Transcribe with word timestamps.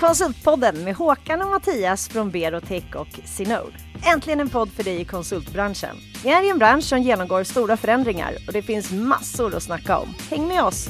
Konsultpodden 0.00 0.84
med 0.84 0.94
Håkan 0.94 1.42
och 1.42 1.48
Mattias 1.50 2.08
från 2.08 2.30
Berotech 2.30 2.96
och 2.96 3.08
Sinode. 3.24 3.72
Äntligen 4.14 4.40
en 4.40 4.48
podd 4.48 4.70
för 4.70 4.84
dig 4.84 5.00
i 5.00 5.04
konsultbranschen. 5.04 5.96
Vi 6.24 6.30
är 6.30 6.42
i 6.46 6.50
en 6.50 6.58
bransch 6.58 6.84
som 6.84 6.98
genomgår 7.02 7.44
stora 7.44 7.76
förändringar 7.76 8.34
och 8.46 8.52
det 8.52 8.62
finns 8.62 8.92
massor 8.92 9.54
att 9.54 9.62
snacka 9.62 9.98
om. 9.98 10.14
Häng 10.30 10.48
med 10.48 10.62
oss! 10.62 10.88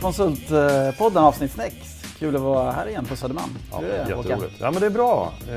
Konsultpodden 0.00 1.22
avsnitt 1.24 1.52
6. 1.52 1.74
Kul 2.18 2.36
att 2.36 2.42
vara 2.42 2.72
här 2.72 2.88
igen 2.88 3.04
på 3.06 3.16
Södermalm. 3.16 3.58
Ja, 3.72 3.80
det, 3.80 3.96
jätteroligt. 4.08 4.54
Ja, 4.60 4.70
men 4.70 4.80
det 4.80 4.86
är 4.86 4.90
bra. 4.90 5.32
Eh, 5.42 5.52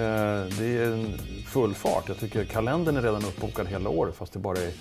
Det 0.59 0.77
är 0.77 0.91
en 0.91 1.17
full 1.47 1.73
fart. 1.73 2.03
Jag 2.07 2.19
tycker 2.19 2.45
kalendern 2.45 2.97
är 2.97 3.01
redan 3.01 3.25
uppbokad 3.25 3.67
hela 3.67 3.89
året 3.89 4.15
fast 4.15 4.33
det 4.33 4.39
bara 4.39 4.57
är 4.57 4.71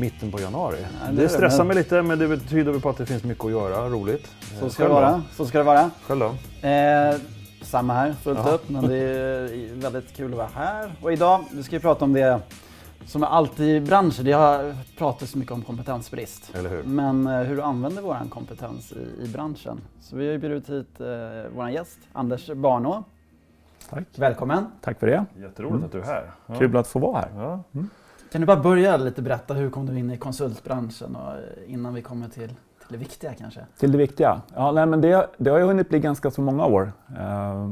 mitten 0.00 0.30
på 0.32 0.40
januari. 0.40 0.76
det 0.76 1.08
är 1.08 1.12
det 1.12 1.22
det, 1.22 1.28
stressar 1.28 1.58
men- 1.58 1.66
mig 1.66 1.76
lite 1.76 2.02
men 2.02 2.18
det 2.18 2.38
tyder 2.38 2.72
väl 2.72 2.80
på 2.80 2.88
att 2.90 2.96
det 2.96 3.06
finns 3.06 3.24
mycket 3.24 3.44
att 3.44 3.50
göra. 3.50 3.88
Roligt. 3.88 4.24
Eh, 4.54 4.60
Så 4.60 4.70
ska, 4.70 4.82
själv 4.82 4.94
det 4.94 5.00
då? 5.00 5.06
vara. 5.06 5.22
Så 5.36 5.46
ska 5.46 5.58
det 5.58 5.64
vara. 5.64 5.90
Själv 6.06 6.20
då? 6.20 6.68
Eh, 6.68 7.14
samma 7.62 7.94
här, 7.94 8.12
fullt 8.12 8.38
Jaha. 8.38 8.50
upp. 8.52 8.68
Men 8.68 8.88
det 8.88 8.96
är 8.96 9.80
väldigt 9.80 10.16
kul 10.16 10.30
att 10.32 10.36
vara 10.38 10.48
här. 10.54 10.92
Och 11.02 11.12
idag, 11.12 11.44
vi 11.52 11.62
ska 11.62 11.76
ju 11.76 11.80
prata 11.80 12.04
om 12.04 12.12
det 12.12 12.40
som 13.06 13.22
är 13.22 13.26
alltid 13.26 13.76
i 13.76 13.80
branschen. 13.80 14.24
Det 14.24 14.32
har 14.32 14.74
pratats 14.98 15.32
så 15.32 15.38
mycket 15.38 15.52
om 15.52 15.62
kompetensbrist. 15.62 16.50
Eller 16.54 16.70
hur? 16.70 16.82
Men 16.82 17.26
eh, 17.26 17.40
hur 17.40 17.56
du 17.56 17.62
använder 17.62 18.02
vår 18.02 18.16
kompetens 18.30 18.92
i, 18.92 19.24
i 19.24 19.28
branschen. 19.28 19.80
Så 20.00 20.16
vi 20.16 20.24
har 20.26 20.32
ju 20.32 20.38
bjudit 20.38 20.70
hit 20.70 21.00
eh, 21.00 21.06
vår 21.56 21.68
gäst, 21.70 21.98
Anders 22.12 22.50
Barnå. 22.54 23.04
Tack. 23.90 24.04
Välkommen. 24.16 24.66
Tack 24.80 24.98
för 25.00 25.06
det. 25.06 25.24
Jätteroligt 25.40 25.84
att 25.84 25.92
du 25.92 26.00
är 26.00 26.04
här. 26.04 26.30
Ja. 26.46 26.54
Kul 26.58 26.76
att 26.76 26.86
få 26.86 26.98
vara 26.98 27.18
här. 27.20 27.28
Ja. 27.36 27.60
Kan 28.32 28.40
du 28.40 28.46
bara 28.46 28.60
börja 28.60 28.96
lite 28.96 29.22
berätta, 29.22 29.54
hur 29.54 29.70
kom 29.70 29.86
du 29.86 29.98
in 29.98 30.10
i 30.10 30.16
konsultbranschen 30.16 31.16
och 31.16 31.32
eh, 31.32 31.72
innan 31.72 31.94
vi 31.94 32.02
kommer 32.02 32.28
till, 32.28 32.48
till 32.48 32.88
det 32.88 32.96
viktiga 32.96 33.34
kanske? 33.34 33.60
Till 33.78 33.92
det 33.92 33.98
viktiga. 33.98 34.40
Ja, 34.54 34.72
nej, 34.72 34.86
men 34.86 35.00
det, 35.00 35.26
det 35.36 35.50
har 35.50 35.58
ju 35.58 35.64
hunnit 35.64 35.88
bli 35.88 35.98
ganska 35.98 36.30
så 36.30 36.40
många 36.40 36.66
år. 36.66 36.92
Eh, 37.18 37.68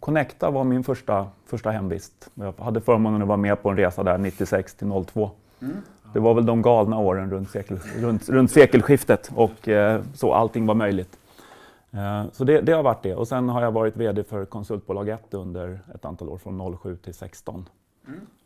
Connecta 0.00 0.50
var 0.50 0.64
min 0.64 0.84
första, 0.84 1.26
första 1.46 1.70
hemvist. 1.70 2.30
Jag 2.34 2.54
hade 2.58 2.80
förmånen 2.80 3.22
att 3.22 3.28
vara 3.28 3.36
med 3.36 3.62
på 3.62 3.70
en 3.70 3.76
resa 3.76 4.02
där 4.02 4.18
96 4.18 4.74
till 4.74 5.04
02. 5.06 5.30
Det 6.12 6.20
var 6.20 6.34
väl 6.34 6.46
de 6.46 6.62
galna 6.62 6.98
åren 6.98 7.30
runt, 7.30 7.50
sekel, 7.50 7.78
runt, 7.96 8.28
runt 8.28 8.50
sekelskiftet 8.50 9.30
och 9.34 9.68
eh, 9.68 10.02
så 10.14 10.34
allting 10.34 10.66
var 10.66 10.74
möjligt. 10.74 11.18
Eh, 11.90 12.24
så 12.32 12.44
det, 12.44 12.60
det 12.60 12.72
har 12.72 12.82
varit 12.82 13.02
det. 13.02 13.14
Och 13.14 13.28
sen 13.28 13.48
har 13.48 13.62
jag 13.62 13.72
varit 13.72 13.96
VD 13.96 14.24
för 14.24 14.44
konsultbolag 14.44 15.08
1 15.08 15.34
under 15.34 15.80
ett 15.94 16.04
antal 16.04 16.28
år, 16.28 16.38
från 16.38 16.78
07 16.82 16.96
till 16.96 17.14
16. 17.14 17.68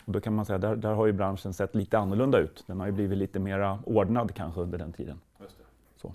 Och 0.06 0.12
då 0.12 0.20
kan 0.20 0.34
man 0.34 0.44
säga, 0.44 0.58
där, 0.58 0.76
där 0.76 0.92
har 0.92 1.06
ju 1.06 1.12
branschen 1.12 1.52
sett 1.52 1.74
lite 1.74 1.98
annorlunda 1.98 2.38
ut. 2.38 2.64
Den 2.66 2.80
har 2.80 2.86
ju 2.86 2.92
blivit 2.92 3.18
lite 3.18 3.38
mera 3.38 3.78
ordnad 3.84 4.34
kanske 4.34 4.60
under 4.60 4.78
den 4.78 4.92
tiden. 4.92 5.20
Så. 5.96 6.12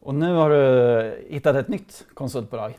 Och 0.00 0.14
nu 0.14 0.34
har 0.34 0.50
du 0.50 1.26
hittat 1.28 1.56
ett 1.56 1.68
nytt 1.68 2.06
konsultbolag 2.14 2.78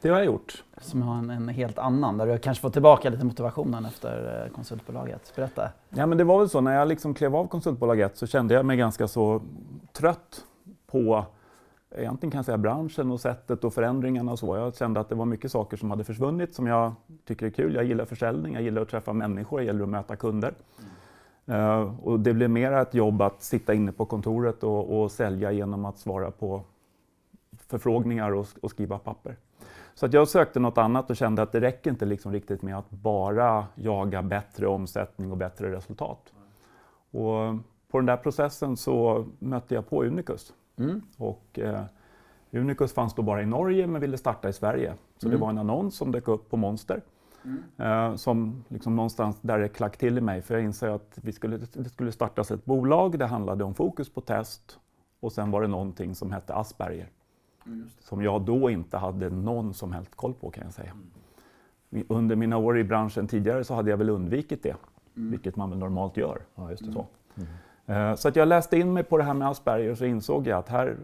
Det 0.00 0.08
har 0.08 0.16
jag 0.16 0.26
gjort. 0.26 0.64
som 0.80 1.02
har 1.02 1.18
en, 1.18 1.30
en 1.30 1.48
helt 1.48 1.78
annan, 1.78 2.18
där 2.18 2.26
du 2.26 2.38
kanske 2.38 2.62
får 2.62 2.70
tillbaka 2.70 3.10
lite 3.10 3.24
motivationen 3.24 3.84
efter 3.84 4.44
eh, 4.46 4.52
konsultbolaget. 4.54 5.32
Berätta. 5.36 5.68
Ja, 5.88 6.06
men 6.06 6.18
det 6.18 6.24
var 6.24 6.38
väl 6.38 6.48
så, 6.48 6.60
när 6.60 6.74
jag 6.74 6.88
liksom 6.88 7.14
klev 7.14 7.36
av 7.36 7.46
konsultbolag 7.46 8.00
1 8.00 8.16
så 8.16 8.26
kände 8.26 8.54
jag 8.54 8.66
mig 8.66 8.76
ganska 8.76 9.08
så 9.08 9.42
trött 9.92 10.44
på 10.86 11.24
egentligen 11.96 12.30
kan 12.30 12.38
jag 12.38 12.44
säga 12.44 12.58
branschen 12.58 13.10
och 13.10 13.20
sättet 13.20 13.64
och 13.64 13.74
förändringarna 13.74 14.32
och 14.32 14.38
så. 14.38 14.56
Jag 14.56 14.76
kände 14.76 15.00
att 15.00 15.08
det 15.08 15.14
var 15.14 15.24
mycket 15.24 15.52
saker 15.52 15.76
som 15.76 15.90
hade 15.90 16.04
försvunnit 16.04 16.54
som 16.54 16.66
jag 16.66 16.92
tycker 17.24 17.46
är 17.46 17.50
kul. 17.50 17.74
Jag 17.74 17.84
gillar 17.84 18.04
försäljning, 18.04 18.54
jag 18.54 18.62
gillar 18.62 18.82
att 18.82 18.88
träffa 18.88 19.12
människor, 19.12 19.60
jag 19.60 19.66
gillar 19.66 19.82
att 19.82 19.88
möta 19.88 20.16
kunder. 20.16 20.54
Uh, 21.48 22.06
och 22.06 22.20
det 22.20 22.34
blev 22.34 22.50
mer 22.50 22.72
ett 22.72 22.94
jobb 22.94 23.22
att 23.22 23.42
sitta 23.42 23.74
inne 23.74 23.92
på 23.92 24.04
kontoret 24.04 24.64
och, 24.64 25.00
och 25.00 25.10
sälja 25.10 25.52
genom 25.52 25.84
att 25.84 25.98
svara 25.98 26.30
på 26.30 26.62
förfrågningar 27.68 28.32
och, 28.32 28.46
och 28.62 28.70
skriva 28.70 28.98
papper. 28.98 29.36
Så 29.94 30.06
att 30.06 30.12
jag 30.12 30.28
sökte 30.28 30.60
något 30.60 30.78
annat 30.78 31.10
och 31.10 31.16
kände 31.16 31.42
att 31.42 31.52
det 31.52 31.60
räcker 31.60 31.90
inte 31.90 32.06
liksom 32.06 32.32
riktigt 32.32 32.62
med 32.62 32.78
att 32.78 32.90
bara 32.90 33.66
jaga 33.74 34.22
bättre 34.22 34.66
omsättning 34.66 35.30
och 35.30 35.36
bättre 35.36 35.72
resultat. 35.72 36.32
Och 37.10 37.54
på 37.90 37.98
den 37.98 38.06
där 38.06 38.16
processen 38.16 38.76
så 38.76 39.26
mötte 39.38 39.74
jag 39.74 39.88
på 39.88 40.04
Unicus. 40.04 40.52
Mm. 40.80 41.02
Och, 41.16 41.58
eh, 41.58 41.82
Unicus 42.52 42.92
fanns 42.92 43.14
då 43.14 43.22
bara 43.22 43.42
i 43.42 43.46
Norge 43.46 43.86
men 43.86 44.00
ville 44.00 44.18
starta 44.18 44.48
i 44.48 44.52
Sverige. 44.52 44.94
Så 45.18 45.28
det 45.28 45.34
Mm. 45.34 45.40
var 45.40 45.50
en 45.50 45.58
annons 45.58 45.94
som 45.96 46.12
dök 46.12 46.28
upp 46.28 46.50
på 46.50 46.56
Monster. 46.56 47.02
Eh, 47.76 48.14
som 48.16 48.64
liksom 48.68 48.96
någonstans 48.96 49.36
där 49.40 49.58
det 49.58 49.68
klack 49.68 49.96
till 49.96 50.18
i 50.18 50.20
mig 50.20 50.42
för 50.42 50.54
jag 50.54 50.64
insåg 50.64 50.88
att 50.90 51.18
vi 51.22 51.32
skulle, 51.32 51.56
det 51.72 51.88
skulle 51.88 52.12
startas 52.12 52.50
ett 52.50 52.64
bolag. 52.64 53.18
Det 53.18 53.26
handlade 53.26 53.64
om 53.64 53.74
fokus 53.74 54.08
på 54.10 54.20
test 54.20 54.78
och 55.20 55.32
sen 55.32 55.50
var 55.50 55.62
det 55.62 55.68
någonting 55.68 56.14
som 56.14 56.32
hette 56.32 56.54
Asperger. 56.54 57.08
Som 58.00 58.22
jag 58.22 58.42
då 58.42 58.70
inte 58.70 58.98
hade 58.98 59.30
någon 59.30 59.74
som 59.74 59.92
helst 59.92 60.14
koll 60.14 60.34
på 60.34 60.50
kan 60.50 60.64
jag 60.64 60.72
säga. 60.72 60.92
Under 62.08 62.36
mina 62.36 62.56
år 62.56 62.78
i 62.78 62.84
branschen 62.84 63.26
tidigare 63.26 63.64
så 63.64 63.74
hade 63.74 63.90
jag 63.90 63.96
väl 63.96 64.10
undvikit 64.10 64.62
det. 64.62 64.76
Vilket 65.14 65.56
man 65.56 65.70
väl 65.70 65.78
normalt 65.78 66.16
gör. 66.16 66.42
Ja, 66.54 66.70
just 66.70 66.86
det. 66.86 66.92
Så. 66.92 67.06
Eh, 67.90 68.14
Så 68.14 68.28
att 68.28 68.36
jag 68.36 68.48
läste 68.48 68.78
in 68.78 68.92
mig 68.92 69.02
på 69.02 69.18
det 69.18 69.24
här 69.24 69.34
med 69.34 69.48
Asperger 69.48 69.90
och 69.90 69.98
så 69.98 70.04
insåg 70.04 70.46
jag 70.46 70.58
att 70.58 70.68
här, 70.68 70.96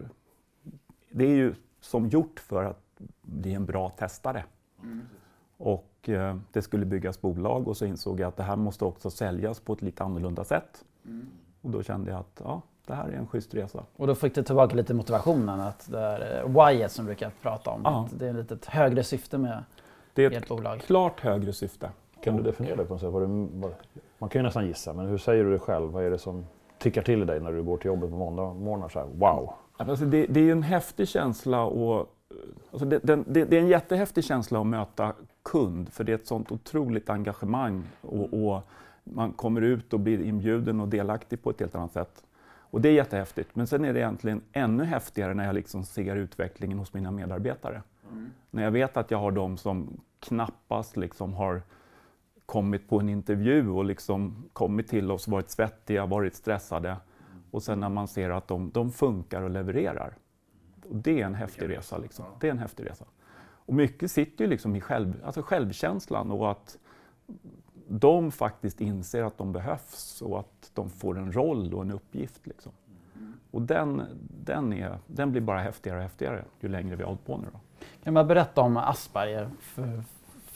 det 1.11 1.25
är 1.25 1.35
ju 1.35 1.53
som 1.81 2.07
gjort 2.07 2.39
för 2.39 2.63
att 2.63 2.79
bli 3.21 3.53
en 3.53 3.65
bra 3.65 3.89
testare. 3.89 4.43
Och 5.57 6.09
eh, 6.09 6.35
det 6.51 6.61
skulle 6.61 6.85
byggas 6.85 7.21
bolag 7.21 7.67
och 7.67 7.77
så 7.77 7.85
insåg 7.85 8.19
jag 8.19 8.27
att 8.27 8.37
det 8.37 8.43
här 8.43 8.55
måste 8.55 8.85
också 8.85 9.09
säljas 9.09 9.59
på 9.59 9.73
ett 9.73 9.81
lite 9.81 10.03
annorlunda 10.03 10.43
sätt. 10.43 10.83
Och 11.61 11.69
då 11.69 11.83
kände 11.83 12.11
jag 12.11 12.19
att 12.19 12.41
ja, 12.43 12.61
det 12.85 12.93
här 12.93 13.07
är 13.09 13.13
en 13.13 13.27
schysst 13.27 13.53
resa. 13.53 13.83
Och 13.95 14.07
då 14.07 14.15
fick 14.15 14.35
du 14.35 14.43
tillbaka 14.43 14.75
lite 14.75 14.93
motivationen, 14.93 15.59
att 15.61 15.87
det 15.91 15.99
är 15.99 16.43
eh, 16.45 16.65
whyet 16.67 16.91
som 16.91 17.05
vi 17.05 17.09
brukar 17.09 17.31
prata 17.41 17.69
om. 17.71 17.85
Att 17.85 18.19
det 18.19 18.27
är 18.27 18.33
lite 18.33 18.53
ett 18.53 18.65
högre 18.65 19.03
syfte 19.03 19.37
med 19.37 19.63
Det 20.13 20.25
är 20.25 20.31
ert 20.31 20.43
ett 20.43 20.49
bolag. 20.49 20.79
klart 20.81 21.19
högre 21.19 21.53
syfte. 21.53 21.89
Kan 22.23 22.35
du 22.37 22.43
definiera 22.43 22.75
det 22.75 22.85
på 22.85 22.93
något 22.93 23.01
sätt? 23.01 23.13
Du, 23.13 23.27
man 24.17 24.29
kan 24.29 24.39
ju 24.39 24.43
nästan 24.43 24.65
gissa, 24.67 24.93
men 24.93 25.05
hur 25.05 25.17
säger 25.17 25.43
du 25.43 25.51
det 25.51 25.59
själv? 25.59 25.91
Vad 25.91 26.03
är 26.03 26.09
det 26.11 26.17
som 26.17 26.45
tickar 26.89 27.01
till 27.01 27.21
i 27.21 27.25
dig 27.25 27.39
när 27.39 27.51
du 27.51 27.63
går 27.63 27.77
till 27.77 27.87
jobbet 27.87 28.09
på 28.09 28.15
måndag 28.15 28.53
morgnar 28.53 28.89
så 28.89 28.99
här, 28.99 29.07
wow? 29.07 29.53
Alltså 29.77 30.05
det, 30.05 30.25
det 30.25 30.39
är 30.39 30.51
en 30.51 30.63
häftig 30.63 31.07
känsla 31.07 31.63
och 31.63 32.13
alltså 32.71 32.85
det, 32.85 32.99
det, 33.03 33.45
det, 33.45 33.57
är 33.57 33.61
en 33.61 33.67
jättehäftig 33.67 34.23
känsla 34.23 34.61
att 34.61 34.67
möta 34.67 35.13
kund 35.43 35.89
för 35.89 36.03
det 36.03 36.11
är 36.11 36.15
ett 36.15 36.27
sånt 36.27 36.51
otroligt 36.51 37.09
engagemang 37.09 37.83
och, 38.01 38.33
och 38.33 38.61
man 39.03 39.31
kommer 39.31 39.61
ut 39.61 39.93
och 39.93 39.99
blir 39.99 40.21
inbjuden 40.21 40.81
och 40.81 40.87
delaktig 40.87 41.43
på 41.43 41.49
ett 41.49 41.59
helt 41.59 41.75
annat 41.75 41.91
sätt. 41.93 42.23
Och 42.69 42.81
det 42.81 42.89
är 42.89 42.93
jättehäftigt. 42.93 43.55
Men 43.55 43.67
sen 43.67 43.85
är 43.85 43.93
det 43.93 43.99
egentligen 43.99 44.41
ännu 44.51 44.83
häftigare 44.83 45.33
när 45.33 45.45
jag 45.45 45.55
liksom 45.55 45.83
ser 45.83 46.15
utvecklingen 46.15 46.79
hos 46.79 46.93
mina 46.93 47.11
medarbetare. 47.11 47.81
När 48.51 48.63
jag 48.63 48.71
vet 48.71 48.97
att 48.97 49.11
jag 49.11 49.17
har 49.17 49.31
de 49.31 49.57
som 49.57 50.01
knappast 50.19 50.97
liksom 50.97 51.33
har 51.33 51.61
kommit 52.47 52.89
på 52.89 52.99
en 52.99 53.09
intervju 53.09 53.69
och 53.69 53.85
liksom 53.85 54.49
kommit 54.53 54.87
till 54.87 55.11
oss, 55.11 55.27
varit 55.27 55.49
svettiga, 55.49 56.05
varit 56.05 56.35
stressade. 56.35 56.97
Och 57.51 57.63
sen 57.63 57.79
när 57.79 57.89
man 57.89 58.07
ser 58.07 58.29
att 58.29 58.47
de, 58.47 58.71
de 58.73 58.91
funkar 58.91 59.41
och 59.41 59.49
levererar. 59.49 60.15
Och 60.89 60.95
det 60.95 61.21
är 61.21 61.25
en 61.25 61.35
häftig 61.35 61.69
resa. 61.69 61.97
Liksom. 61.97 62.25
Det 62.39 62.47
är 62.47 62.51
en 62.51 62.59
häftig 62.59 62.85
resa. 62.85 63.05
Och 63.39 63.73
mycket 63.73 64.11
sitter 64.11 64.43
ju 64.43 64.49
liksom 64.49 64.75
i 64.75 64.81
själv, 64.81 65.21
alltså 65.25 65.41
självkänslan 65.41 66.31
och 66.31 66.51
att 66.51 66.77
de 67.87 68.31
faktiskt 68.31 68.81
inser 68.81 69.23
att 69.23 69.37
de 69.37 69.53
behövs 69.53 70.21
och 70.21 70.39
att 70.39 70.71
de 70.73 70.89
får 70.89 71.17
en 71.17 71.31
roll 71.31 71.73
och 71.73 71.81
en 71.81 71.91
uppgift. 71.91 72.47
Liksom. 72.47 72.71
Och 73.51 73.61
den, 73.61 74.01
den, 74.43 74.73
är, 74.73 74.99
den 75.07 75.31
blir 75.31 75.41
bara 75.41 75.59
häftigare 75.59 75.97
och 75.97 76.03
häftigare 76.03 76.45
ju 76.59 76.69
längre 76.69 76.95
vi 76.95 77.03
har 77.03 77.07
hållit 77.07 77.25
på 77.25 77.37
nu. 77.37 77.47
Då. 77.53 77.59
Kan 78.03 78.13
bara 78.13 78.23
berätta 78.23 78.61
om 78.61 78.77
Asperger 78.77 79.49
för, 79.59 80.03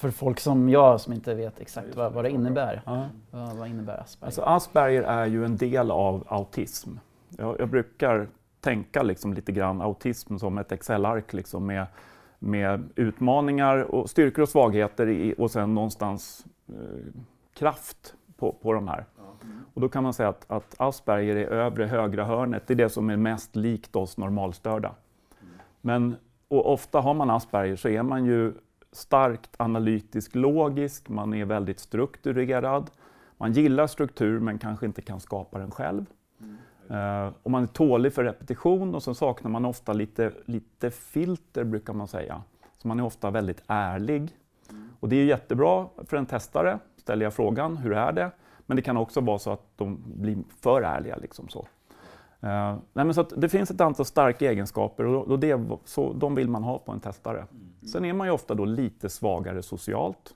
för 0.01 0.12
folk 0.12 0.39
som 0.39 0.69
jag 0.69 1.01
som 1.01 1.13
inte 1.13 1.34
vet 1.34 1.59
exakt 1.59 1.95
vad, 1.95 2.13
vad 2.13 2.25
det 2.25 2.29
innebär? 2.29 2.81
Vad, 3.31 3.57
vad 3.57 3.67
innebär 3.67 3.97
Asperger? 3.97 4.25
Alltså 4.28 4.41
Asperger 4.41 5.03
är 5.03 5.25
ju 5.25 5.45
en 5.45 5.57
del 5.57 5.91
av 5.91 6.23
autism. 6.28 6.89
Jag, 7.38 7.59
jag 7.59 7.69
brukar 7.69 8.27
tänka 8.59 9.03
liksom 9.03 9.33
lite 9.33 9.51
grann 9.51 9.81
autism 9.81 10.38
som 10.38 10.57
ett 10.57 10.71
Excel-ark 10.71 11.33
liksom 11.33 11.65
med, 11.65 11.86
med 12.39 12.89
utmaningar 12.95 13.77
och 13.77 14.09
styrkor 14.09 14.42
och 14.42 14.50
svagheter 14.50 15.07
i, 15.07 15.36
och 15.38 15.51
sen 15.51 15.75
någonstans 15.75 16.45
eh, 16.69 16.75
kraft 17.54 18.13
på, 18.38 18.51
på 18.51 18.74
de 18.74 18.88
här. 18.88 19.06
Och 19.74 19.81
då 19.81 19.89
kan 19.89 20.04
man 20.04 20.13
säga 20.13 20.30
att, 20.30 20.51
att 20.51 20.75
Asperger 20.77 21.36
är 21.36 21.45
övre 21.45 21.86
högra 21.86 22.25
hörnet, 22.25 22.68
det 22.68 22.74
är 22.74 22.75
det 22.75 22.89
som 22.89 23.09
är 23.09 23.18
mest 23.18 23.56
likt 23.56 23.95
oss 23.95 24.18
normalstörda. 24.18 24.92
Men 25.81 26.15
och 26.47 26.74
ofta 26.74 27.00
har 27.00 27.13
man 27.13 27.30
Asperger 27.30 27.75
så 27.75 27.89
är 27.89 28.04
man 28.04 28.25
ju 28.25 28.54
starkt 28.92 29.56
analytisk 29.58 30.36
logisk, 30.36 31.10
man 31.10 31.34
är 31.34 31.46
väldigt 31.46 31.80
strukturerad, 31.80 32.92
man 33.38 33.54
gillar 33.54 33.88
struktur 33.88 34.40
men 34.40 34.60
kanske 34.60 34.86
inte 34.86 35.02
kan 35.02 35.20
skapa 35.20 35.60
den 35.60 35.72
själv. 35.72 36.06
Eh, 36.90 37.30
och 37.44 37.52
man 37.52 37.64
är 37.64 37.68
tålig 37.68 38.14
för 38.14 38.24
repetition 38.24 38.96
och 38.96 39.04
så 39.04 39.14
saknar 39.14 39.52
man 39.52 39.66
ofta 39.66 39.94
lite, 39.94 40.32
lite 40.46 40.92
filter 40.92 41.64
brukar 41.64 41.94
man 41.94 42.08
säga. 42.08 42.42
Så 42.78 42.88
man 42.88 43.00
är 43.00 43.04
ofta 43.04 43.32
väldigt 43.32 43.64
ärlig. 43.68 44.38
Och 45.00 45.10
det 45.10 45.16
är 45.16 45.26
jättebra 45.26 45.88
för 46.06 46.18
en 46.18 46.26
testare, 46.26 46.80
ställer 46.98 47.26
jag 47.26 47.34
frågan, 47.34 47.78
hur 47.78 47.94
är 47.94 48.12
det? 48.12 48.32
Men 48.66 48.76
det 48.76 48.82
kan 48.82 48.98
också 48.98 49.22
vara 49.22 49.40
så 49.40 49.52
att 49.52 49.78
de 49.78 50.04
blir 50.06 50.38
för 50.60 50.82
ärliga. 50.82 51.16
Liksom 51.16 51.50
så. 51.50 51.68
Eh, 52.42 52.76
nej, 52.94 53.06
men 53.06 53.14
så 53.14 53.24
det 53.24 53.50
finns 53.50 53.72
ett 53.72 53.82
antal 53.82 54.06
starka 54.06 54.52
egenskaper 54.52 55.06
och, 55.06 55.28
och 55.28 55.40
det, 55.40 55.60
så, 55.86 56.14
de 56.14 56.36
vill 56.36 56.50
man 56.50 56.64
ha 56.64 56.80
på 56.80 56.92
en 56.92 57.00
testare. 57.00 57.46
Sen 57.92 58.06
är 58.06 58.14
man 58.14 58.28
ju 58.28 58.34
ofta 58.34 58.54
då 58.54 58.66
lite 58.66 59.10
svagare 59.10 59.62
socialt. 59.62 60.36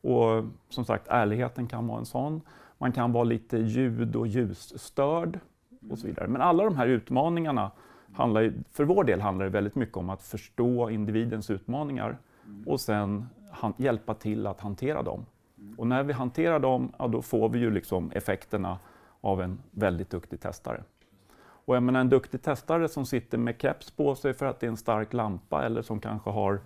Och 0.00 0.44
som 0.68 0.84
sagt, 0.84 1.08
ärligheten 1.08 1.66
kan 1.66 1.86
vara 1.86 1.98
en 1.98 2.06
sån. 2.06 2.40
Man 2.78 2.92
kan 2.92 3.12
vara 3.12 3.24
lite 3.24 3.58
ljud 3.58 4.16
och 4.16 4.26
ljusstörd 4.26 5.40
och 5.90 5.98
så 5.98 6.06
vidare. 6.06 6.28
Men 6.28 6.42
alla 6.42 6.64
de 6.64 6.76
här 6.76 6.86
utmaningarna, 6.86 7.70
handlar 8.12 8.40
ju, 8.40 8.52
för 8.70 8.84
vår 8.84 9.04
del 9.04 9.20
handlar 9.20 9.44
det 9.44 9.50
väldigt 9.50 9.74
mycket 9.74 9.96
om 9.96 10.10
att 10.10 10.22
förstå 10.22 10.90
individens 10.90 11.50
utmaningar 11.50 12.18
och 12.66 12.80
sen 12.80 13.26
han, 13.50 13.74
hjälpa 13.76 14.14
till 14.14 14.46
att 14.46 14.60
hantera 14.60 15.02
dem. 15.02 15.26
Och 15.76 15.86
när 15.86 16.02
vi 16.02 16.12
hanterar 16.12 16.58
dem, 16.58 16.92
ja, 16.98 17.08
då 17.08 17.22
får 17.22 17.48
vi 17.48 17.58
ju 17.58 17.70
liksom 17.70 18.10
effekterna 18.14 18.78
av 19.20 19.42
en 19.42 19.58
väldigt 19.70 20.10
duktig 20.10 20.40
testare. 20.40 20.82
Och 21.70 21.76
jag 21.76 21.82
menar, 21.82 22.00
en 22.00 22.08
duktig 22.08 22.42
testare 22.42 22.88
som 22.88 23.06
sitter 23.06 23.38
med 23.38 23.54
keps 23.58 23.90
på 23.90 24.14
sig 24.14 24.34
för 24.34 24.46
att 24.46 24.60
det 24.60 24.66
är 24.66 24.68
en 24.68 24.76
stark 24.76 25.12
lampa 25.12 25.64
eller 25.64 25.82
som 25.82 26.00
kanske 26.00 26.30
har 26.30 26.60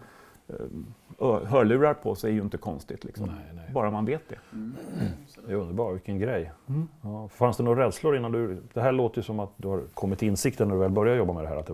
eh, 0.49 1.47
hörlurar 1.47 1.95
på 1.95 2.15
sig 2.15 2.31
är 2.31 2.35
ju 2.35 2.41
inte 2.41 2.57
konstigt. 2.57 3.05
Liksom. 3.05 3.27
Nej, 3.27 3.37
nej. 3.55 3.65
Bara 3.75 3.91
man 3.91 4.05
vet 4.05 4.29
det. 4.29 4.37
Det 5.47 5.53
är 5.53 5.57
underbart, 5.57 5.95
vilken 5.95 6.19
grej. 6.19 6.53
Ja, 7.03 7.29
fanns 7.29 7.57
det 7.57 7.63
några 7.63 7.87
rädslor 7.87 8.17
innan 8.17 8.33
du... 8.33 8.63
Det 8.73 8.81
här 8.81 8.93
låter 8.93 9.19
ju 9.19 9.23
som 9.23 9.41
att 9.41 9.51
du 9.57 9.69
har 9.69 9.83
kommit 9.95 10.19
till 10.19 10.29
insikten 10.29 10.69
när 10.69 10.75
du 10.75 10.81
väl 10.81 10.91
började 10.91 11.19
jobba 11.19 11.33
med 11.33 11.45
det 11.45 11.49
här. 11.49 11.57
Att 11.57 11.71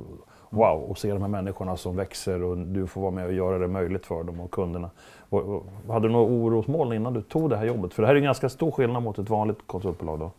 wow, 0.50 0.82
och 0.91 0.99
se 0.99 1.12
de 1.12 1.23
här 1.23 1.29
människorna 1.29 1.77
som 1.77 1.97
växer 1.97 2.43
och 2.43 2.59
du 2.59 2.87
får 2.87 3.00
vara 3.00 3.11
med 3.11 3.27
och 3.27 3.32
göra 3.32 3.59
det 3.59 3.69
möjligt 3.69 4.06
för 4.06 4.25
dem 4.25 4.41
och 4.41 4.50
kunderna. 4.50 4.91
Och, 5.29 5.41
och, 5.41 5.67
hade 5.88 6.09
du 6.09 6.12
några 6.12 6.27
orosmoln 6.27 6.93
innan 6.93 7.15
du 7.15 7.23
tog 7.23 7.50
det 7.50 7.56
här 7.56 7.65
jobbet? 7.65 7.94
För 7.94 8.03
det 8.03 8.06
här 8.06 8.15
är 8.15 8.19
en 8.19 8.25
ganska 8.25 8.49
stor 8.49 8.71
skillnad 8.71 9.03
mot 9.03 9.19
ett 9.19 9.31
vanligt 9.31 9.59
konsultbolag 9.67 10.19
då. 10.19 10.31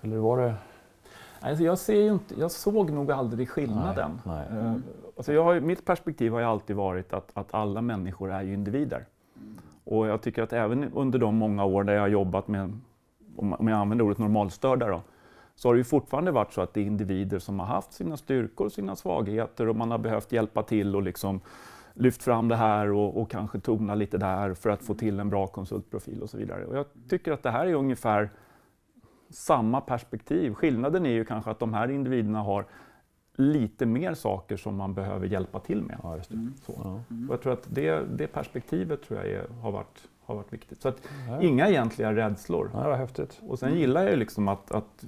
Eller 0.00 0.16
var 0.16 0.38
det... 0.38 0.54
Alltså 1.44 1.64
jag, 1.64 1.78
ser 1.78 2.12
inte, 2.12 2.34
jag 2.40 2.50
såg 2.50 2.90
nog 2.90 3.12
aldrig 3.12 3.48
skillnaden. 3.48 4.20
Nej, 4.24 4.46
nej. 4.50 4.60
Eh, 4.60 4.74
Alltså 5.16 5.32
jag 5.32 5.44
har, 5.44 5.60
mitt 5.60 5.84
perspektiv 5.84 6.32
har 6.32 6.40
ju 6.40 6.46
alltid 6.46 6.76
varit 6.76 7.12
att, 7.12 7.30
att 7.34 7.54
alla 7.54 7.82
människor 7.82 8.32
är 8.32 8.42
ju 8.42 8.54
individer. 8.54 9.06
Och 9.84 10.06
jag 10.06 10.22
tycker 10.22 10.42
att 10.42 10.52
även 10.52 10.92
under 10.92 11.18
de 11.18 11.34
många 11.34 11.64
år 11.64 11.84
där 11.84 11.94
jag 11.94 12.00
har 12.00 12.08
jobbat 12.08 12.48
med, 12.48 12.78
om 13.36 13.68
jag 13.68 13.78
använder 13.78 14.04
ordet 14.04 14.18
normalstörda 14.18 14.86
då, 14.88 15.00
så 15.54 15.68
har 15.68 15.74
det 15.74 15.78
ju 15.78 15.84
fortfarande 15.84 16.30
varit 16.30 16.52
så 16.52 16.60
att 16.60 16.74
det 16.74 16.80
är 16.80 16.84
individer 16.84 17.38
som 17.38 17.60
har 17.60 17.66
haft 17.66 17.92
sina 17.92 18.16
styrkor 18.16 18.66
och 18.66 18.72
sina 18.72 18.96
svagheter 18.96 19.68
och 19.68 19.76
man 19.76 19.90
har 19.90 19.98
behövt 19.98 20.32
hjälpa 20.32 20.62
till 20.62 20.96
och 20.96 21.02
liksom 21.02 21.40
lyft 21.94 22.22
fram 22.22 22.48
det 22.48 22.56
här 22.56 22.92
och, 22.92 23.20
och 23.22 23.30
kanske 23.30 23.60
tona 23.60 23.94
lite 23.94 24.18
där 24.18 24.54
för 24.54 24.70
att 24.70 24.82
få 24.82 24.94
till 24.94 25.20
en 25.20 25.30
bra 25.30 25.46
konsultprofil 25.46 26.22
och 26.22 26.30
så 26.30 26.36
vidare. 26.36 26.64
Och 26.66 26.76
jag 26.76 26.86
tycker 27.08 27.32
att 27.32 27.42
det 27.42 27.50
här 27.50 27.66
är 27.66 27.74
ungefär 27.74 28.30
samma 29.30 29.80
perspektiv. 29.80 30.54
Skillnaden 30.54 31.06
är 31.06 31.10
ju 31.10 31.24
kanske 31.24 31.50
att 31.50 31.58
de 31.58 31.74
här 31.74 31.90
individerna 31.90 32.42
har 32.42 32.64
lite 33.36 33.86
mer 33.86 34.14
saker 34.14 34.56
som 34.56 34.76
man 34.76 34.94
behöver 34.94 35.26
hjälpa 35.26 35.60
till 35.60 35.82
med. 35.82 35.98
Ja, 36.02 36.16
just 36.16 36.30
det. 36.30 36.50
Så. 36.66 36.72
Ja. 36.84 37.00
Och 37.28 37.32
jag 37.34 37.42
tror 37.42 37.52
att 37.52 37.66
det, 37.70 38.00
det 38.16 38.26
perspektivet 38.26 39.02
tror 39.02 39.18
jag 39.20 39.28
är, 39.28 39.48
har, 39.62 39.72
varit, 39.72 40.08
har 40.24 40.34
varit 40.34 40.52
viktigt. 40.52 40.82
Så 40.82 40.88
att 40.88 41.02
Ja. 41.28 41.42
inga 41.42 41.68
egentliga 41.68 42.12
rädslor. 42.16 42.70
Ja, 42.74 42.80
det 42.82 42.88
var 42.88 42.96
häftigt. 42.96 43.40
Och 43.48 43.58
sen 43.58 43.74
gillar 43.78 44.02
jag 44.02 44.10
ju 44.10 44.16
liksom 44.16 44.48
att, 44.48 44.72
att 44.72 45.04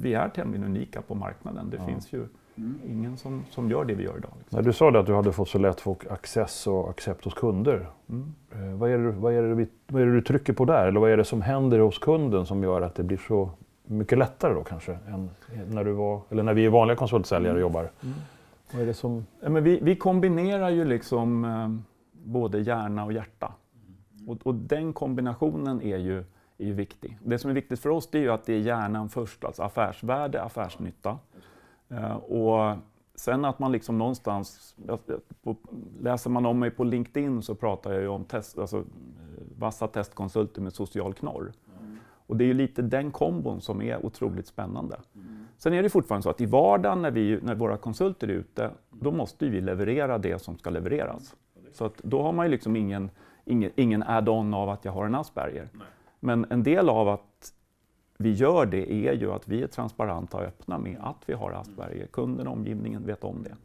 vi 0.00 0.14
är 0.14 0.28
tämligen 0.28 0.64
unika 0.66 1.02
på 1.02 1.14
marknaden. 1.14 1.70
Det 1.70 1.76
Ja. 1.76 1.86
finns 1.86 2.12
ju 2.12 2.26
ingen 2.86 3.16
som, 3.16 3.44
som 3.50 3.70
gör 3.70 3.84
det 3.84 3.94
vi 3.94 4.04
gör 4.04 4.16
idag. 4.18 4.30
Liksom. 4.38 4.56
När 4.56 4.62
du 4.62 4.72
sa 4.72 4.90
det 4.90 5.00
att 5.00 5.06
du 5.06 5.14
hade 5.14 5.32
fått 5.32 5.48
så 5.48 5.58
lätt 5.58 5.80
få 5.80 5.96
access 6.10 6.66
och 6.66 6.90
accept 6.90 7.24
hos 7.24 7.34
kunder. 7.34 7.86
Mm. 8.08 8.34
Eh, 8.52 8.76
Vad 8.78 8.90
är, 8.90 8.98
det, 8.98 9.10
vad, 9.10 9.32
är 9.34 9.42
det, 9.42 9.54
vi- 9.54 9.68
vad 9.86 10.02
är 10.02 10.06
det 10.06 10.12
du 10.12 10.22
trycker 10.22 10.52
på 10.52 10.64
där? 10.64 10.86
Eller 10.86 11.00
vad 11.00 11.10
är 11.10 11.16
det 11.16 11.24
som 11.24 11.42
händer 11.42 11.78
hos 11.78 11.98
kunden 11.98 12.46
som 12.46 12.62
gör 12.62 12.80
att 12.82 12.94
det 12.94 13.02
blir 13.02 13.20
så 13.28 13.50
mycket 13.86 14.18
lättare 14.18 14.54
då 14.54 14.64
kanske? 14.64 14.92
Än 15.08 15.30
när, 15.70 15.84
du 15.84 15.92
var, 15.92 16.20
eller 16.30 16.42
när 16.42 16.54
vi 16.54 16.64
är 16.66 16.70
vanliga 16.70 16.96
konsultsäljare 16.96 17.54
och 17.54 17.60
jobbar. 17.60 17.90
Vad 18.72 18.82
är 18.82 18.86
det 18.86 18.94
som... 18.94 19.26
Ja, 19.40 19.48
men 19.48 19.64
vi, 19.64 19.78
vi 19.82 19.96
kombinerar 19.96 20.70
ju 20.70 20.84
liksom 20.84 21.44
eh, 21.44 21.68
både 22.12 22.58
hjärna 22.60 23.04
och 23.04 23.12
hjärta. 23.12 23.52
Och, 24.28 24.38
och 24.46 24.54
den 24.54 24.92
kombinationen 24.92 25.82
är 25.82 25.96
ju, 25.96 26.18
är 26.58 26.64
ju 26.64 26.72
viktig. 26.72 27.18
Det 27.24 27.38
som 27.38 27.50
är 27.50 27.54
viktigt 27.54 27.80
för 27.80 27.90
oss 27.90 28.10
det 28.10 28.18
är 28.18 28.22
ju 28.22 28.30
att 28.30 28.46
det 28.46 28.52
är 28.54 28.58
hjärnan 28.58 29.08
först, 29.08 29.44
alltså 29.44 29.62
affärsvärde, 29.62 30.42
affärsnytta. 30.42 31.18
Eh, 31.88 32.16
och 32.16 32.76
sen 33.14 33.44
att 33.44 33.58
man 33.58 33.72
liksom 33.72 33.98
någonstans, 33.98 34.76
läser 36.00 36.30
man 36.30 36.46
om 36.46 36.58
mig 36.58 36.70
på 36.70 36.84
LinkedIn 36.84 37.42
så 37.42 37.54
pratar 37.54 37.92
jag 37.92 38.02
ju 38.02 38.08
om 38.08 38.24
test, 38.24 38.58
alltså, 38.58 38.76
eh, 38.76 38.82
vassa 39.58 39.88
testkonsulter 39.88 40.60
med 40.62 40.72
social 40.72 41.14
knorr. 41.14 41.52
Och 42.28 42.36
det 42.36 42.44
är 42.44 42.46
ju 42.46 42.54
lite 42.54 42.82
den 42.82 43.10
kombon 43.10 43.60
som 43.60 43.82
är 43.82 44.06
otroligt 44.06 44.46
spännande. 44.46 44.96
Sen 45.58 45.72
är 45.72 45.82
det 45.82 45.88
fortfarande 45.90 46.22
så 46.22 46.30
att 46.30 46.40
i 46.40 46.46
vardagen 46.46 47.02
när, 47.02 47.10
vi, 47.10 47.38
när 47.42 47.54
våra 47.54 47.76
konsulter 47.76 48.28
är 48.28 48.32
ute, 48.32 48.70
då 48.90 49.10
måste 49.10 49.48
vi 49.48 49.60
leverera 49.60 50.18
det 50.18 50.42
som 50.42 50.58
ska 50.58 50.70
levereras. 50.70 51.36
Så 51.72 51.84
att 51.84 51.98
då 51.98 52.22
har 52.22 52.32
man 52.32 52.46
ju 52.46 52.50
liksom 52.50 52.76
ingen, 52.76 53.10
ingen, 53.44 53.70
ingen 53.76 54.02
add-on 54.02 54.54
av 54.54 54.68
att 54.68 54.84
jag 54.84 54.92
har 54.92 55.06
en 55.06 55.14
Asperger. 55.14 55.68
Men 56.20 56.46
en 56.50 56.62
del 56.62 56.88
av 56.88 57.08
att 57.08 57.52
vi 58.16 58.32
gör 58.32 58.66
det 58.66 58.92
är 58.92 59.12
ju 59.12 59.32
att 59.32 59.48
vi 59.48 59.62
är 59.62 59.66
transparenta 59.66 60.36
och 60.36 60.42
öppna 60.42 60.78
med 60.78 60.96
att 61.00 61.22
vi 61.26 61.32
har 61.32 61.52
Asperger. 61.52 62.06
Kunden 62.06 62.46
och 62.46 62.52
omgivningen 62.52 63.06
vet 63.06 63.24
om 63.24 63.42
det. 63.42 63.56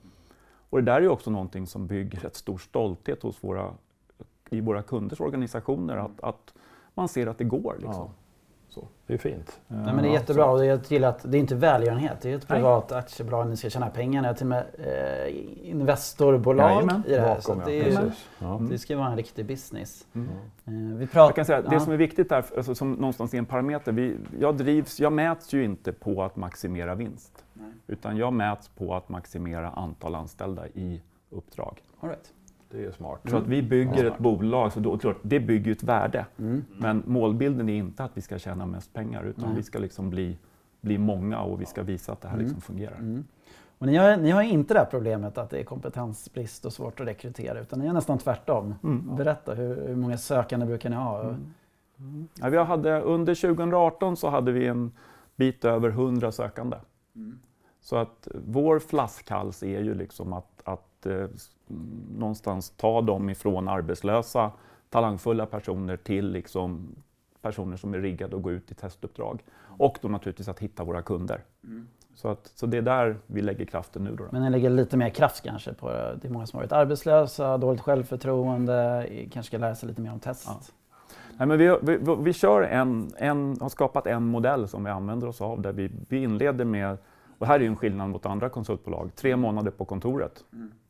Och 0.70 0.78
det 0.78 0.92
där 0.92 1.02
är 1.02 1.08
också 1.08 1.32
någonting 1.32 1.68
som 1.68 1.88
bygger 1.88 2.26
ett 2.26 2.36
stor 2.36 2.58
stolthet 2.58 3.24
hos 3.24 3.44
våra, 3.44 3.74
i 4.50 4.62
våra 4.62 4.82
kunders 4.82 5.22
organisationer, 5.22 5.98
att, 5.98 6.22
att 6.22 6.54
man 6.94 7.08
ser 7.08 7.28
att 7.28 7.38
det 7.38 7.44
går. 7.44 7.76
Liksom. 7.80 7.94
Ja. 7.94 8.12
Det 9.08 9.14
är 9.14 9.18
fint. 9.18 9.60
Nej, 9.68 9.94
men 9.94 10.04
det 10.04 10.10
är 10.10 10.14
jättebra 10.14 10.46
och 10.46 10.66
jag 10.66 10.80
gillar 10.88 11.10
att 11.10 11.32
det 11.32 11.38
är 11.38 11.40
inte 11.40 11.56
välgörenhet. 11.56 12.18
Det 12.22 12.32
är 12.32 12.36
ett 12.36 12.50
Nej. 12.50 12.58
privat 12.58 12.92
aktiebolag, 12.92 13.50
ni 13.50 13.58
ska 13.58 13.70
tjäna 13.70 13.90
pengar. 13.90 14.22
Ni 14.22 14.28
har 14.28 14.36
till 14.36 14.46
och 14.46 14.50
med 14.50 14.66
eh, 14.80 15.70
investorbolag 15.70 16.72
Jajamän. 16.72 17.04
i 17.08 17.12
det 17.12 17.22
här. 17.22 17.40
Så 17.40 17.56
Bakom, 17.56 17.72
det, 17.72 17.78
ja. 17.78 18.02
är. 18.02 18.12
Ja. 18.40 18.62
det 18.70 18.78
ska 18.78 18.98
vara 18.98 19.08
en 19.10 19.18
riktig 19.18 19.46
business. 19.46 20.08
Mm. 20.14 20.28
Eh, 20.66 20.98
vi 20.98 21.04
Jag 21.04 21.12
pratar... 21.12 21.36
kan 21.36 21.46
säga 21.46 21.58
att 21.58 21.70
det 21.70 21.74
ja. 21.74 21.80
som 21.80 21.94
är 21.94 21.98
viktigt 21.98 22.30
där, 22.30 22.46
alltså, 22.58 22.76
som 22.76 22.92
någonstans 22.92 23.34
är 23.34 23.38
en 23.38 23.46
parameter, 23.46 23.92
vi, 23.92 24.18
jag, 24.40 24.58
drivs, 24.58 25.00
jag 25.00 25.14
mäts 25.14 25.54
ju 25.54 25.64
inte 25.64 25.94
på 25.94 26.24
att 26.24 26.36
maximera 26.36 26.96
vinst. 26.96 27.46
Utan 27.88 28.18
jag 28.18 28.34
mäts 28.34 28.70
på 28.70 28.96
att 28.96 29.10
maximera 29.10 29.70
antal 29.70 30.16
anställda 30.16 30.68
i 30.68 31.02
uppdrag. 31.30 31.82
All 32.00 32.10
right. 32.10 32.34
Det 32.72 32.86
är 32.86 32.92
smart. 32.92 33.20
Så 33.30 33.38
att 33.38 33.48
vi 33.48 33.62
bygger 33.64 34.04
Ja. 34.04 34.12
ett 34.14 34.18
bolag, 34.20 34.74
så 34.74 34.80
då, 34.80 34.98
klart, 34.98 35.18
det 35.22 35.40
bygger 35.40 35.72
ett 35.72 35.84
värde. 35.84 36.26
Mm. 36.40 36.66
Men 36.78 37.04
målbilden 37.06 37.70
är 37.70 37.74
inte 37.76 38.04
att 38.04 38.12
vi 38.14 38.22
ska 38.22 38.38
tjäna 38.40 38.66
mest 38.66 38.94
pengar, 38.94 39.24
utan 39.24 39.56
vi 39.56 39.64
ska 39.64 39.80
liksom 39.80 40.10
bli, 40.10 40.38
bli 40.82 40.98
många 40.98 41.40
och 41.42 41.62
vi 41.62 41.66
ska 41.66 41.84
visa 41.84 42.12
att 42.12 42.22
det 42.22 42.28
här 42.28 42.36
Mm. 42.36 42.46
liksom 42.46 42.62
fungerar. 42.62 42.98
Mm. 42.98 43.24
Och 43.78 43.88
ni, 43.88 43.96
har, 43.98 44.18
ni 44.18 44.32
har 44.32 44.42
inte 44.42 44.74
det 44.74 44.80
här 44.80 44.88
problemet 44.92 45.38
att 45.38 45.50
det 45.50 45.60
är 45.60 45.64
kompetensbrist 45.64 46.66
och 46.66 46.74
svårt 46.74 47.00
att 47.00 47.08
rekrytera 47.08 47.60
utan 47.60 47.80
ni 47.80 47.88
är 47.88 47.94
nästan 47.94 48.18
tvärtom. 48.18 48.76
Mm. 48.84 49.16
Berätta, 49.16 49.54
hur, 49.54 49.88
hur 49.88 49.96
många 49.96 50.18
sökande 50.18 50.66
brukar 50.66 50.90
ni 50.90 50.96
ha? 50.96 51.22
Mm. 51.22 52.28
Ja, 52.42 52.50
vi 52.50 52.58
hade, 52.58 53.02
under 53.02 53.36
2018 53.36 54.18
så 54.18 54.30
hade 54.30 54.52
vi 54.52 54.68
en 54.68 54.92
bit 55.36 55.66
över 55.66 55.90
100 55.90 56.32
sökande. 56.32 56.78
Så 57.82 57.96
att 57.96 58.28
vår 58.46 58.80
flaskhals 58.80 59.64
är 59.64 59.80
ju 59.82 59.94
liksom 59.94 60.34
att, 60.34 60.51
att 61.02 61.06
eh, 61.06 61.14
mm, 61.14 61.30
någonstans 62.18 62.70
ta 62.70 63.02
dem 63.02 63.30
ifrån 63.30 63.68
arbetslösa, 63.68 64.52
talangfulla 64.90 65.46
personer 65.46 65.98
till 65.98 66.32
liksom 66.32 66.96
personer 67.42 67.78
som 67.78 67.94
är 67.94 68.00
riggade 68.00 68.36
att 68.36 68.42
gå 68.42 68.52
ut 68.52 68.72
i 68.72 68.74
testuppdrag. 68.74 69.44
Och 69.78 69.98
då 70.02 70.08
naturligtvis 70.08 70.48
att 70.48 70.60
hitta 70.60 70.84
våra 70.84 71.02
kunder. 71.02 71.42
Så, 72.14 72.28
att, 72.28 72.52
så 72.56 72.66
det 72.66 72.78
är 72.78 72.82
där 72.82 73.18
vi 73.28 73.42
lägger 73.42 73.66
kraften 73.66 74.04
nu. 74.04 74.16
Då. 74.16 74.26
Men 74.32 74.42
ni 74.42 74.50
lägger 74.50 74.70
lite 74.70 74.98
mer 74.98 75.10
kraft 75.10 75.44
kanske 75.44 75.74
på 75.74 75.90
det 75.90 76.28
är 76.28 76.30
många 76.30 76.46
som 76.46 76.58
har 76.58 76.64
varit 76.64 76.72
arbetslösa, 76.72 77.58
dåligt 77.58 77.82
självförtroende, 77.82 79.10
kanske 79.32 79.48
ska 79.48 79.58
lära 79.58 79.76
sig 79.76 79.90
lite 79.90 80.02
mer 80.02 80.12
om 80.12 80.20
test. 80.20 80.48
Ja. 80.48 80.60
Nej, 81.38 81.48
men 81.48 81.58
vi, 81.58 81.78
vi, 81.82 81.98
vi, 81.98 82.16
vi 82.20 82.34
kör 82.34 82.62
en, 82.62 83.12
en, 83.18 83.58
har 83.62 83.70
skapat 83.70 84.08
en 84.08 84.24
modell 84.24 84.68
som 84.68 84.84
vi 84.84 84.90
använder 84.90 85.28
oss 85.28 85.42
av 85.42 85.62
där 85.62 85.74
vi, 85.74 85.92
vi 86.10 86.24
inleder 86.24 86.66
med, 86.66 86.98
och 87.38 87.48
här 87.48 87.56
är 87.56 87.60
ju 87.60 87.68
en 87.68 87.76
skillnad 87.76 88.10
mot 88.10 88.26
andra 88.26 88.50
konsultbolag, 88.50 89.16
tre 89.16 89.36
månader 89.36 89.72
på 89.72 89.86
kontoret 89.86 90.44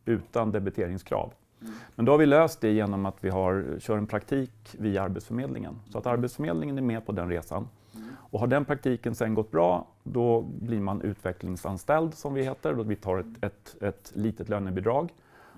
utan 0.05 0.51
debiteringskrav. 0.51 1.33
Men 1.95 2.05
då 2.05 2.11
har 2.11 2.17
vi 2.17 2.25
löst 2.25 2.61
det 2.61 2.71
genom 2.71 3.05
att 3.05 3.17
vi 3.19 3.29
har, 3.29 3.65
kör 3.79 3.97
en 3.97 4.07
praktik 4.07 4.75
via 4.79 5.03
Arbetsförmedlingen. 5.03 5.79
Så 5.89 5.97
att 5.97 6.07
Arbetsförmedlingen 6.07 6.77
är 6.77 6.81
med 6.81 7.05
på 7.05 7.11
den 7.11 7.29
resan. 7.29 7.67
Och 8.31 8.39
har 8.39 8.47
den 8.47 8.65
praktiken 8.65 9.15
sen 9.15 9.33
gått 9.33 9.51
bra, 9.51 9.87
då 10.03 10.41
blir 10.41 10.79
man 10.79 11.01
utvecklingsanställd 11.01 12.13
som 12.13 12.33
vi 12.33 12.43
heter. 12.43 12.73
Då 12.73 12.83
vi 12.83 12.95
tar 12.95 13.17
ett, 13.17 13.43
ett, 13.43 13.75
ett 13.81 14.11
litet 14.15 14.49
lönebidrag 14.49 15.13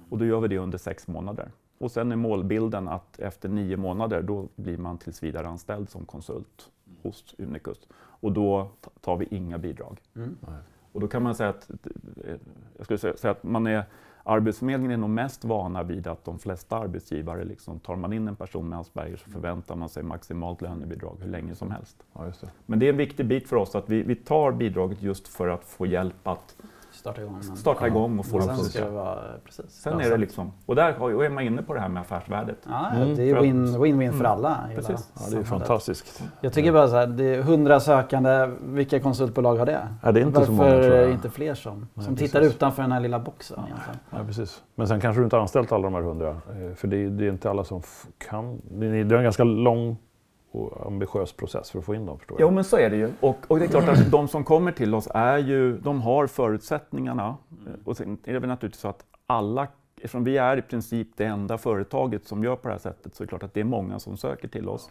och 0.09 0.17
då 0.17 0.25
gör 0.25 0.39
vi 0.39 0.47
det 0.47 0.57
under 0.57 0.77
sex 0.77 1.07
månader. 1.07 1.51
Och 1.77 1.91
sen 1.91 2.11
är 2.11 2.15
målbilden 2.15 2.87
att 2.87 3.19
efter 3.19 3.49
nio 3.49 3.77
månader 3.77 4.21
då 4.21 4.47
blir 4.55 4.77
man 4.77 4.97
tills 4.97 5.23
vidare 5.23 5.47
anställd 5.47 5.89
som 5.89 6.05
konsult 6.05 6.69
hos 7.01 7.35
Unicus. 7.37 7.87
Och 7.95 8.31
då 8.31 8.71
ta- 8.81 8.91
tar 9.01 9.17
vi 9.17 9.27
inga 9.31 9.57
bidrag. 9.57 10.01
Mm. 10.15 10.37
Och 10.91 10.99
då 10.99 11.07
kan 11.07 11.23
man 11.23 11.35
säga 11.35 11.49
att, 11.49 11.69
eh, 11.69 12.35
jag 12.77 12.85
skulle 12.85 12.97
säga 13.17 13.31
att 13.31 13.43
man 13.43 13.67
är 13.67 13.83
Arbetsförmedlingen 14.25 14.91
är 14.91 14.97
nog 14.97 15.09
mest 15.09 15.45
vana 15.45 15.83
vid 15.83 16.07
att 16.07 16.25
de 16.25 16.39
flesta 16.39 16.77
arbetsgivare, 16.77 17.43
liksom, 17.43 17.79
tar 17.79 17.95
man 17.95 18.13
in 18.13 18.27
en 18.27 18.35
person 18.35 18.69
med 18.69 18.79
Asperger 18.79 19.17
så 19.17 19.29
förväntar 19.29 19.75
man 19.75 19.89
sig 19.89 20.03
maximalt 20.03 20.61
lönebidrag 20.61 21.17
hur 21.21 21.29
länge 21.29 21.55
som 21.55 21.71
helst. 21.71 22.03
Ja, 22.13 22.23
det. 22.23 22.49
Men 22.65 22.79
det 22.79 22.85
är 22.85 22.89
en 22.89 22.97
viktig 22.97 23.25
bit 23.25 23.49
för 23.49 23.55
oss 23.55 23.75
att 23.75 23.89
vi, 23.89 24.03
vi 24.03 24.15
tar 24.15 24.51
bidraget 24.51 25.01
just 25.01 25.27
för 25.27 25.47
att 25.47 25.63
få 25.63 25.85
hjälp 25.85 26.27
att 26.27 26.55
Starta 27.03 27.21
igång. 27.21 27.33
men- 27.47 27.57
starta 27.57 27.87
igång 27.87 28.19
och 28.19 28.25
få 28.25 28.37
dem 28.37 28.47
sen 28.47 28.55
att 28.55 28.71
funka. 28.73 28.89
vara, 28.89 29.19
precis. 29.45 29.65
Sen 29.71 29.99
är 29.99 30.09
det 30.09 30.17
liksom, 30.17 30.51
och 30.65 30.75
där 30.75 30.93
har- 30.93 31.13
och 31.13 31.25
är 31.25 31.29
man 31.29 31.43
inne 31.43 31.61
på 31.63 31.73
det 31.73 31.79
här 31.79 31.89
med 31.89 32.01
affärsvärdet. 32.01 32.57
Ja, 32.69 32.89
Mm, 32.95 33.15
det 33.15 33.29
är 33.29 33.35
win-win 33.35 34.11
för 34.11 34.19
Mm, 34.19 34.25
alla. 34.31 34.57
precis. 34.75 34.89
Ja, 34.89 34.95
det 35.15 35.25
är 35.25 35.29
samhället. 35.29 35.47
fantastiskt. 35.47 36.23
Jag 36.41 36.53
tycker 36.53 36.71
bara 36.71 36.87
så 36.87 36.95
här, 36.95 37.07
det 37.07 37.23
är 37.35 37.41
100 37.41 37.79
sökande, 37.79 38.49
vilka 38.61 38.99
konsultbolag 38.99 39.55
har 39.55 39.65
det? 39.65 39.87
Ja, 40.03 40.11
det 40.11 40.19
är 40.19 40.25
inte 40.25 40.39
Varför 40.39 40.45
så 40.53 40.57
många, 40.57 40.71
tror 40.71 40.83
jag. 40.95 41.11
inte 41.11 41.29
fler 41.29 41.53
som, 41.55 41.87
Nej, 41.93 42.05
som 42.05 42.15
precis. 42.15 42.31
tittar 42.31 42.45
utanför 42.45 42.81
den 42.81 42.91
här 42.91 42.99
lilla 42.99 43.19
boxen 43.19 43.59
egentligen? 43.65 43.99
Ja, 44.09 44.17
precis. 44.27 44.63
Men 44.75 44.87
sen 44.87 45.01
kanske 45.01 45.19
du 45.21 45.23
inte 45.23 45.35
har 45.35 45.41
anställt 45.41 45.71
alla 45.71 45.83
de 45.83 45.93
här 45.93 46.01
hundra. 46.01 46.29
eh, 46.29 46.75
För 46.75 46.87
det 46.87 46.97
är, 46.97 47.09
det 47.09 47.25
är 47.25 47.29
inte 47.29 47.49
alla 47.49 47.63
som 47.63 47.81
kan. 48.29 48.61
Det 48.71 48.85
är 48.85 49.03
det 49.03 49.15
är 49.15 49.17
en 49.17 49.23
ganska 49.23 49.43
lång 49.43 49.97
och 50.55 50.85
ambitiös 50.87 51.33
process 51.33 51.71
för 51.71 51.79
att 51.79 51.85
få 51.85 51.95
in 51.95 52.05
dem, 52.05 52.17
förstår 52.17 52.41
jag. 52.41 52.47
Jo 52.47 52.51
men 52.55 52.63
så 52.63 52.77
är 52.77 52.89
det 52.89 52.95
ju. 52.95 53.11
Och, 53.19 53.37
och 53.47 53.59
det 53.59 53.65
är 53.65 53.69
klart 53.69 53.89
att 53.89 54.05
de 54.11 54.27
som 54.27 54.43
kommer 54.43 54.71
till 54.71 54.95
oss 54.95 55.07
är 55.13 55.37
ju, 55.37 55.77
de 55.77 56.01
har 56.01 56.27
förutsättningarna. 56.27 57.37
Och 57.85 57.97
sen 57.97 58.17
är 58.23 58.33
det 58.33 58.39
väl 58.39 58.49
naturligtvis 58.49 58.81
så 58.81 58.87
att 58.87 59.05
alla, 59.27 59.67
eftersom 59.95 60.23
vi 60.23 60.37
är 60.37 60.57
i 60.57 60.61
princip 60.61 61.07
det 61.17 61.25
enda 61.25 61.57
företaget 61.57 62.27
som 62.27 62.43
gör 62.43 62.55
på 62.55 62.67
det 62.67 62.73
här 62.73 62.79
sättet, 62.79 63.15
så 63.15 63.23
är 63.23 63.25
det 63.25 63.29
klart 63.29 63.43
att 63.43 63.53
det 63.53 63.59
är 63.59 63.65
många 63.65 63.99
som 63.99 64.17
söker 64.17 64.47
till 64.47 64.69
oss. 64.69 64.89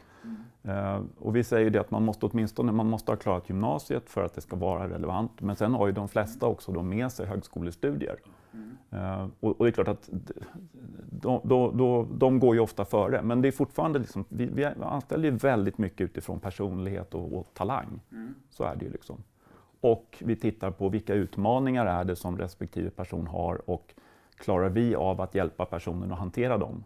Eh, 0.62 1.00
och 1.18 1.36
vi 1.36 1.44
säger 1.44 1.64
ju 1.64 1.70
det 1.70 1.80
att 1.80 1.90
man 1.90 2.04
måste 2.04 2.26
åtminstone 2.26 2.72
man 2.72 2.86
måste 2.86 3.12
ha 3.12 3.16
klarat 3.16 3.48
gymnasiet 3.48 4.10
för 4.10 4.24
att 4.24 4.34
det 4.34 4.40
ska 4.40 4.56
vara 4.56 4.88
relevant. 4.88 5.40
Men 5.40 5.56
sen 5.56 5.74
har 5.74 5.86
ju 5.86 5.92
de 5.92 6.08
flesta 6.08 6.46
också 6.46 6.72
då 6.72 6.82
med 6.82 7.12
sig 7.12 7.26
högskolestudier. 7.26 8.16
Eh, 8.92 9.26
och, 9.40 9.60
och 9.60 9.64
det 9.64 9.70
är 9.70 9.72
klart 9.72 9.88
att 9.88 10.08
de, 11.10 11.40
då, 11.44 11.70
då, 11.70 12.08
de 12.14 12.40
går 12.40 12.54
ju 12.54 12.60
ofta 12.60 12.84
före. 12.84 13.22
Men 13.22 13.42
det 13.42 13.48
är 13.48 13.52
fortfarande 13.52 13.98
liksom, 13.98 14.24
vi, 14.28 14.46
vi 14.46 14.64
anställer 14.64 15.30
ju 15.30 15.36
väldigt 15.36 15.78
mycket 15.78 16.00
utifrån 16.00 16.40
personlighet 16.40 17.14
och, 17.14 17.38
och 17.38 17.48
talang. 17.54 18.00
Så 18.50 18.64
är 18.64 18.76
det 18.76 18.84
ju 18.84 18.90
liksom. 18.90 19.22
Och 19.80 20.22
vi 20.24 20.36
tittar 20.36 20.70
på 20.70 20.88
vilka 20.88 21.14
utmaningar 21.14 21.86
är 21.86 22.04
det 22.04 22.16
som 22.16 22.38
respektive 22.38 22.90
person 22.90 23.26
har 23.26 23.70
och 23.70 23.94
klarar 24.36 24.68
vi 24.68 24.94
av 24.94 25.20
att 25.20 25.34
hjälpa 25.34 25.64
personen 25.64 26.12
att 26.12 26.18
hantera 26.18 26.58
dem 26.58 26.84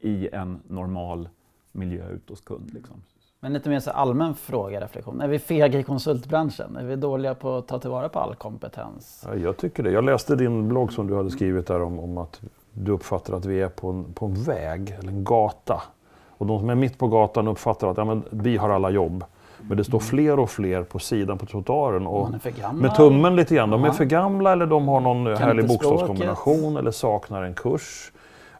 i 0.00 0.28
en 0.32 0.60
normal 0.68 1.28
miljö 1.72 2.10
ute 2.10 2.32
hos 2.32 2.40
kund. 2.40 2.74
Liksom. 2.74 3.02
Men 3.44 3.52
lite 3.52 3.68
mer 3.68 3.80
så 3.80 3.90
allmän 3.90 4.34
fråga, 4.34 4.80
reflektion. 4.80 5.20
Är 5.20 5.28
vi 5.28 5.38
fega 5.38 5.78
i 5.78 5.82
konsultbranschen? 5.82 6.76
Är 6.76 6.84
vi 6.84 6.96
dåliga 6.96 7.34
på 7.34 7.56
att 7.56 7.68
ta 7.68 7.78
tillvara 7.78 8.08
på 8.08 8.18
all 8.18 8.34
kompetens? 8.34 9.24
Ja, 9.28 9.34
jag 9.34 9.56
tycker 9.56 9.82
det. 9.82 9.90
Jag 9.90 10.04
läste 10.04 10.36
din 10.36 10.68
blogg 10.68 10.92
som 10.92 11.06
du 11.06 11.16
hade 11.16 11.30
skrivit 11.30 11.66
där 11.66 11.82
om, 11.82 12.00
om 12.00 12.18
att 12.18 12.40
du 12.72 12.92
uppfattar 12.92 13.34
att 13.34 13.44
vi 13.44 13.60
är 13.60 13.68
på 13.68 13.90
en, 13.90 14.12
på 14.12 14.26
en 14.26 14.34
väg 14.34 14.96
eller 14.98 15.08
en 15.08 15.24
gata. 15.24 15.82
Och 16.28 16.46
de 16.46 16.58
som 16.60 16.70
är 16.70 16.74
mitt 16.74 16.98
på 16.98 17.08
gatan 17.08 17.48
uppfattar 17.48 17.88
att 17.88 17.96
ja, 17.96 18.04
men, 18.04 18.22
vi 18.30 18.56
har 18.56 18.70
alla 18.70 18.90
jobb. 18.90 19.24
Men 19.60 19.76
det 19.76 19.84
står 19.84 19.98
fler 19.98 20.38
och 20.38 20.50
fler 20.50 20.82
på 20.82 20.98
sidan 20.98 21.38
på 21.38 21.46
trottoaren 21.46 22.06
och 22.06 22.30
med 22.74 22.94
tummen 22.94 23.36
lite 23.36 23.54
grann. 23.54 23.70
De 23.70 23.84
är 23.84 23.90
för 23.90 24.04
gamla 24.04 24.52
eller 24.52 24.66
de 24.66 24.88
har 24.88 25.00
någon 25.00 25.26
härlig 25.26 25.62
inte 25.62 25.74
bokstavskombination 25.74 26.76
eller 26.76 26.90
saknar 26.90 27.42
en 27.42 27.54
kurs. 27.54 28.12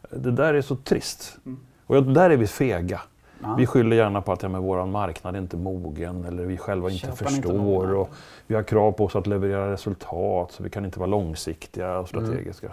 Det 0.09 0.31
där 0.31 0.53
är 0.53 0.61
så 0.61 0.75
trist. 0.75 1.37
Och 1.85 1.95
jag, 1.95 2.13
där 2.13 2.29
är 2.29 2.37
vi 2.37 2.47
fega. 2.47 3.01
Ja. 3.43 3.55
Vi 3.57 3.65
skyller 3.65 3.95
gärna 3.95 4.21
på 4.21 4.31
att 4.31 4.43
ja, 4.43 4.49
men 4.49 4.61
vår 4.61 4.85
marknad 4.85 5.35
är 5.35 5.39
inte 5.39 5.57
mogen 5.57 6.25
eller 6.25 6.45
vi 6.45 6.57
själva 6.57 6.89
inte 6.89 7.07
är 7.07 7.11
inte 7.11 7.23
förstår. 7.23 7.53
mogna. 7.53 7.95
och 7.97 8.09
vi 8.47 8.55
har 8.55 8.63
krav 8.63 8.91
på 8.91 9.05
oss 9.05 9.15
att 9.15 9.27
leverera 9.27 9.71
resultat 9.71 10.51
så 10.51 10.63
vi 10.63 10.69
kan 10.69 10.85
inte 10.85 10.99
vara 10.99 11.09
långsiktiga 11.09 11.97
och 11.99 12.07
strategiska. 12.07 12.71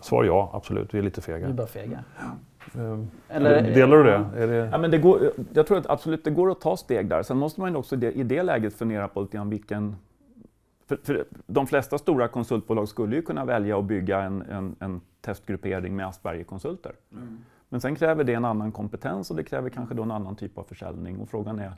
Svar 0.00 0.24
ja, 0.24 0.50
absolut. 0.52 0.94
Vi 0.94 0.98
är 0.98 1.02
lite 1.02 1.20
Vi 1.26 1.32
är 1.32 1.38
fega. 1.38 1.52
bara 1.52 1.66
fega. 1.66 2.04
Ehm, 2.74 3.10
Eller- 3.28 3.74
Delar 3.74 3.96
du 3.96 4.02
det? 4.04 4.24
Är 4.36 4.46
det... 4.46 4.54
Ja, 4.72 4.78
men 4.78 4.90
det 4.90 4.98
går, 4.98 5.20
jag 5.52 5.66
tror 5.66 5.78
att 5.78 5.86
absolut 5.90 6.24
det 6.24 6.30
går 6.30 6.50
att 6.50 6.60
ta 6.60 6.76
steg 6.76 7.08
där. 7.08 7.22
Sen 7.22 7.36
måste 7.36 7.60
man 7.60 7.70
ju 7.72 7.76
också 7.76 7.96
i 7.96 8.22
det, 8.22 8.42
läget 8.42 8.74
fundera 8.74 9.08
på 9.08 9.20
lite 9.20 9.36
grann 9.36 9.50
vilken... 9.50 9.96
För, 10.88 10.98
för 11.02 11.24
de 11.46 11.66
flesta 11.66 11.98
stora 11.98 12.28
konsultbolag 12.28 12.88
skulle 12.88 13.16
ju 13.16 13.22
kunna 13.22 13.44
välja 13.44 13.78
att 13.78 13.84
bygga 13.84 14.20
en, 14.20 14.42
en, 14.42 14.76
en 14.80 15.00
testgruppering 15.20 15.96
med 15.96 16.06
Asperger-konsulter. 16.06 16.92
Men 17.68 17.80
sen 17.80 17.96
kräver 17.96 18.24
det 18.24 18.34
en 18.34 18.44
annan 18.44 18.72
kompetens 18.72 19.30
och 19.30 19.36
det 19.36 19.42
kräver 19.44 19.70
kanske 19.70 19.94
då 19.94 20.02
en 20.02 20.10
annan 20.10 20.36
typ 20.36 20.58
av 20.58 20.62
försäljning. 20.64 21.20
Och 21.20 21.28
frågan 21.28 21.58
är, 21.58 21.72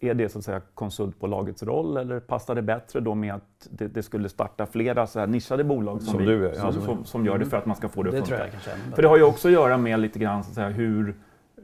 är 0.00 0.14
det 0.14 0.28
så 0.28 0.38
att 0.38 0.44
säga 0.44 0.60
konsultbolagets 0.74 1.62
roll 1.62 1.96
eller 1.96 2.20
passar 2.20 2.54
det 2.54 2.62
bättre 2.62 3.00
då 3.00 3.14
med 3.14 3.34
att 3.34 3.68
det, 3.70 3.88
det 3.88 4.02
skulle 4.02 4.28
starta 4.28 4.66
flera 4.66 5.06
så 5.06 5.20
här 5.20 5.26
nischade 5.26 5.64
bolag 5.64 6.02
som, 6.02 6.10
Som 6.10 6.18
vi, 6.20 6.26
du 6.26 6.48
är, 6.48 6.54
ja, 6.54 6.72
som, 6.72 6.82
som- 6.82 7.04
som, 7.04 7.26
gör 7.26 7.38
det 7.38 7.44
för 7.46 7.56
att 7.56 7.66
man 7.66 7.76
ska 7.76 7.88
få 7.88 8.02
det 8.02 8.08
att 8.08 8.12
Det 8.14 8.18
funka? 8.18 8.28
tror 8.28 8.40
jag 8.40 8.50
kanske 8.50 8.70
är 8.70 8.74
ändå. 8.84 8.94
För 8.96 9.02
det 9.02 9.08
har 9.08 9.16
ju 9.16 9.22
också 9.24 9.48
att 9.48 9.54
göra 9.54 9.76
med 9.76 10.00
lite 10.00 10.18
grann 10.18 10.44
så 10.44 10.48
att 10.48 10.54
säga, 10.54 10.68
hur... 10.68 11.08
eh, 11.56 11.62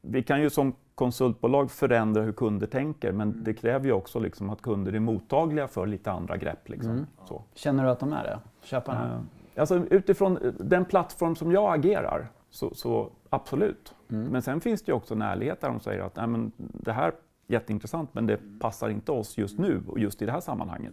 Vi 0.00 0.22
kan 0.22 0.40
ju 0.42 0.50
som 0.50 0.72
konsultbolag 0.94 1.70
förändra 1.70 2.22
hur 2.22 2.32
kunder 2.32 2.66
tänker 2.66 3.12
men 3.12 3.44
det 3.44 3.54
kräver 3.54 3.86
ju 3.86 3.92
också 3.92 4.18
liksom 4.18 4.50
att 4.50 4.62
kunder 4.62 4.92
är 4.92 5.00
mottagliga 5.00 5.68
för 5.68 5.86
lite 5.86 6.12
andra 6.12 6.36
grepp. 6.36 6.68
Liksom. 6.68 6.90
Mm. 6.92 7.06
Så. 7.28 7.42
Känner 7.54 7.84
du 7.84 7.90
att 7.90 8.00
de 8.00 8.12
är 8.12 8.22
det? 8.24 8.38
Köparna? 8.62 9.14
Eh, 9.14 9.20
Alltså, 9.60 9.76
utifrån 9.90 10.36
eh, 10.36 10.52
den 10.58 10.84
plattform 10.84 11.36
som 11.36 11.52
jag 11.52 11.74
agerar, 11.78 12.28
så, 12.50 12.74
så 12.74 13.10
absolut. 13.28 13.94
Mm. 14.10 14.24
Men 14.28 14.42
sen 14.42 14.60
finns 14.60 14.82
det 14.82 14.90
ju 14.90 14.96
också 14.96 15.14
en 15.14 15.22
ärlighet 15.22 15.60
där 15.60 15.68
de 15.68 15.80
säger 15.80 16.02
att 16.02 16.16
Nej, 16.16 16.26
men 16.26 16.52
det 16.56 16.92
här 16.92 17.08
är 17.08 17.12
jätteintressant 17.46 18.14
men 18.14 18.26
det 18.26 18.38
passar 18.60 18.88
inte 18.88 19.12
oss 19.12 19.38
just 19.38 19.58
nu 19.58 19.82
och 19.88 19.98
just 19.98 20.22
i 20.22 20.26
det 20.26 20.32
här 20.32 20.40
sammanhanget. 20.40 20.92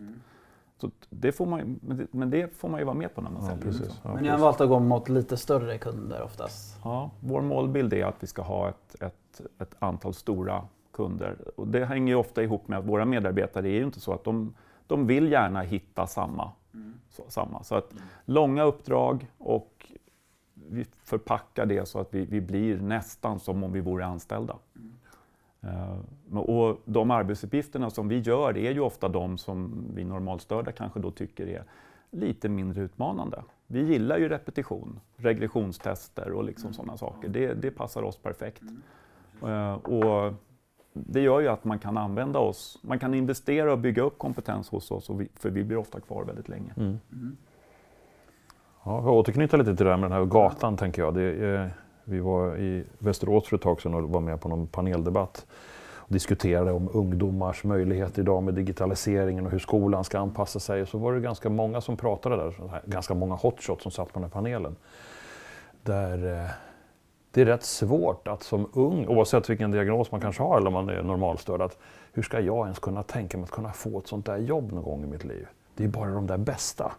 Så 0.81 0.91
det 1.09 1.31
får 1.31 1.45
man, 1.45 1.79
men, 1.81 1.97
det, 1.97 2.07
men 2.11 2.29
det 2.29 2.57
får 2.57 2.69
man 2.69 2.79
ju 2.79 2.85
vara 2.85 2.95
med 2.95 3.15
på 3.15 3.21
när 3.21 3.29
man 3.29 3.41
Ja, 3.43 3.49
säljer. 3.49 3.63
precis. 3.63 3.99
Ja, 4.03 4.13
Men 4.13 4.23
ni 4.23 4.29
har 4.29 4.37
valt 4.37 4.61
att 4.61 4.69
gå 4.69 4.79
mot 4.79 5.09
lite 5.09 5.37
större 5.37 5.77
kunder 5.77 6.21
oftast? 6.21 6.77
Ja, 6.83 7.11
vår 7.19 7.41
målbild 7.41 7.93
är 7.93 8.05
att 8.05 8.15
vi 8.19 8.27
ska 8.27 8.41
ha 8.41 8.69
ett, 8.69 9.01
ett, 9.01 9.41
ett 9.59 9.75
antal 9.79 10.13
stora 10.13 10.63
kunder. 10.93 11.37
Och 11.55 11.67
det 11.67 11.85
hänger 11.85 12.13
ju 12.13 12.15
ofta 12.19 12.43
ihop 12.43 12.67
med 12.67 12.79
att 12.79 12.85
våra 12.85 13.05
medarbetare 13.05 13.67
är 13.69 13.73
ju 13.73 13.83
inte 13.83 13.99
så 13.99 14.13
att 14.13 14.23
de, 14.23 14.53
de 14.87 15.07
vill 15.07 15.31
gärna 15.31 15.61
hitta 15.61 16.07
samma. 16.07 16.51
Så, 17.09 17.23
samma. 17.27 17.63
så 17.63 17.75
att 17.75 17.93
långa 18.25 18.63
uppdrag 18.63 19.27
och 19.37 19.91
vi 20.69 20.85
förpackar 21.03 21.65
det 21.65 21.87
så 21.87 21.99
att 21.99 22.13
vi, 22.13 22.25
vi 22.25 22.41
blir 22.41 22.77
nästan 22.77 23.39
som 23.39 23.63
om 23.63 23.71
vi 23.71 23.79
vore 23.79 24.05
anställda. 24.05 24.55
Men- 25.59 26.37
och 26.37 26.81
de 26.85 27.11
arbetsuppgifterna 27.11 27.89
som 27.89 28.07
vi 28.07 28.19
gör 28.19 28.57
är 28.57 28.71
ju 28.71 28.79
ofta 28.79 29.07
de 29.07 29.37
som 29.37 29.85
vi 29.95 30.03
normalstörda 30.03 30.71
kanske 30.71 30.99
då 30.99 31.11
tycker 31.11 31.47
är 31.47 31.63
lite 32.11 32.49
mindre 32.49 32.81
utmanande. 32.81 33.43
Vi 33.67 33.83
gillar 33.83 34.17
ju 34.17 34.29
repetition, 34.29 34.99
regressionstester 35.15 36.31
och 36.31 36.43
liksom 36.43 36.73
sådana 36.73 36.97
saker. 36.97 37.29
Det, 37.29 37.53
det 37.53 37.71
passar 37.71 38.03
oss 38.03 38.17
perfekt. 38.17 38.63
Eh, 39.43 39.73
och 39.73 40.33
det 40.93 41.21
gör 41.21 41.39
ju 41.39 41.47
att 41.47 41.63
man 41.63 41.79
kan 41.79 41.97
använda 41.97 42.39
oss, 42.39 42.79
man 42.81 42.99
kan 42.99 43.13
investera 43.13 43.71
och 43.71 43.79
bygga 43.79 44.01
upp 44.03 44.17
kompetens 44.17 44.69
hos 44.69 44.91
oss, 44.91 45.09
och 45.09 45.21
vi, 45.21 45.27
för 45.35 45.49
vi 45.49 45.63
blir 45.63 45.77
ofta 45.77 45.99
kvar 45.99 46.23
väldigt 46.23 46.49
länge. 46.49 46.73
Mm. 46.77 46.97
Ja, 48.87 49.01
jag 49.05 49.13
återknyta 49.13 49.57
lite 49.57 49.75
till 49.75 49.85
det 49.85 49.91
här 49.91 49.97
med 49.97 50.11
den 50.11 50.17
här 50.19 50.25
gatan, 50.25 50.77
tänker 50.77 51.01
jag. 51.01 51.13
Det, 51.13 51.69
vi 52.03 52.19
var 52.19 52.57
i 52.57 52.83
Västerås 52.97 53.47
för 53.47 53.55
ett 53.55 53.61
tag 53.61 53.81
sedan 53.81 53.93
och 53.93 54.09
var 54.09 54.21
med 54.21 54.41
på 54.41 54.49
någon 54.49 54.67
paneldebatt 54.67 55.45
och 55.95 56.13
diskuterade 56.13 56.71
om 56.71 56.89
ungdomars 56.93 57.63
möjligheter 57.63 58.21
idag 58.21 58.43
med 58.43 58.53
digitaliseringen 58.53 59.45
och 59.45 59.51
hur 59.51 59.59
skolan 59.59 60.03
ska 60.03 60.19
anpassa 60.19 60.59
sig. 60.59 60.81
Och 60.81 60.87
så 60.87 60.97
var 60.97 61.13
det 61.13 61.19
ganska 61.19 61.49
många 61.49 61.81
som 61.81 61.97
pratade 61.97 62.35
där, 62.35 62.51
så 62.51 62.67
här, 62.67 62.81
ganska 62.85 63.13
många 63.13 63.35
hotshots 63.35 63.83
som 63.83 63.91
satt 63.91 64.07
på 64.07 64.13
den 64.13 64.23
här 64.23 64.29
panelen. 64.29 64.75
Där 65.83 66.43
eh, 66.43 66.49
det 67.31 67.41
är 67.41 67.45
rätt 67.45 67.63
svårt 67.63 68.27
att 68.27 68.43
som 68.43 68.69
ung, 68.73 69.07
oavsett 69.07 69.49
vilken 69.49 69.71
diagnos 69.71 70.11
man 70.11 70.21
kanske 70.21 70.43
har 70.43 70.57
eller 70.57 70.67
om 70.67 70.73
man 70.73 70.89
är 70.89 71.03
normalstörd, 71.03 71.61
att 71.61 71.77
hur 72.13 72.23
ska 72.23 72.39
jag 72.39 72.65
ens 72.65 72.79
kunna 72.79 73.03
tänka 73.03 73.37
mig 73.37 73.43
att 73.43 73.51
kunna 73.51 73.71
få 73.71 73.99
ett 73.99 74.07
sånt 74.07 74.25
där 74.25 74.37
jobb 74.37 74.71
någon 74.71 74.83
gång 74.83 75.03
i 75.03 75.07
mitt 75.07 75.23
liv? 75.23 75.47
Det 75.75 75.83
är 75.83 75.87
bara 75.87 76.11
de 76.11 76.27
där 76.27 76.37
bästa. 76.37 76.91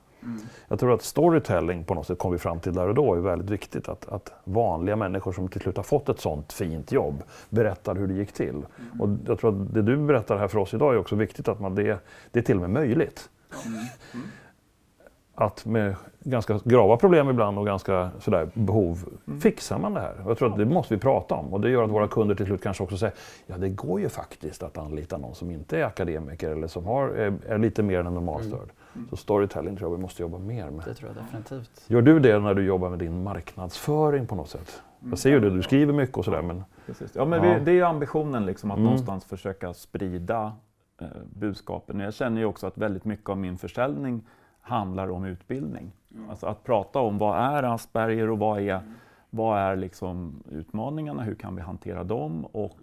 Jag 0.69 0.79
tror 0.79 0.95
att 0.95 1.03
storytelling 1.03 1.85
på 1.85 1.95
något 1.95 2.07
sätt 2.07 2.19
kom 2.19 2.33
vi 2.33 2.39
fram 2.39 2.61
till 2.61 2.75
där 2.75 2.89
och 2.89 2.95
då 2.95 3.15
är 3.15 3.19
väldigt 3.19 3.51
viktigt. 3.51 3.89
Att, 3.89 4.09
att 4.09 4.33
vanliga 4.45 4.97
människor 4.97 5.33
som 5.33 5.49
till 5.49 5.61
slut 5.61 5.77
har 5.77 5.85
fått 5.85 6.09
ett 6.09 6.21
sånt 6.21 6.53
fint 6.53 6.93
jobb 6.93 7.23
berättar 7.51 7.95
hur 7.95 8.07
det 8.07 8.15
gick 8.15 8.33
till. 8.33 8.63
Och 9.01 9.09
jag 9.27 9.39
tror 9.39 9.51
att 9.51 9.75
det 9.75 9.83
du 9.83 9.97
berättar 9.97 10.37
här 10.39 10.49
för 10.49 10.59
oss 10.59 10.75
idag 10.75 10.95
är 10.95 10.99
också 10.99 11.17
viktigt 11.17 11.49
att 11.49 11.61
man 11.61 11.75
det, 11.75 11.99
det 12.31 12.39
är 12.39 12.43
till 12.43 12.57
och 12.57 12.61
med 12.61 12.71
möjligt. 12.71 13.29
Att 15.35 15.65
med 15.65 15.97
ganska 16.21 16.61
grava 16.65 16.97
problem 16.97 17.29
ibland 17.31 17.59
och 17.59 17.67
ganska 17.67 18.11
sådär 18.21 18.51
behov 18.55 19.09
fixar 19.43 19.79
man 19.79 19.95
det 19.95 20.01
här. 20.01 20.15
Och 20.25 20.31
jag 20.31 20.39
tror 20.39 20.53
att 20.53 20.59
det 20.59 20.65
måste 20.65 20.95
vi 20.95 21.01
prata 21.01 21.35
om 21.35 21.55
och 21.55 21.61
det 21.61 21.71
gör 21.71 21.85
att 21.85 21.91
våra 21.91 22.09
kunder 22.09 22.35
till 22.35 22.47
slut 22.47 22.63
kanske 22.63 22.83
också 22.83 22.97
säger 22.97 23.15
ja 23.47 23.59
det 23.59 23.69
går 23.69 24.01
ju 24.01 24.09
faktiskt 24.09 24.63
att 24.63 24.79
anlita 24.79 25.17
någon 25.17 25.35
som 25.35 25.51
inte 25.51 25.79
är 25.79 25.85
akademiker 25.85 26.51
eller 26.51 26.67
som 26.67 26.87
har, 26.87 27.09
är, 27.09 27.35
är 27.49 27.59
lite 27.59 27.83
mer 27.83 27.99
än 27.99 28.15
normalstörd. 28.15 28.69
Så 29.11 29.17
storytelling 29.17 29.77
tror 29.77 29.91
jag 29.91 29.97
vi 29.97 30.03
måste 30.03 30.23
jobba 30.23 30.39
mer 30.39 30.71
med. 30.71 30.85
Det 30.85 30.95
tror 30.95 31.11
jag 31.15 31.25
definitivt. 31.25 31.85
Gör 31.87 32.03
du 32.03 32.21
det 32.21 32.39
när 32.39 32.55
du 32.55 32.65
jobbar 32.65 32.91
med 32.91 32.99
din 32.99 33.23
marknadsföring 33.23 34.27
på 34.27 34.35
något 34.35 34.49
sätt? 34.49 34.83
Jag 35.11 35.19
ser 35.19 35.31
ju 35.31 35.41
det, 35.41 35.51
du 35.51 35.63
skriver 35.63 35.93
mycket 35.93 36.17
och 36.17 36.25
sådär 36.25 36.43
men 36.43 36.65
Precis. 36.87 37.13
Ja, 37.15 37.25
men. 37.25 37.43
Vi, 37.43 37.65
det 37.65 37.71
är 37.71 37.75
ju 37.75 37.83
ambitionen 37.83 38.47
liksom, 38.47 38.71
att 38.71 38.77
Mm. 38.77 38.85
någonstans 38.85 39.25
försöka 39.25 39.75
sprida 39.75 40.53
eh, 41.01 41.07
budskapen. 41.35 42.01
Jag 42.01 42.15
känner 42.15 42.41
ju 42.41 42.45
också 42.47 42.67
att 42.67 42.79
väldigt 42.79 43.05
mycket 43.05 43.31
av 43.31 43.39
min 43.39 43.59
försäljning 43.59 44.23
handlar 44.61 45.11
om 45.11 45.25
utbildning. 45.25 45.93
Alltså 46.31 46.47
att 46.47 46.65
prata 46.65 46.99
om 46.99 47.19
vad 47.19 47.39
är 47.39 47.63
Asperger 47.63 48.31
och 48.31 48.39
vad 48.39 48.61
är, 48.61 48.81
vad 49.31 49.59
är 49.59 49.77
liksom 49.77 50.43
utmaningarna, 50.51 51.23
hur 51.23 51.35
kan 51.35 51.57
vi 51.57 51.63
hantera 51.63 52.05
dem 52.05 52.45
och 52.45 52.79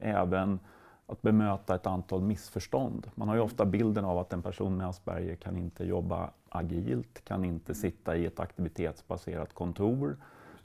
även 0.00 0.58
att 1.06 1.22
bemöta 1.22 1.74
ett 1.74 1.86
antal 1.86 2.22
missförstånd. 2.22 3.10
Man 3.14 3.28
har 3.28 3.34
ju 3.34 3.40
ofta 3.40 3.64
bilden 3.64 4.04
av 4.04 4.18
att 4.18 4.32
en 4.32 4.42
person 4.42 4.76
med 4.76 4.88
Asperger 4.88 5.36
kan 5.36 5.56
inte 5.56 5.84
jobba 5.84 6.30
agilt, 6.48 7.24
kan 7.24 7.44
inte 7.44 7.74
sitta 7.74 8.16
i 8.16 8.26
ett 8.26 8.40
aktivitetsbaserat 8.40 9.54
kontor, 9.54 10.16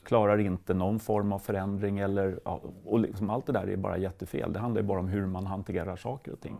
klarar 0.03 0.37
inte 0.37 0.73
någon 0.73 0.99
form 0.99 1.31
av 1.31 1.39
förändring 1.39 1.99
eller, 1.99 2.47
och 2.85 2.99
liksom 2.99 3.29
allt 3.29 3.45
det 3.45 3.51
där 3.51 3.69
är 3.69 3.77
bara 3.77 3.97
jättefel. 3.97 4.53
Det 4.53 4.59
handlar 4.59 4.81
ju 4.81 4.87
bara 4.87 4.99
om 4.99 5.07
hur 5.07 5.25
man 5.25 5.45
hanterar 5.45 5.95
saker 5.95 6.31
och 6.31 6.39
ting. 6.39 6.57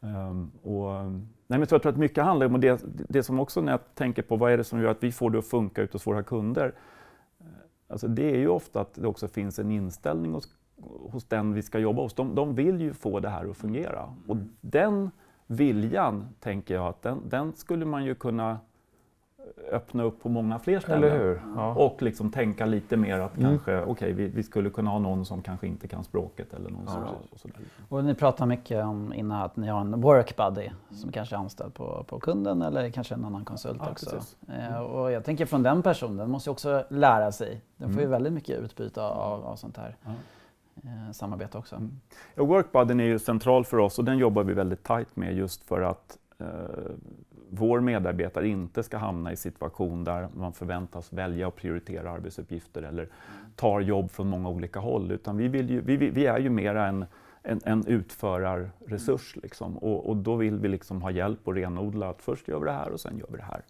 Um, 0.00 0.50
och, 0.62 1.04
nej 1.46 1.58
men 1.58 1.66
så 1.66 1.74
jag 1.74 1.82
tror 1.82 1.92
att 1.92 1.98
mycket 1.98 2.24
handlar 2.24 2.46
om 2.46 2.60
det, 2.60 2.84
det 3.08 3.22
som 3.22 3.40
också 3.40 3.60
när 3.60 3.72
jag 3.72 3.94
tänker 3.94 4.22
på 4.22 4.36
vad 4.36 4.52
är 4.52 4.56
det 4.56 4.64
som 4.64 4.80
gör 4.80 4.90
att 4.90 5.02
vi 5.02 5.12
får 5.12 5.30
det 5.30 5.38
att 5.38 5.46
funka 5.46 5.82
ute 5.82 5.92
hos 5.92 6.06
våra 6.06 6.22
kunder. 6.22 6.74
Alltså 7.88 8.08
det 8.08 8.30
är 8.30 8.38
ju 8.38 8.48
ofta 8.48 8.80
att 8.80 8.94
det 8.94 9.06
också 9.06 9.28
finns 9.28 9.58
en 9.58 9.70
inställning 9.70 10.32
hos, 10.32 10.48
hos 11.10 11.24
den 11.24 11.54
vi 11.54 11.62
ska 11.62 11.78
jobba 11.78 12.02
hos. 12.02 12.14
De, 12.14 12.34
de 12.34 12.54
vill 12.54 12.80
ju 12.80 12.92
få 12.92 13.20
det 13.20 13.28
här 13.28 13.50
att 13.50 13.56
fungera. 13.56 14.14
Och 14.26 14.36
den 14.60 15.10
viljan, 15.46 16.28
tänker 16.40 16.74
jag, 16.74 16.86
att 16.86 17.02
den, 17.02 17.28
den 17.28 17.52
skulle 17.52 17.84
man 17.84 18.04
ju 18.04 18.14
kunna 18.14 18.58
öppna 19.70 20.02
upp 20.02 20.22
på 20.22 20.28
många 20.28 20.58
fler 20.58 20.80
ställen. 20.80 21.04
Eller 21.04 21.18
hur? 21.18 21.42
Ja. 21.56 21.74
Och 21.74 22.02
liksom 22.02 22.30
tänka 22.30 22.66
lite 22.66 22.96
mer 22.96 23.18
att 23.18 23.36
mm. 23.36 23.50
kanske, 23.50 23.80
okej, 23.80 23.90
okay, 23.90 24.12
vi, 24.12 24.28
vi, 24.28 24.42
skulle 24.42 24.70
kunna 24.70 24.90
ha 24.90 24.98
någon 24.98 25.26
som 25.26 25.42
kanske 25.42 25.66
inte 25.66 25.88
kan 25.88 26.04
språket 26.04 26.54
eller 26.54 26.70
någon 26.70 26.84
ja, 26.86 27.10
och 27.30 27.40
sådär. 27.40 27.56
Och 27.88 28.04
ni 28.04 28.14
pratar 28.14 28.46
mycket 28.46 28.84
om 28.84 29.12
innan 29.12 29.42
att 29.42 29.56
ni 29.56 29.68
har 29.68 29.80
en 29.80 30.00
work 30.00 30.36
buddy 30.36 30.70
som 30.90 31.12
kanske 31.12 31.34
är 31.34 31.38
anställd 31.38 31.74
på, 31.74 32.04
på 32.08 32.18
kunden 32.18 32.62
eller 32.62 32.90
kanske 32.90 33.14
en 33.14 33.24
annan 33.24 33.44
konsult 33.44 33.80
ja, 33.84 33.90
också. 33.90 34.20
Eh, 34.48 34.78
och 34.78 35.12
jag 35.12 35.24
tänker 35.24 35.46
från 35.46 35.62
den 35.62 35.82
personen 35.82 36.30
måste 36.30 36.50
ju 36.50 36.52
också 36.52 36.84
lära 36.88 37.32
sig. 37.32 37.60
Den 37.76 37.88
får 37.88 38.00
ju 38.00 38.06
mm. 38.06 38.10
väldigt 38.10 38.32
mycket 38.32 38.58
utbyte 38.58 39.02
av, 39.02 39.44
av 39.44 39.56
sånt 39.56 39.76
här. 39.76 39.96
Eh, 40.84 41.12
samarbete 41.12 41.58
också. 41.58 41.76
Mm. 41.76 42.00
Ja, 42.34 42.44
Workbudden 42.44 43.00
är 43.00 43.04
ju 43.04 43.18
central 43.18 43.64
för 43.64 43.78
oss 43.78 43.98
och 43.98 44.04
den 44.04 44.18
jobbar 44.18 44.44
vi 44.44 44.54
väldigt 44.54 44.82
tajt 44.82 45.16
med 45.16 45.36
just 45.36 45.64
för 45.64 45.80
att 45.80 46.18
eh, 46.38 46.46
vår 47.50 47.80
medarbetare 47.80 48.48
inte 48.48 48.82
ska 48.82 48.98
hamna 48.98 49.32
i 49.32 49.36
situation 49.36 50.04
där 50.04 50.28
man 50.34 50.52
förväntas 50.52 51.12
välja 51.12 51.48
och 51.48 51.56
prioritera 51.56 52.10
arbetsuppgifter 52.10 52.82
eller 52.82 53.08
tar 53.56 53.80
jobb 53.80 54.10
från 54.10 54.28
många 54.28 54.48
olika 54.48 54.80
håll. 54.80 55.10
Utan 55.10 55.36
vi, 55.36 55.48
vill 55.48 55.70
ju, 55.70 55.80
vi, 55.80 55.96
vi 55.96 56.26
är 56.26 56.38
ju 56.38 56.50
mera 56.50 56.86
en, 56.86 57.04
en, 57.42 57.60
en 57.64 57.86
utförarresurs. 57.86 59.36
Liksom. 59.36 59.78
Och, 59.78 60.08
och, 60.08 60.16
då 60.16 60.36
vill 60.36 60.58
vi 60.58 60.68
liksom 60.68 61.02
ha 61.02 61.10
hjälp 61.10 61.40
och 61.44 61.54
renodla 61.54 62.08
att 62.08 62.22
först 62.22 62.48
gör 62.48 62.58
vi 62.58 62.64
det 62.64 62.72
här 62.72 62.90
och 62.90 63.00
sen 63.00 63.18
gör 63.18 63.28
vi 63.30 63.36
det 63.36 63.44
här. 63.44 63.62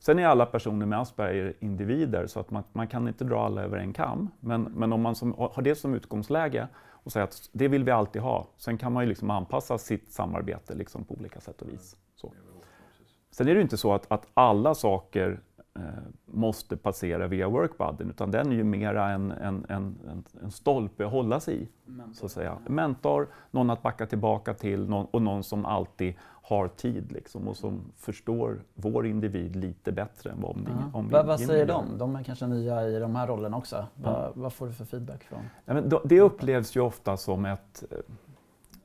Sen 0.00 0.18
är 0.18 0.26
alla 0.26 0.46
personer 0.46 0.86
med 0.86 1.00
Asperger 1.00 1.54
individer 1.60 2.26
så 2.26 2.40
att 2.40 2.50
man, 2.50 2.62
man 2.72 2.88
kan 2.88 3.08
inte 3.08 3.24
dra 3.24 3.44
alla 3.44 3.62
över 3.62 3.78
en 3.78 3.92
kam. 3.92 4.30
Men, 4.40 4.62
men 4.62 4.92
om 4.92 5.02
man 5.02 5.14
som, 5.14 5.34
har 5.38 5.62
det 5.62 5.74
som 5.74 5.94
utgångsläge 5.94 6.68
och 6.76 7.12
säger 7.12 7.24
att 7.24 7.48
det 7.52 7.68
vill 7.68 7.84
vi 7.84 7.90
alltid 7.90 8.22
ha. 8.22 8.46
Sen 8.56 8.78
kan 8.78 8.92
man 8.92 9.02
ju 9.02 9.08
liksom 9.08 9.30
anpassa 9.30 9.78
sitt 9.78 10.12
samarbete 10.12 10.74
liksom 10.74 11.04
på 11.04 11.14
olika 11.14 11.40
sätt 11.40 11.62
och 11.62 11.68
vis. 11.68 11.96
Så. 12.14 12.32
Sen 13.30 13.48
är 13.48 13.54
det 13.54 13.60
inte 13.60 13.76
så 13.76 13.92
att, 13.92 14.12
att 14.12 14.26
alla 14.34 14.74
saker 14.74 15.40
måste 16.24 16.76
passera 16.76 17.26
via 17.26 17.48
workbudden, 17.48 18.10
utan 18.10 18.30
den 18.30 18.52
är 18.52 18.56
ju 18.56 18.64
mera 18.64 19.10
en, 19.10 19.30
en, 19.30 19.66
en, 19.68 20.24
en, 20.42 20.50
stolpe 20.50 21.06
att 21.06 21.12
hålla 21.12 21.40
sig 21.40 21.62
i. 21.62 21.68
Mentor. 21.84 22.14
Så 22.14 22.26
att 22.26 22.32
säga. 22.32 22.58
Mentor, 22.66 23.28
någon 23.50 23.70
att 23.70 23.82
backa 23.82 24.06
tillbaka 24.06 24.54
till 24.54 24.88
någon, 24.88 25.06
och 25.06 25.22
någon 25.22 25.44
som 25.44 25.66
alltid 25.66 26.14
har 26.22 26.68
tid 26.68 27.12
liksom, 27.12 27.48
och 27.48 27.56
som 27.56 27.80
förstår 27.96 28.62
vår 28.74 29.06
individ 29.06 29.56
lite 29.56 29.92
bättre 29.92 30.30
än 30.30 30.40
vad 30.40 30.50
om, 30.50 30.66
ja. 30.68 30.98
om 30.98 31.08
Vad, 31.08 31.26
vad 31.26 31.40
säger 31.40 31.66
de? 31.66 31.98
De 31.98 32.16
är 32.16 32.22
kanske 32.22 32.46
nya 32.46 32.88
i 32.88 32.98
de 32.98 33.16
här 33.16 33.26
rollerna 33.26 33.56
också. 33.56 33.76
Ja. 33.76 33.86
Vad, 33.94 34.32
vad, 34.34 34.52
får 34.52 34.66
du 34.66 34.72
för 34.72 34.84
feedback 34.84 35.24
från? 35.24 35.40
Ja, 35.64 35.74
men 35.74 35.92
det 36.04 36.20
upplevs 36.20 36.76
ju 36.76 36.80
ofta 36.80 37.16
som 37.16 37.44
ett 37.44 37.84
eh, 37.90 37.98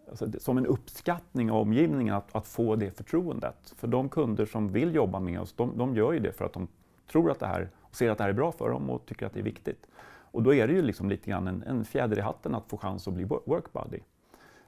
alltså, 0.10 0.28
som 0.40 0.58
en 0.58 0.66
uppskattning 0.66 1.52
av 1.52 1.62
omgivningen 1.62 2.16
att, 2.16 2.36
att, 2.36 2.48
få 2.48 2.76
det 2.76 2.92
förtroendet. 2.92 3.74
För 3.78 3.88
de 3.88 4.10
kunder 4.10 4.46
som 4.46 4.68
vill 4.68 4.96
jobba 4.96 5.20
med 5.20 5.40
oss, 5.40 5.54
de, 5.54 5.78
de, 5.78 5.96
gör 5.96 6.12
ju 6.12 6.20
det 6.20 6.32
för 6.32 6.46
att 6.46 6.54
de 6.54 6.68
tror 7.08 7.32
att 7.32 7.40
det 7.40 7.48
här, 7.48 7.70
och 7.82 7.96
ser 7.96 8.10
att 8.10 8.18
det 8.18 8.24
här 8.24 8.30
är 8.30 8.34
bra 8.34 8.52
för 8.52 8.70
dem 8.70 8.90
och 8.90 9.06
tycker 9.06 9.26
att 9.26 9.34
det 9.34 9.40
är 9.40 9.44
viktigt. 9.44 9.88
Och 10.32 10.44
då 10.44 10.54
är 10.54 10.68
det 10.68 10.74
ju 10.74 10.82
liksom 10.82 11.10
lite 11.10 11.30
grann 11.30 11.48
en, 11.48 11.64
en 11.64 11.86
fjäder 11.86 12.18
i 12.18 12.22
hatten 12.22 12.56
att 12.56 12.70
få 12.70 12.78
chans 12.78 13.08
att 13.08 13.14
bli 13.14 13.24
workbuddy. 13.24 14.00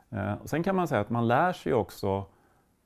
Eh, 0.10 0.34
och 0.34 0.50
sen 0.50 0.64
kan 0.64 0.76
man 0.76 0.88
säga 0.88 1.02
att 1.02 1.10
man 1.10 1.28
lär 1.28 1.54
sig 1.54 1.74
också 1.74 2.26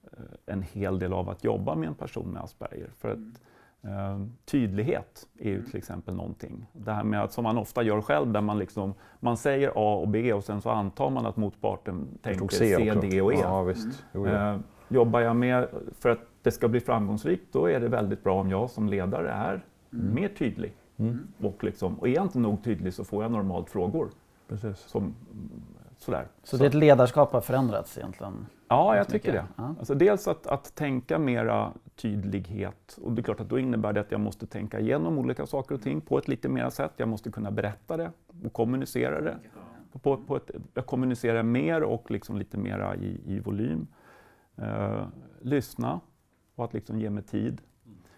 eh, 0.03 0.19
en 0.45 0.61
hel 0.61 0.99
del 0.99 1.13
av 1.13 1.29
att 1.29 1.43
jobba 1.43 1.75
med 1.75 1.87
en 1.87 1.95
person 1.95 2.27
med 2.27 2.41
Asperger. 2.41 2.89
För 2.97 3.09
att, 3.09 3.41
Eh, 3.83 4.19
tydlighet 4.45 5.27
är 5.39 5.49
ju 5.49 5.63
till 5.63 5.77
exempel 5.77 6.15
någonting. 6.15 6.65
Det 6.73 6.91
här 6.91 7.03
med 7.03 7.23
att, 7.23 7.31
som 7.31 7.43
man 7.43 7.57
ofta 7.57 7.83
gör 7.83 8.01
själv, 8.01 8.31
där 8.31 8.41
man, 8.41 8.59
liksom, 8.59 8.93
man 9.19 9.37
säger 9.37 9.69
A 9.75 9.95
och 9.95 10.07
B 10.07 10.33
och 10.33 10.43
sen 10.43 10.61
så 10.61 10.69
antar 10.69 11.09
man 11.09 11.25
att 11.25 11.37
motparten 11.37 12.07
tänker 12.21 12.47
C, 12.47 12.75
C 12.77 12.93
D 13.01 13.21
och 13.21 13.33
E. 13.33 13.37
Ja, 13.41 13.63
visst. 13.63 14.05
Jo, 14.13 14.27
ja. 14.27 14.53
Eh, 14.53 14.59
jobbar 14.87 15.19
jag 15.19 15.35
med, 15.35 15.67
för 15.99 16.09
att 16.09 16.19
det 16.41 16.51
ska 16.51 16.67
bli 16.67 16.79
framgångsrikt, 16.79 17.53
då 17.53 17.69
är 17.69 17.79
det 17.79 17.87
väldigt 17.87 18.23
bra 18.23 18.39
om 18.39 18.49
jag 18.49 18.69
som 18.69 18.89
ledare 18.89 19.29
är 19.29 19.65
mm. 19.93 20.15
mer 20.15 20.27
tydlig. 20.27 20.73
Mm. 20.97 21.27
Och, 21.41 21.63
liksom, 21.63 21.99
och 21.99 22.07
är 22.07 22.11
jag 22.11 22.23
inte 22.23 22.39
nog 22.39 22.63
tydlig 22.63 22.93
så 22.93 23.03
får 23.03 23.23
jag 23.23 23.31
normalt 23.31 23.69
frågor. 23.69 24.09
Precis. 24.47 24.77
Som, 24.77 25.15
sådär. 25.97 26.27
Så, 26.43 26.57
så 26.57 26.63
ditt 26.63 26.73
ledarskap 26.73 27.33
har 27.33 27.41
förändrats 27.41 27.97
egentligen? 27.97 28.45
Ja, 28.67 28.95
jag 28.95 29.07
tycker 29.07 29.31
det. 29.31 29.45
Ja. 29.55 29.75
Alltså 29.79 29.95
dels 29.95 30.27
att, 30.27 30.47
att 30.47 30.75
tänka 30.75 31.19
mera 31.19 31.71
tydlighet. 31.95 32.99
Och 33.01 33.11
det 33.11 33.21
är 33.21 33.23
klart 33.23 33.39
att 33.39 33.49
då 33.49 33.59
innebär 33.59 33.93
det 33.93 34.01
att 34.01 34.11
jag 34.11 34.19
måste 34.19 34.47
tänka 34.47 34.79
igenom 34.79 35.17
olika 35.17 35.45
saker 35.45 35.75
och 35.75 35.81
ting 35.81 36.01
på 36.01 36.17
ett 36.17 36.27
lite 36.27 36.49
mer 36.49 36.69
sätt. 36.69 36.91
Jag 36.97 37.07
måste 37.07 37.31
kunna 37.31 37.51
berätta 37.51 37.97
det 37.97 38.11
och 38.43 38.53
kommunicera 38.53 39.21
det. 39.21 39.37
På, 40.01 40.17
på 40.17 40.35
ett, 40.35 40.51
jag 40.73 40.85
kommunicerar 40.85 41.43
mer 41.43 41.83
och 41.83 42.11
liksom 42.11 42.37
lite 42.37 42.57
mera 42.57 42.95
i, 42.95 43.21
i 43.25 43.39
volym. 43.39 43.87
Uh, 44.59 45.07
lyssna 45.41 45.99
och 46.61 46.65
att 46.65 46.73
liksom 46.73 46.99
ge 46.99 47.09
mig 47.09 47.23
tid. 47.23 47.61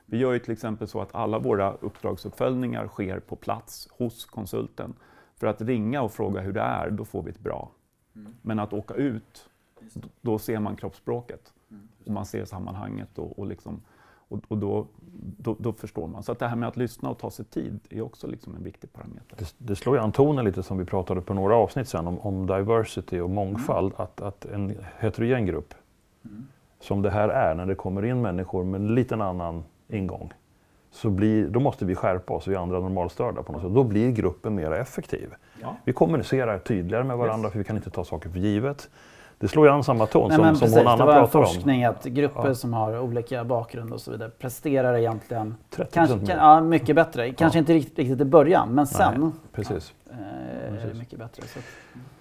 Vi 0.06 0.18
gör 0.18 0.34
ju 0.34 0.40
till 0.40 0.54
exempel 0.54 0.88
så 0.88 1.02
att 1.02 1.16
alla 1.16 1.40
våra 1.40 1.74
uppdragsuppföljningar 1.74 2.88
sker 2.88 3.20
på 3.20 3.36
plats 3.36 3.88
hos 3.92 4.26
konsulten. 4.26 4.94
För 5.36 5.48
att 5.48 5.62
ringa 5.62 6.02
och 6.02 6.12
fråga 6.12 6.42
hur 6.42 6.54
det 6.54 6.62
är, 6.62 6.90
då 6.90 7.06
får 7.06 7.24
vi 7.24 7.30
ett 7.30 7.40
bra. 7.40 7.72
Mm. 8.16 8.34
Men 8.42 8.60
att 8.60 8.74
åka 8.74 8.94
ut, 8.94 9.50
då 10.22 10.40
ser 10.40 10.60
man 10.60 10.76
kroppsspråket. 10.76 11.54
Mm. 11.72 11.88
Och 12.06 12.12
man 12.12 12.26
ser 12.26 12.46
sammanhanget 12.46 13.18
och, 13.18 13.40
och, 13.40 13.48
liksom, 13.48 13.82
och, 14.28 14.40
och 14.48 14.58
då, 14.58 14.88
då, 15.38 15.56
då, 15.60 15.74
förstår 15.74 16.08
man. 16.08 16.24
Så 16.24 16.32
att 16.32 16.40
det 16.40 16.48
här 16.48 16.56
med 16.56 16.70
att 16.70 16.78
lyssna 16.78 17.10
och 17.10 17.18
ta 17.18 17.32
sig 17.32 17.46
tid 17.46 17.80
är 17.90 18.02
också 18.02 18.28
liksom 18.28 18.56
en 18.56 18.64
viktig 18.64 18.94
parameter. 18.94 19.38
Det, 19.38 19.54
det 19.58 19.76
slår 19.76 19.96
ju 19.96 20.02
an 20.02 20.12
tonen 20.12 20.46
lite 20.46 20.64
som 20.64 20.78
vi 20.78 20.86
pratade 20.86 21.22
på 21.22 21.34
några 21.34 21.56
avsnitt 21.56 21.88
sen 21.88 22.08
om, 22.08 22.20
om 22.20 22.48
diversity 22.48 23.20
och 23.20 23.30
mångfald. 23.30 23.94
Mm. 23.94 24.04
Att, 24.04 24.22
att 24.22 24.46
en 24.46 24.78
heterogen 25.00 25.46
grupp, 25.46 25.74
mm. 26.26 26.48
Som 26.84 27.02
det 27.02 27.10
här 27.10 27.30
är, 27.30 27.56
när 27.56 27.66
det 27.66 27.76
kommer 27.76 28.06
in 28.06 28.22
människor 28.22 28.64
med 28.64 28.82
en 28.82 28.96
liten 28.96 29.22
annan 29.22 29.64
ingång, 29.88 30.34
så 30.92 31.10
blir, 31.10 31.48
då 31.48 31.60
måste 31.60 31.86
vi 31.86 31.96
skärpa 31.96 32.34
oss, 32.34 32.48
vi 32.48 32.56
andra 32.56 32.80
normalstörda 32.80 33.44
på 33.44 33.54
något 33.54 33.62
sätt. 33.62 33.74
Då 33.74 33.84
blir 33.84 34.12
gruppen 34.12 34.56
mer 34.56 34.72
effektiv. 34.72 35.34
Ja. 35.62 35.76
Vi 35.84 35.94
kommunicerar 35.94 36.60
tydligare 36.60 37.04
med 37.04 37.18
varandra 37.18 37.48
yes. 37.48 37.52
för 37.52 37.60
vi 37.60 37.66
kan 37.66 37.76
inte 37.76 37.90
ta 37.90 38.04
saker 38.04 38.30
för 38.30 38.40
givet. 38.40 38.90
Det 39.40 39.48
slår 39.48 39.68
ju 39.68 39.74
an 39.74 39.84
samma 39.84 40.06
ton 40.06 40.28
Nej, 40.30 40.38
som, 40.38 40.46
som 40.46 40.60
precis, 40.60 40.78
hon 40.78 40.88
Anna 40.88 40.98
pratar 40.98 41.20
om. 41.20 41.30
Det 41.32 41.38
var 41.38 41.46
forskning 41.46 41.84
att 41.84 42.06
grupper 42.06 42.48
ja. 42.48 42.56
som 42.56 42.74
har 42.74 43.00
olika 43.00 43.44
bakgrund 43.44 43.94
och 43.94 44.02
så 44.02 44.12
vidare 44.12 44.30
presterar 44.30 44.98
egentligen 44.98 45.56
kanske, 45.94 46.26
kan, 46.26 46.38
ja, 46.38 46.62
mycket 46.62 46.96
bättre. 46.96 47.34
Kanske 47.34 47.58
ja. 47.58 47.60
inte 47.60 47.74
riktigt, 47.74 48.00
riktigt 48.00 48.22
i 48.22 48.26
början, 48.26 48.70
men 48.70 48.88
sen 48.88 49.22
Nej, 49.22 49.32
precis. 49.52 49.94
Eh, 50.94 50.98
är 50.98 51.00
mycket 51.00 51.20
bättre. 51.20 51.44
Så. 51.48 51.60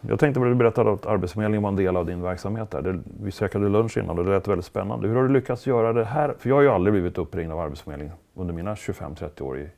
Jag 0.01 0.19
tänkte 0.21 0.41
på 0.41 0.45
det 0.45 0.51
du 0.51 0.55
berättade 0.55 0.93
att 0.93 1.07
Arbetsförmedlingen 1.07 1.63
var 1.63 1.69
en 1.69 1.77
del 1.77 1.97
av 1.97 2.07
din 2.07 2.23
verksamhet 2.23 2.71
där. 2.71 2.83
Det, 2.83 3.01
vi 3.23 3.31
käkade 3.31 3.69
lunch 3.69 3.99
innan 3.99 4.19
och 4.19 4.25
det 4.25 4.31
lät 4.31 4.49
väldigt 4.49 4.67
spännande. 4.67 5.09
Hur 5.09 5.17
har 5.17 5.23
du 5.23 5.29
lyckats 5.33 5.67
göra 5.67 5.93
det 5.93 6.05
här? 6.05 6.35
För 6.39 6.49
jag 6.49 6.57
har 6.57 6.63
ju 6.63 6.69
aldrig 6.69 6.93
blivit 6.93 7.19
uppringd 7.19 7.53
av 7.53 7.61
Arbetsförmedlingen 7.61 8.15
under 8.35 8.55
mina 8.55 8.75
25-30 8.75 9.43
år 9.43 9.59
i, 9.59 9.69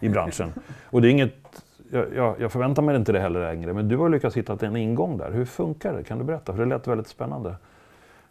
i 0.00 0.08
branschen. 0.08 0.52
Och 0.90 1.02
det 1.02 1.08
är 1.08 1.10
inget 1.10 1.64
jag, 1.92 2.40
jag, 2.40 2.52
förväntar 2.52 2.82
mig 2.82 2.96
inte 2.96 3.12
det 3.12 3.20
heller 3.20 3.40
längre, 3.40 3.72
men 3.72 3.88
du 3.88 3.96
har 3.96 4.08
lyckats 4.08 4.36
hitta 4.36 4.66
en 4.66 4.76
ingång 4.76 5.18
där. 5.18 5.30
Hur 5.32 5.44
funkar 5.44 5.92
det? 5.92 6.04
Kan 6.04 6.18
du 6.18 6.24
berätta? 6.24 6.52
För 6.52 6.58
det 6.58 6.68
lät 6.68 6.86
väldigt 6.86 7.08
spännande. 7.08 7.54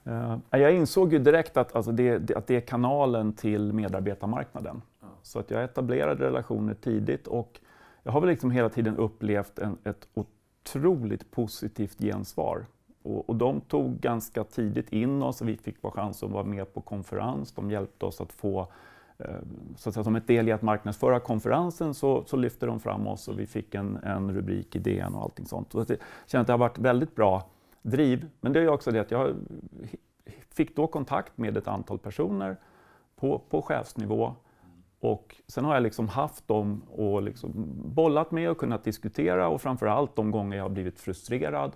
Uh, 0.07 0.37
jag 0.49 0.73
insåg 0.73 1.13
ju 1.13 1.19
direkt 1.19 1.57
att, 1.57 1.75
alltså 1.75 1.91
det, 1.91 2.31
att 2.35 2.47
det 2.47 2.55
är 2.55 2.61
kanalen 2.61 3.33
till 3.33 3.73
medarbetarmarknaden. 3.73 4.81
Så 5.21 5.39
att 5.39 5.51
jag 5.51 5.63
etablerade 5.63 6.25
relationer 6.25 6.73
tidigt 6.73 7.27
och 7.27 7.59
jag 8.03 8.11
har 8.11 8.21
väl 8.21 8.29
liksom 8.29 8.51
hela 8.51 8.69
tiden 8.69 8.97
upplevt 8.97 9.59
en, 9.59 9.77
ett 9.83 10.07
otroligt 10.13 11.31
positivt 11.31 11.99
gensvar. 11.99 12.65
Och, 13.03 13.29
och 13.29 13.35
de 13.35 13.61
tog 13.61 13.99
ganska 13.99 14.43
tidigt 14.43 14.89
in 14.89 15.23
oss 15.23 15.41
och 15.41 15.47
vi 15.47 15.57
fick 15.57 15.75
vår 15.81 15.91
chans 15.91 16.23
att 16.23 16.31
vara 16.31 16.43
med 16.43 16.73
på 16.73 16.81
konferens. 16.81 17.51
De 17.51 17.71
hjälpte 17.71 18.05
oss 18.05 18.21
att 18.21 18.31
få 18.31 18.67
eh, 19.17 19.25
så 19.75 19.89
att 19.89 19.93
säga, 19.93 20.03
som 20.03 20.15
ett 20.15 20.27
del 20.27 20.49
i 20.49 20.51
att 20.51 20.61
marknadsföra 20.61 21.19
konferensen 21.19 21.93
så, 21.93 22.23
så 22.25 22.37
lyfte 22.37 22.65
de 22.65 22.79
fram 22.79 23.07
oss 23.07 23.27
och 23.27 23.39
vi 23.39 23.47
fick 23.47 23.75
en, 23.75 23.95
en 23.95 24.33
rubrik 24.33 24.75
i 24.75 24.79
DN 24.79 25.15
och 25.15 25.23
allting 25.23 25.45
sånt. 25.45 25.71
Så 25.71 25.85
jag 25.87 25.97
känner 26.27 26.41
att 26.41 26.47
det 26.47 26.53
har 26.53 26.57
varit 26.57 26.77
väldigt 26.77 27.15
bra 27.15 27.49
driv. 27.81 28.27
Men 28.41 28.53
det 28.53 28.59
är 28.59 28.67
också 28.67 28.91
det 28.91 28.99
att 28.99 29.11
jag 29.11 29.35
fick 30.49 30.75
då 30.75 30.87
kontakt 30.87 31.37
med 31.37 31.57
ett 31.57 31.67
antal 31.67 31.99
personer 31.99 32.57
på, 33.15 33.41
på 33.49 33.61
chefsnivå. 33.61 34.35
Och 34.99 35.35
sen 35.47 35.65
har 35.65 35.73
jag 35.73 35.83
liksom 35.83 36.07
haft 36.07 36.47
dem 36.47 36.81
och 36.91 37.21
liksom 37.21 37.51
bollat 37.85 38.31
med 38.31 38.49
och 38.49 38.57
kunnat 38.57 38.83
diskutera 38.83 39.47
och 39.47 39.61
framförallt 39.61 40.15
de 40.15 40.31
gånger 40.31 40.57
jag 40.57 40.63
har 40.63 40.69
blivit 40.69 40.99
frustrerad 40.99 41.71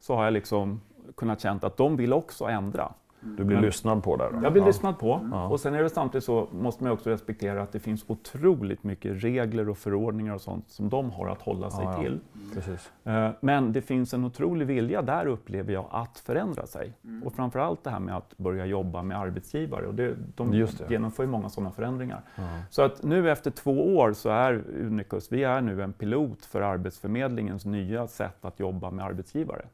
så 0.00 0.14
har 0.14 0.24
jag 0.24 0.32
liksom 0.32 0.80
kunnat 1.16 1.40
känna 1.40 1.60
att 1.62 1.76
de 1.76 1.96
vill 1.96 2.12
också 2.12 2.44
ändra. 2.44 2.92
Du 3.20 3.44
blir 3.44 3.60
lyssnad 3.60 4.02
på 4.02 4.16
där? 4.16 4.30
Då. 4.32 4.38
Jag 4.42 4.52
blir 4.52 4.62
ja. 4.62 4.66
lyssnad 4.66 4.98
på. 4.98 5.28
Ja. 5.30 5.48
Och 5.48 5.60
sen 5.60 5.74
är 5.74 5.82
det 5.82 5.90
samtidigt 5.90 6.24
så 6.24 6.48
måste 6.52 6.84
man 6.84 6.92
också 6.92 7.10
respektera 7.10 7.62
att 7.62 7.72
det 7.72 7.78
finns 7.78 8.04
otroligt 8.06 8.84
mycket 8.84 9.24
regler 9.24 9.68
och 9.68 9.78
förordningar 9.78 10.34
och 10.34 10.40
sånt 10.40 10.70
som 10.70 10.88
de 10.88 11.10
har 11.10 11.28
att 11.28 11.42
hålla 11.42 11.70
sig 11.70 11.84
ja, 11.84 12.02
till. 12.02 12.20
Precis. 12.54 12.92
Eh, 13.04 13.30
men 13.40 13.72
det 13.72 13.82
finns 13.82 14.14
en 14.14 14.24
otrolig 14.24 14.66
vilja 14.66 15.02
där 15.02 15.26
upplever 15.26 15.72
jag 15.72 15.86
att 15.90 16.18
förändra 16.18 16.66
sig. 16.66 16.92
Mm. 17.04 17.22
Och 17.22 17.32
framförallt 17.32 17.84
det 17.84 17.90
här 17.90 18.00
med 18.00 18.16
att 18.16 18.36
börja 18.36 18.66
jobba 18.66 19.02
med 19.02 19.18
arbetsgivare. 19.18 19.86
Och 19.86 19.94
det, 19.94 20.14
de 20.36 20.54
Just 20.54 20.78
det. 20.78 20.84
genomför 20.90 21.22
ju 21.22 21.28
många 21.28 21.48
sådana 21.48 21.70
förändringar. 21.70 22.22
Så 22.70 22.82
att 22.82 23.02
nu 23.02 23.30
efter 23.30 23.50
två 23.50 23.96
år 23.96 24.12
så 24.12 24.28
är 24.28 24.64
Unicus, 24.76 25.32
vi 25.32 25.44
är 25.44 25.60
nu 25.60 25.82
en 25.82 25.92
pilot 25.92 26.44
för 26.44 26.60
Arbetsförmedlingens 26.60 27.64
nya 27.64 28.06
sätt 28.06 28.44
att 28.44 28.60
jobba 28.60 28.90
med 28.90 29.04
arbetsgivare. 29.04 29.64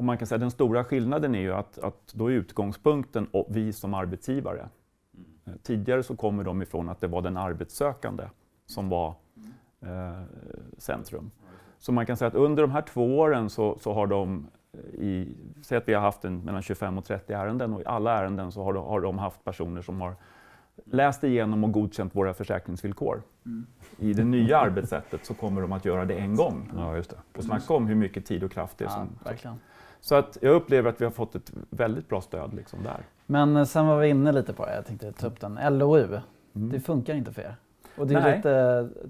Och 0.00 0.04
man 0.04 0.18
kan 0.18 0.26
säga 0.26 0.38
den 0.38 0.50
stora 0.50 0.84
skillnaden 0.84 1.34
är 1.34 1.40
ju 1.40 1.54
att, 1.54 1.78
att 1.78 2.12
då 2.14 2.26
är 2.26 2.32
utgångspunkten 2.32 3.26
vi 3.48 3.72
som 3.72 3.94
arbetsgivare. 3.94 4.68
Mm. 5.46 5.58
Tidigare 5.62 6.02
så 6.02 6.16
kommer 6.16 6.44
de 6.44 6.62
ifrån 6.62 6.88
att 6.88 7.00
det 7.00 7.06
var 7.06 7.22
den 7.22 7.36
arbetssökande 7.36 8.24
som 8.66 8.88
var 8.88 9.14
eh, 9.80 10.22
centrum. 10.78 11.30
Så 11.78 11.92
man 11.92 12.06
kan 12.06 12.16
säga 12.16 12.28
att 12.28 12.34
under 12.34 12.62
de 12.62 12.70
här 12.70 12.82
två 12.82 13.18
åren 13.18 13.50
så, 13.50 13.78
så 13.78 13.92
har 13.92 14.06
de 14.06 14.46
i, 14.92 15.34
säg 15.62 15.78
att 15.78 15.88
vi 15.88 15.94
har 15.94 16.02
haft 16.02 16.24
en, 16.24 16.40
mellan 16.40 16.62
25 16.62 16.98
och 16.98 17.04
30 17.04 17.32
ärenden 17.32 17.72
och 17.72 17.80
i 17.80 17.84
alla 17.84 18.18
ärenden 18.18 18.52
så 18.52 18.62
har 18.62 18.72
de, 18.72 18.84
har 18.84 19.00
de 19.00 19.18
haft 19.18 19.44
personer 19.44 19.82
som 19.82 20.00
har 20.00 20.14
läst 20.84 21.24
igenom 21.24 21.64
och 21.64 21.72
godkänt 21.72 22.16
våra 22.16 22.34
försäkringsvillkor. 22.34 23.22
Mm. 23.46 23.66
I 23.98 24.12
det 24.12 24.24
nya 24.24 24.58
arbetssättet 24.58 25.24
så 25.24 25.34
kommer 25.34 25.60
de 25.60 25.72
att 25.72 25.84
göra 25.84 26.04
det 26.04 26.14
en 26.14 26.36
gång. 26.36 26.72
Ja, 26.76 26.96
just 26.96 27.10
det. 27.10 27.16
Och 27.38 27.44
snacka 27.44 27.74
om 27.74 27.86
hur 27.86 27.94
mycket 27.94 28.26
tid 28.26 28.44
och 28.44 28.52
kraft 28.52 28.78
det 28.78 28.84
är 28.84 28.88
ja, 28.88 28.94
som... 28.94 29.08
Verkligen. 29.24 29.56
Så 30.00 30.14
att 30.14 30.38
jag 30.40 30.54
upplever 30.54 30.90
att 30.90 31.00
vi 31.00 31.04
har 31.04 31.12
fått 31.12 31.34
ett 31.34 31.52
väldigt 31.70 32.08
bra 32.08 32.20
stöd 32.20 32.54
liksom 32.54 32.82
där. 32.82 33.00
Men 33.26 33.56
eh, 33.56 33.64
sen 33.64 33.86
var 33.86 33.98
vi 33.98 34.08
inne 34.08 34.32
lite 34.32 34.52
på 34.52 34.66
det, 34.66 34.74
jag 34.74 34.86
tänkte 34.86 35.12
ta 35.12 35.26
upp 35.26 35.40
den. 35.40 35.78
LOU, 35.78 36.04
mm. 36.06 36.72
det 36.72 36.80
funkar 36.80 37.14
inte 37.14 37.32
för 37.32 37.42
er. 37.42 37.56
Och 37.96 38.06
det 38.06 38.14
är 38.14 38.20
Nej. 38.20 38.36
lite 38.36 38.52
eh, 38.52 39.08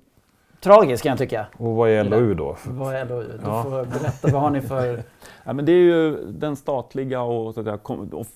tragiskt 0.60 1.02
kan 1.02 1.10
jag 1.10 1.18
tycka. 1.18 1.46
Och 1.56 1.76
vad 1.76 1.90
är 1.90 2.04
LOU 2.04 2.34
då? 2.34 2.56
Vad 2.64 2.94
är 2.94 3.04
LOU? 3.04 3.22
Du 3.22 3.38
ja. 3.44 3.62
får 3.62 3.70
berätta, 3.70 4.28
vad 4.32 4.42
har 4.42 4.50
ni 4.50 4.60
för... 4.60 5.02
Ja, 5.44 5.52
men 5.52 5.64
det 5.64 5.72
är 5.72 5.82
ju 5.82 6.32
den 6.32 6.56
statliga 6.56 7.22
och, 7.22 7.58
och, 8.12 8.26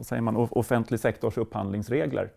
vad 0.00 0.06
säger 0.06 0.22
man, 0.22 0.36
offentlig 0.36 1.00
sektors 1.00 1.38
upphandlingsregler. 1.38 2.30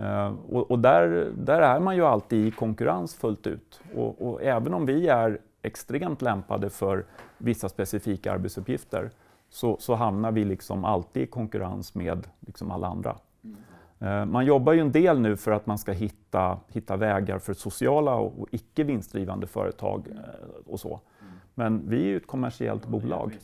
Uh, 0.00 0.34
och, 0.50 0.70
och 0.70 0.78
där, 0.78 1.32
där, 1.36 1.62
är 1.62 1.80
man 1.80 1.96
ju 1.96 2.04
alltid 2.04 2.46
i 2.46 2.50
konkurrens 2.50 3.14
fullt 3.14 3.46
ut. 3.46 3.80
Och, 3.94 4.28
och, 4.28 4.42
även 4.42 4.74
om 4.74 4.86
vi 4.86 5.08
är 5.08 5.40
extremt 5.62 6.22
lämpade 6.22 6.70
för 6.70 7.04
vissa 7.38 7.68
specifika 7.68 8.32
arbetsuppgifter 8.32 9.10
så, 9.50 9.76
så 9.80 9.94
hamnar 9.94 10.32
vi 10.32 10.44
liksom 10.44 10.84
alltid 10.84 11.22
i 11.22 11.26
konkurrens 11.26 11.94
med 11.94 12.26
liksom 12.40 12.70
alla 12.70 12.86
andra. 12.86 13.16
Eh, 13.98 14.24
man 14.24 14.46
jobbar 14.46 14.72
ju 14.72 14.80
en 14.80 14.92
del 14.92 15.20
nu 15.20 15.36
för 15.36 15.50
att 15.50 15.66
man 15.66 15.78
ska 15.78 15.92
hitta, 15.92 16.58
hitta 16.68 16.96
vägar 16.96 17.38
för 17.38 17.54
sociala 17.54 18.14
och, 18.14 18.40
och 18.40 18.48
icke 18.50 18.84
vinstdrivande 18.84 19.46
företag 19.46 20.08
eh, 20.10 20.72
och 20.72 20.80
så. 20.80 21.00
Mm. 21.56 21.72
Men 21.72 21.90
vi 21.90 21.96
är 21.96 22.06
ju 22.06 22.16
ett 22.16 22.26
kommersiellt 22.26 22.86
bolag. 22.86 23.38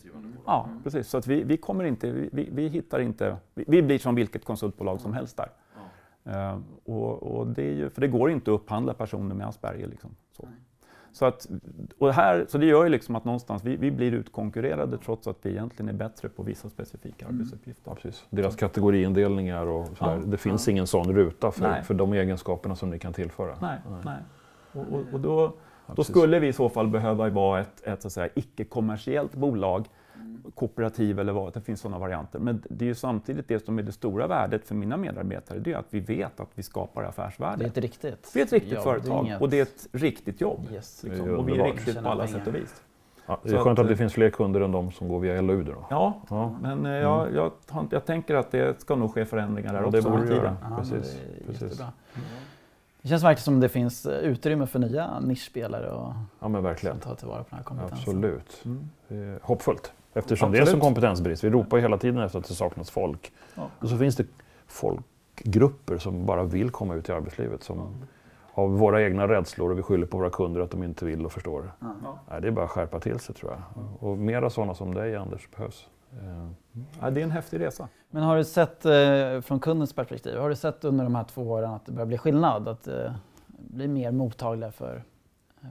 Ja, 0.47 0.69
precis. 0.83 1.09
Så 1.09 1.19
att 1.19 1.27
vi, 1.27 1.43
vi 1.43 1.57
kommer 1.57 1.85
inte, 1.85 2.11
vi, 2.33 2.49
vi 2.53 2.69
hittar 2.69 3.01
inte, 3.01 3.37
vi, 3.55 3.65
vi, 3.69 3.83
blir 3.83 3.99
som 3.99 4.15
vilket 4.15 4.45
konsultbolag 4.45 5.01
som 5.01 5.13
helst 5.13 5.37
där. 5.37 5.49
Uh, 6.27 6.61
och, 6.85 7.23
och, 7.23 7.47
det 7.47 7.63
är 7.63 7.75
ju, 7.75 7.91
för 7.91 8.01
det 8.01 8.09
går 8.09 8.31
inte 8.31 8.51
att 8.51 8.61
upphandla 8.61 8.95
personer 8.95 9.35
med 9.35 9.47
Asperger. 9.47 9.87
Liksom, 9.87 10.11
så. 10.37 10.49
Så, 11.13 11.25
att, 11.25 11.47
och 11.99 12.15
här, 12.15 12.47
så 12.49 12.59
det 12.59 12.67
gör 12.67 12.85
ju 12.85 12.91
liksom 12.91 13.17
att 13.17 13.25
någonstans 13.25 13.65
vi, 13.65 13.77
vi 13.77 13.91
blir 13.91 14.13
utkonkurrerade 14.13 14.99
trots 14.99 15.27
att 15.27 15.37
vi 15.43 15.51
egentligen 15.51 15.89
är 15.89 15.93
bättre 15.93 16.29
på 16.29 16.43
vissa 16.43 16.69
specifika 16.69 17.25
mm. 17.25 17.37
arbetsuppgifter. 17.37 17.91
Ja, 17.91 17.95
precis. 17.95 18.25
Deras 18.31 18.57
kategoriindelningar 18.57 19.67
och 19.67 19.87
sådär. 19.99 20.17
Ja, 20.17 20.23
det 20.27 20.37
finns 20.37 20.67
ja. 20.67 20.71
ingen 20.71 20.87
sån 20.87 21.15
ruta 21.15 21.51
för, 21.51 21.83
för 21.83 21.95
de 21.95 22.13
egenskaperna 22.13 22.77
som 22.77 22.91
ni 22.91 22.99
kan 22.99 23.13
tillföra. 23.13 23.57
Nej, 23.61 23.79
nej. 23.89 24.01
nej. 24.05 24.19
Och, 24.73 24.93
och, 24.93 25.05
och, 25.13 25.21
då, 25.21 25.53
då 25.97 26.05
skulle 26.05 26.39
vi 26.39 26.49
i 26.49 26.53
så 26.53 26.69
fall 26.69 26.89
behöva 26.89 27.29
vara 27.29 27.61
ett, 27.61 27.83
ett 27.87 28.03
så 28.03 28.09
att 28.09 28.13
säga, 28.13 28.29
icke-kommersiellt 28.35 29.35
bolag 29.35 29.89
kooperativ 30.55 31.19
eller 31.19 31.33
vad, 31.33 31.53
det 31.53 31.61
finns 31.61 31.81
sådana 31.81 31.99
varianter. 31.99 32.39
Men 32.39 32.63
det 32.71 32.85
är 32.85 32.87
ju 32.87 32.95
samtidigt 32.95 33.49
det 33.49 33.65
som 33.65 33.79
är 33.79 33.83
det 33.83 33.93
stora 33.93 34.27
värdet 34.27 34.67
för 34.67 34.75
mina 34.75 34.97
medarbetare, 34.97 35.59
det 35.59 35.73
är 35.73 35.77
att 35.77 35.87
vi 35.91 36.01
vet 36.01 36.41
att 36.41 36.51
vi 36.55 36.63
skapar 36.63 37.03
affärsvärde. 37.03 37.57
Det 37.59 37.65
är 37.65 37.69
ett 37.69 37.79
riktigt 37.79 38.31
Vi 38.35 38.41
är 38.41 38.45
ett 38.45 38.53
riktigt 38.53 38.73
jobb, 38.73 38.83
företag 38.83 39.27
inget... 39.27 39.41
och 39.41 39.51
det 39.51 39.59
är 39.59 39.63
ett 39.63 39.89
riktigt 39.93 40.41
jobb. 40.41 40.69
Yes. 40.73 41.03
Liksom. 41.03 41.31
Och 41.31 41.49
vi 41.49 41.59
är 41.59 41.65
riktigt 41.65 42.03
på 42.03 42.09
alla 42.09 42.27
sätt 42.27 42.47
och 42.47 42.55
vis. 42.55 42.83
Ja, 43.27 43.41
det 43.43 43.51
är 43.51 43.57
skönt 43.57 43.79
att, 43.79 43.85
att, 43.85 43.89
det 43.89 43.97
finns 43.97 44.13
fler 44.13 44.31
kunder 44.31 44.61
än 44.61 44.73
de 44.73 44.93
som 44.93 45.09
går 45.09 45.21
via 45.21 45.41
LOU 45.41 45.63
då. 45.63 45.87
Ja, 45.91 46.23
ja. 46.31 46.55
men 46.63 46.87
eh, 46.87 46.93
jag, 46.93 47.23
mm. 47.23 47.35
jag, 47.37 47.53
jag, 47.73 47.87
jag, 47.91 48.05
tänker 48.05 48.35
att 48.35 48.51
det 48.51 48.81
ska 48.81 48.97
nog 48.97 49.15
ske 49.15 49.25
förändringar 49.25 49.73
där 49.73 49.81
ja, 49.81 49.87
också. 49.87 50.01
Det 50.01 50.11
borde 50.11 50.35
göra. 50.35 50.57
Precis. 50.79 51.19
Precis. 51.47 51.81
Mm. 51.81 51.93
Det 53.03 53.09
känns 53.09 53.25
verkligen 53.25 53.45
som 53.45 53.61
det 53.61 53.69
finns 53.69 54.07
eh, 54.07 54.19
utrymme 54.19 54.67
för 54.67 54.79
nya 54.79 55.21
nischspelare 55.21 55.91
och 55.91 56.13
ja, 56.41 56.49
men 56.49 56.63
verkligen. 56.63 57.01
som 57.01 57.09
tar 57.09 57.15
tillvara 57.15 57.43
på 57.43 57.49
den 57.51 57.59
här 57.59 57.65
kompetensen. 57.65 57.99
Absolut. 57.99 58.65
Mm. 58.65 59.39
Hoppfullt. 59.43 59.93
Eftersom 60.13 60.49
Absolut. 60.49 60.67
det 60.67 60.73
är 60.73 60.75
en 60.75 60.81
kompetensbrist. 60.81 61.45
Vi 61.45 61.51
ropar 61.51 61.77
ju 61.77 61.83
hela 61.83 61.99
tiden 61.99 62.21
efter 62.21 62.39
att 62.39 62.49
det 62.49 62.55
saknas 62.55 62.91
folk. 62.91 63.33
Ja. 63.55 63.69
Och 63.79 63.89
så 63.89 63.99
finns 63.99 64.17
det 64.17 64.27
folkgrupper 64.67 65.99
som 65.99 66.27
bara 66.27 66.45
vill 66.45 66.71
komma 66.71 66.95
ut 66.95 67.09
i 67.09 67.13
arbetslivet. 67.13 67.63
Som 67.63 67.79
mm. 67.79 67.93
Av 68.55 68.79
våra 68.79 69.03
egna 69.03 69.29
rädslor 69.29 69.71
och 69.71 69.79
vi 69.79 69.83
skyller 69.83 70.07
på 70.07 70.19
våra 70.19 70.31
kunder 70.31 70.61
att 70.61 70.71
de 70.71 70.83
inte 70.83 71.05
vill 71.05 71.27
och 71.27 71.33
förstår. 71.33 71.73
Ja. 71.81 72.19
Nej, 72.31 72.41
det 72.41 72.49
är 72.49 72.53
bara 72.53 72.65
att 72.65 72.71
skärpa 72.71 73.01
till 73.01 73.19
sig 73.19 73.35
tror 73.35 73.53
jag. 73.53 73.85
Och 74.11 74.19
mera 74.19 74.51
sådana 74.51 74.75
som 74.75 74.95
dig 74.95 75.17
Anders 75.17 75.49
behövs. 75.57 75.87
Ja, 77.01 77.11
det 77.11 77.21
är 77.21 77.25
en 77.25 77.31
häftig 77.31 77.61
resa. 77.61 77.89
Men 78.11 78.23
har 78.23 78.37
du 78.37 78.45
sett 78.45 78.85
eh, 78.85 79.41
från 79.41 79.61
kundens 79.61 79.93
perspektiv, 79.93 80.39
har 80.39 80.49
du 80.49 80.57
sett 80.57 80.85
under 80.85 81.05
de 81.05 81.15
här 81.15 81.25
två 81.25 81.43
åren 81.43 81.71
att 81.71 81.87
det 81.87 81.93
börjar 81.93 82.07
bli 82.07 82.19
skillnad? 82.19 82.69
Att 82.69 82.89
eh, 82.89 83.13
bli 83.47 83.89
mer 83.89 84.13
mottagliga 84.13 84.73
för, 84.73 85.03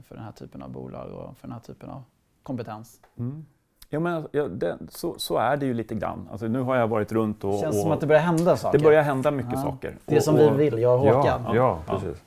för 0.08 0.14
den 0.14 0.24
här 0.24 0.32
typen 0.32 0.62
av 0.62 0.70
bolag 0.70 1.12
och 1.12 1.38
för 1.38 1.48
den 1.48 1.52
här 1.52 1.60
typen 1.60 1.90
av 1.90 2.02
kompetens? 2.42 3.00
Mm. 3.18 3.46
Ja, 3.92 4.00
men, 4.00 4.28
ja, 4.32 4.48
det, 4.48 4.78
så, 4.88 5.14
så, 5.18 5.36
är 5.36 5.56
det 5.56 5.66
ju 5.66 5.74
lite 5.74 5.94
grann. 5.94 6.28
Alltså, 6.30 6.46
nu 6.46 6.60
har 6.60 6.76
jag 6.76 6.88
varit 6.88 7.12
runt 7.12 7.44
och... 7.44 7.52
Det 7.52 7.58
känns 7.58 7.76
och, 7.76 7.82
som 7.82 7.92
att 7.92 8.00
det 8.00 8.06
börjar 8.06 8.22
hända 8.22 8.56
saker. 8.56 8.78
Det 8.78 8.84
börjar 8.84 9.02
hända 9.02 9.30
mycket 9.30 9.52
ja. 9.52 9.62
saker. 9.62 9.96
Det 10.06 10.16
och, 10.16 10.22
som 10.22 10.36
vi 10.36 10.50
vill, 10.50 10.78
jag 10.78 10.94
och 10.94 11.14
Håkan. 11.14 11.42
Ja, 11.46 11.54
ja 11.54 11.78
precis. 11.86 12.22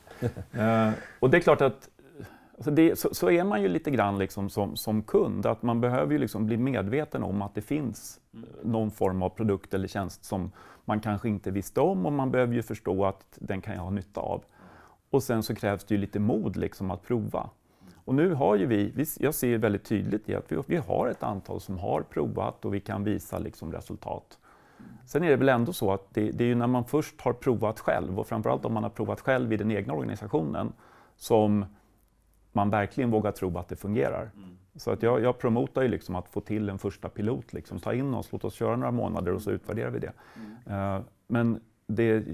uh, 0.56 0.92
och 1.20 1.30
det 1.30 1.38
är 1.38 1.42
klart 1.42 1.62
att 1.62 1.90
alltså 2.56 2.72
det, 2.72 3.00
så, 3.00 3.14
så, 3.14 3.32
är 3.32 3.44
man 3.44 3.62
ju 3.62 3.68
lite 3.68 3.92
grann 3.92 4.18
liksom 4.18 4.50
som, 4.50 4.76
som 4.76 5.04
kund. 5.04 5.46
Att 5.46 5.64
man 5.64 5.82
behöver 5.82 6.14
ju 6.14 6.18
liksom 6.18 6.46
bli 6.46 6.58
medveten 6.58 7.24
om 7.24 7.42
att 7.42 7.56
det 7.56 7.62
finns 7.62 8.20
någon 8.64 8.92
form 8.92 9.22
av 9.22 9.30
produkt 9.30 9.74
eller 9.74 9.88
tjänst 9.88 10.26
som 10.26 10.52
man 10.86 11.00
kanske 11.00 11.30
inte 11.30 11.52
visste 11.52 11.82
om 11.82 12.06
och 12.06 12.14
man 12.14 12.32
behöver 12.32 12.54
ju 12.54 12.62
förstå 12.62 13.06
att 13.06 13.26
den 13.36 13.62
kan 13.62 13.76
jag 13.76 13.82
ha 13.82 13.90
nytta 13.90 14.22
av. 14.22 14.44
Och 15.10 15.24
sen 15.24 15.44
så 15.44 15.56
krävs 15.56 15.84
det 15.84 15.96
ju 15.96 16.02
lite 16.02 16.20
mod 16.20 16.56
liksom 16.56 16.92
att 16.92 17.04
prova. 17.04 17.50
Och 18.06 18.16
nu 18.16 18.34
har 18.34 18.56
ju 18.56 18.66
vi, 18.66 19.06
jag 19.20 19.34
ser 19.34 19.58
väldigt 19.58 19.86
tydligt 19.86 20.30
i 20.30 20.36
att 20.36 20.52
vi, 20.52 20.58
vi 20.68 20.78
har 20.78 21.08
ett 21.08 21.24
antal 21.24 21.62
som 21.62 21.78
har 21.78 22.02
provat 22.02 22.66
och 22.66 22.74
vi 22.74 22.80
kan 22.80 23.04
visa 23.04 23.40
liksom 23.40 23.72
resultat. 23.72 24.38
Sen 25.06 25.24
är 25.24 25.30
det 25.30 25.36
väl 25.36 25.50
ändå 25.50 25.74
så 25.74 25.94
att 25.94 26.14
det, 26.14 26.32
det 26.32 26.44
är 26.44 26.48
ju 26.48 26.56
när 26.56 26.68
man 26.68 26.86
först 26.86 27.22
har 27.22 27.34
provat 27.34 27.80
själv 27.80 28.20
och 28.20 28.28
framförallt 28.28 28.66
om 28.66 28.74
man 28.74 28.84
har 28.84 28.90
provat 28.90 29.22
själv 29.22 29.54
i 29.54 29.58
den 29.58 29.72
egna 29.72 29.94
organisationen 29.94 30.74
som 31.18 31.66
man 32.54 32.70
verkligen 32.70 33.12
vågar 33.12 33.32
tro 33.32 33.58
att 33.58 33.68
det 33.68 33.76
fungerar. 33.76 34.32
Mm. 34.36 34.58
Så 34.76 34.92
att 34.92 35.04
jag, 35.04 35.22
jag 35.22 35.38
promotar 35.38 35.82
ju 35.82 35.88
liksom 35.88 36.16
att 36.16 36.30
få 36.30 36.42
till 36.42 36.70
en 36.70 36.80
första 36.80 37.10
pilot, 37.10 37.54
liksom. 37.54 37.80
ta 37.80 37.94
in 37.94 38.14
oss, 38.14 38.32
låt 38.32 38.44
oss 38.44 38.54
köra 38.54 38.76
några 38.76 38.92
månader 38.92 39.34
och 39.34 39.42
så 39.42 39.52
utvärderar 39.52 39.90
vi 39.90 40.00
det. 40.00 40.12
Mm. 40.68 40.96
Uh, 40.96 41.02
men 41.28 41.60
det, 41.88 42.26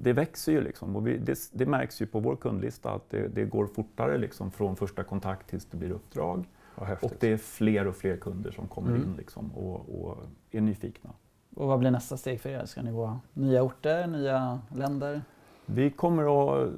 det 0.00 0.12
växer 0.12 0.52
ju 0.52 0.60
liksom 0.60 0.96
och 0.96 1.06
vi, 1.06 1.18
det, 1.18 1.38
det, 1.52 1.66
märks 1.66 2.02
ju 2.02 2.06
på 2.06 2.20
vår 2.20 2.36
kundlista 2.36 2.90
att 2.90 3.10
det, 3.10 3.28
det 3.28 3.44
går 3.44 3.66
fortare 3.66 4.18
liksom 4.18 4.50
från 4.50 4.76
första 4.76 5.04
kontakt 5.04 5.48
tills 5.48 5.66
det 5.66 5.76
blir 5.76 5.90
uppdrag. 5.90 6.44
Och 6.76 7.12
det 7.20 7.32
är 7.32 7.36
fler 7.36 7.86
och 7.86 7.96
fler 7.96 8.16
kunder 8.16 8.50
som 8.50 8.68
kommer 8.68 8.90
mm. 8.90 9.02
in 9.02 9.16
liksom 9.16 9.52
och, 9.52 10.00
och, 10.00 10.18
är 10.50 10.60
nyfikna. 10.60 11.10
Och 11.56 11.68
vad 11.68 11.78
blir 11.78 11.90
nästa 11.90 12.16
steg 12.16 12.40
för 12.40 12.50
er? 12.50 12.64
Ska 12.64 12.82
ni 12.82 12.90
gå 12.90 13.18
nya 13.32 13.62
orter, 13.62 14.06
nya 14.06 14.60
länder? 14.74 15.22
Vi 15.66 15.90
kommer 15.90 16.54
att 16.64 16.72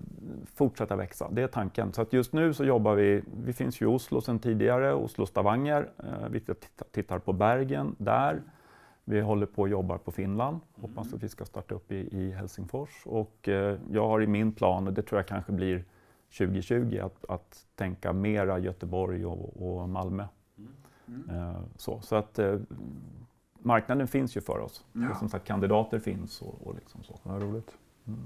fortsätta 0.55 0.97
växa, 0.97 1.29
det 1.31 1.43
är 1.43 1.49
tanken. 1.49 1.93
Så 1.93 2.03
att 2.03 2.13
just 2.13 2.33
nu 2.33 2.55
så 2.55 2.65
jobbar 2.65 2.95
vi, 2.95 3.23
vi 3.45 3.53
finns 3.53 3.81
ju 3.81 3.87
i 3.87 3.89
Oslo 3.89 4.21
sedan 4.21 4.39
tidigare, 4.39 4.95
Oslo-Stavanger. 4.95 5.89
Eh, 5.99 6.29
vi 6.31 6.41
tittar 6.93 7.19
på 7.19 7.33
Bergen 7.33 7.95
där. 7.99 8.43
Vi 9.05 9.21
håller 9.21 9.47
på 9.47 9.65
att 9.65 9.71
jobba 9.71 9.99
på 9.99 10.13
Finland. 10.13 10.61
Hoppas 10.81 11.15
att 11.15 11.23
vi 11.23 11.29
ska 11.29 11.45
starta 11.45 11.75
upp 11.75 11.93
i, 11.93 11.97
i 11.97 12.31
Helsingfors. 12.31 13.03
Och 13.07 13.49
eh, 13.49 13.79
jag 13.91 14.09
har 14.09 14.23
i 14.23 14.27
min 14.27 14.53
plan, 14.53 14.87
och 14.87 14.93
det 14.93 15.03
tror 15.03 15.19
jag 15.19 15.27
kanske 15.27 15.53
blir 15.53 15.85
2020, 16.39 17.01
att, 17.03 17.25
att 17.29 17.67
tänka 17.75 18.13
mera 18.13 18.59
Göteborg 18.59 19.27
och, 19.27 19.63
och 19.63 19.89
Malmö. 19.89 20.25
Mm. 20.59 20.73
Mm. 21.09 21.37
Eh, 21.37 21.61
så, 21.77 22.01
så 22.01 22.17
att, 22.17 22.39
eh, 22.39 22.59
marknaden 23.59 24.09
finns 24.09 24.37
ju 24.37 24.41
för 24.41 24.59
oss. 24.59 24.85
Ja. 24.93 25.11
Och 25.11 25.17
som 25.17 25.29
sagt, 25.29 25.47
kandidater 25.47 25.99
finns 25.99 26.43
och, 26.43 26.67
och 26.67 26.75
liksom 26.75 27.03
så. 27.03 27.19
Ja, 27.23 27.31
roligt. 27.31 27.79
Mm. 28.07 28.21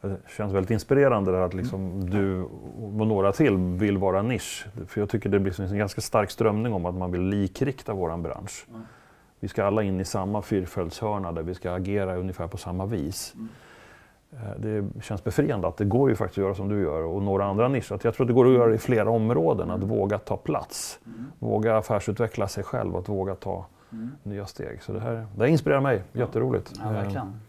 Det 0.00 0.16
känns 0.36 0.52
väldigt 0.52 0.70
inspirerande 0.70 1.32
där 1.32 1.40
att 1.40 1.54
liksom 1.54 1.92
mm. 1.92 2.10
du 2.10 2.42
och 3.00 3.06
några 3.06 3.32
till 3.32 3.56
vill 3.56 3.98
vara 3.98 4.22
nisch. 4.22 4.66
För 4.86 5.00
jag 5.00 5.08
tycker 5.10 5.28
det 5.28 5.38
blir 5.38 5.60
en 5.60 5.78
ganska 5.78 6.00
stark 6.00 6.30
strömning 6.30 6.72
om 6.72 6.86
att 6.86 6.94
man 6.94 7.12
vill 7.12 7.22
likrikta 7.22 7.94
våran 7.94 8.22
bransch. 8.22 8.66
Mm. 8.68 8.82
Vi 9.40 9.48
ska 9.48 9.64
alla 9.64 9.82
in 9.82 10.00
i 10.00 10.04
samma 10.04 10.42
fyrföljshörna 10.42 11.32
där 11.32 11.42
vi 11.42 11.54
ska 11.54 11.72
agera 11.72 12.16
ungefär 12.16 12.46
på 12.46 12.56
samma 12.56 12.86
vis. 12.86 13.34
Mm. 13.34 13.48
Eh, 14.32 14.58
det 14.58 15.02
känns 15.02 15.24
befriande 15.24 15.68
att 15.68 15.76
det 15.76 15.84
går 15.84 16.10
ju 16.10 16.16
faktiskt 16.16 16.38
att 16.38 16.42
göra 16.42 16.54
som 16.54 16.68
du 16.68 16.82
gör 16.82 17.02
och 17.02 17.22
några 17.22 17.44
andra 17.44 17.68
nischer. 17.68 17.90
Jag 17.90 18.00
tror 18.00 18.24
att 18.24 18.26
det 18.28 18.32
går 18.32 18.46
att 18.46 18.52
göra 18.52 18.74
i 18.74 18.78
flera 18.78 19.10
områden, 19.10 19.70
att 19.70 19.82
våga 19.82 20.18
ta 20.18 20.36
plats. 20.36 21.00
Mm. 21.06 21.24
Våga 21.38 21.76
affärsutveckla 21.76 22.48
sig 22.48 22.64
själv 22.64 22.96
att 22.96 23.08
våga 23.08 23.34
ta 23.34 23.66
mm. 23.92 24.10
nya 24.22 24.46
steg. 24.46 24.82
Så 24.82 24.92
det 24.92 25.00
här, 25.00 25.26
det 25.36 25.40
här 25.40 25.46
inspirerar 25.46 25.80
mig, 25.80 26.02
jätteroligt. 26.12 26.72
Ja, 26.84 26.90
verkligen. 26.90 27.40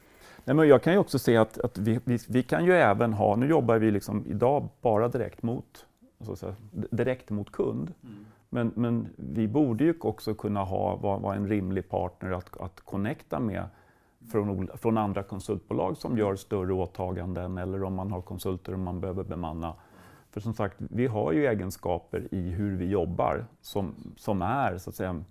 Nej, 0.49 0.55
men 0.55 0.67
jag 0.67 0.83
kan 0.83 0.93
ju 0.93 0.99
också 0.99 1.19
se 1.19 1.37
att, 1.37 1.59
att 1.59 1.77
vi, 1.77 1.99
vi, 2.03 2.19
vi, 2.27 2.43
kan 2.43 2.65
ju 2.65 2.73
även 2.73 3.13
ha, 3.13 3.35
nu 3.35 3.47
jobbar 3.47 3.77
vi 3.77 3.91
liksom 3.91 4.25
idag 4.27 4.67
bara 4.81 5.07
direkt 5.07 5.43
mot, 5.43 5.85
säga, 6.35 6.55
direkt 6.71 7.29
mot 7.29 7.51
kund. 7.51 7.93
Mm. 8.03 8.25
Men, 8.49 8.71
men 8.75 9.07
vi 9.15 9.47
borde 9.47 9.83
ju 9.83 9.93
också 9.99 10.33
kunna 10.33 10.63
ha, 10.63 10.95
vara, 10.95 11.17
vara 11.17 11.35
en 11.35 11.47
rimlig 11.47 11.89
partner 11.89 12.31
att, 12.31 12.57
att 12.57 12.81
connecta 12.81 13.39
med 13.39 13.63
från, 14.31 14.67
från 14.77 14.97
andra 14.97 15.23
konsultbolag 15.23 15.97
som 15.97 16.17
gör 16.17 16.35
större 16.35 16.73
åtaganden 16.73 17.57
eller 17.57 17.83
om 17.83 17.93
man 17.93 18.11
har 18.11 18.21
konsulter 18.21 18.73
och 18.73 18.79
man 18.79 18.99
behöver 18.99 19.23
bemanna. 19.23 19.73
För 20.31 20.41
som 20.41 20.53
sagt, 20.53 20.75
vi 20.77 21.07
har 21.07 21.31
ju 21.31 21.45
egenskaper 21.45 22.27
i 22.31 22.49
hur 22.49 22.75
vi 22.75 22.85
jobbar 22.85 23.45
som, 23.61 23.93
som 24.17 24.41
är 24.41 24.77
så 24.77 24.89
att 24.89 24.95
säga, 24.95 25.23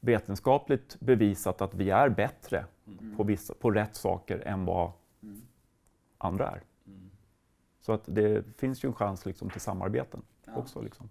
vetenskapligt 0.00 1.00
bevisat 1.00 1.62
att 1.62 1.74
vi 1.74 1.90
är 1.90 2.08
bättre 2.08 2.64
mm. 2.86 3.16
på, 3.16 3.24
vissa, 3.24 3.54
på 3.54 3.70
rätt 3.70 3.96
saker 3.96 4.42
än 4.46 4.64
vad 4.64 4.92
mm. 5.22 5.42
andra 6.18 6.46
är. 6.46 6.62
Mm. 6.86 7.10
Så 7.80 7.92
att 7.92 8.02
det 8.04 8.44
finns 8.56 8.84
ju 8.84 8.86
en 8.86 8.94
chans 8.94 9.26
liksom 9.26 9.50
till 9.50 9.60
samarbeten 9.60 10.22
ja. 10.46 10.52
också. 10.56 10.80
Liksom. 10.80 11.08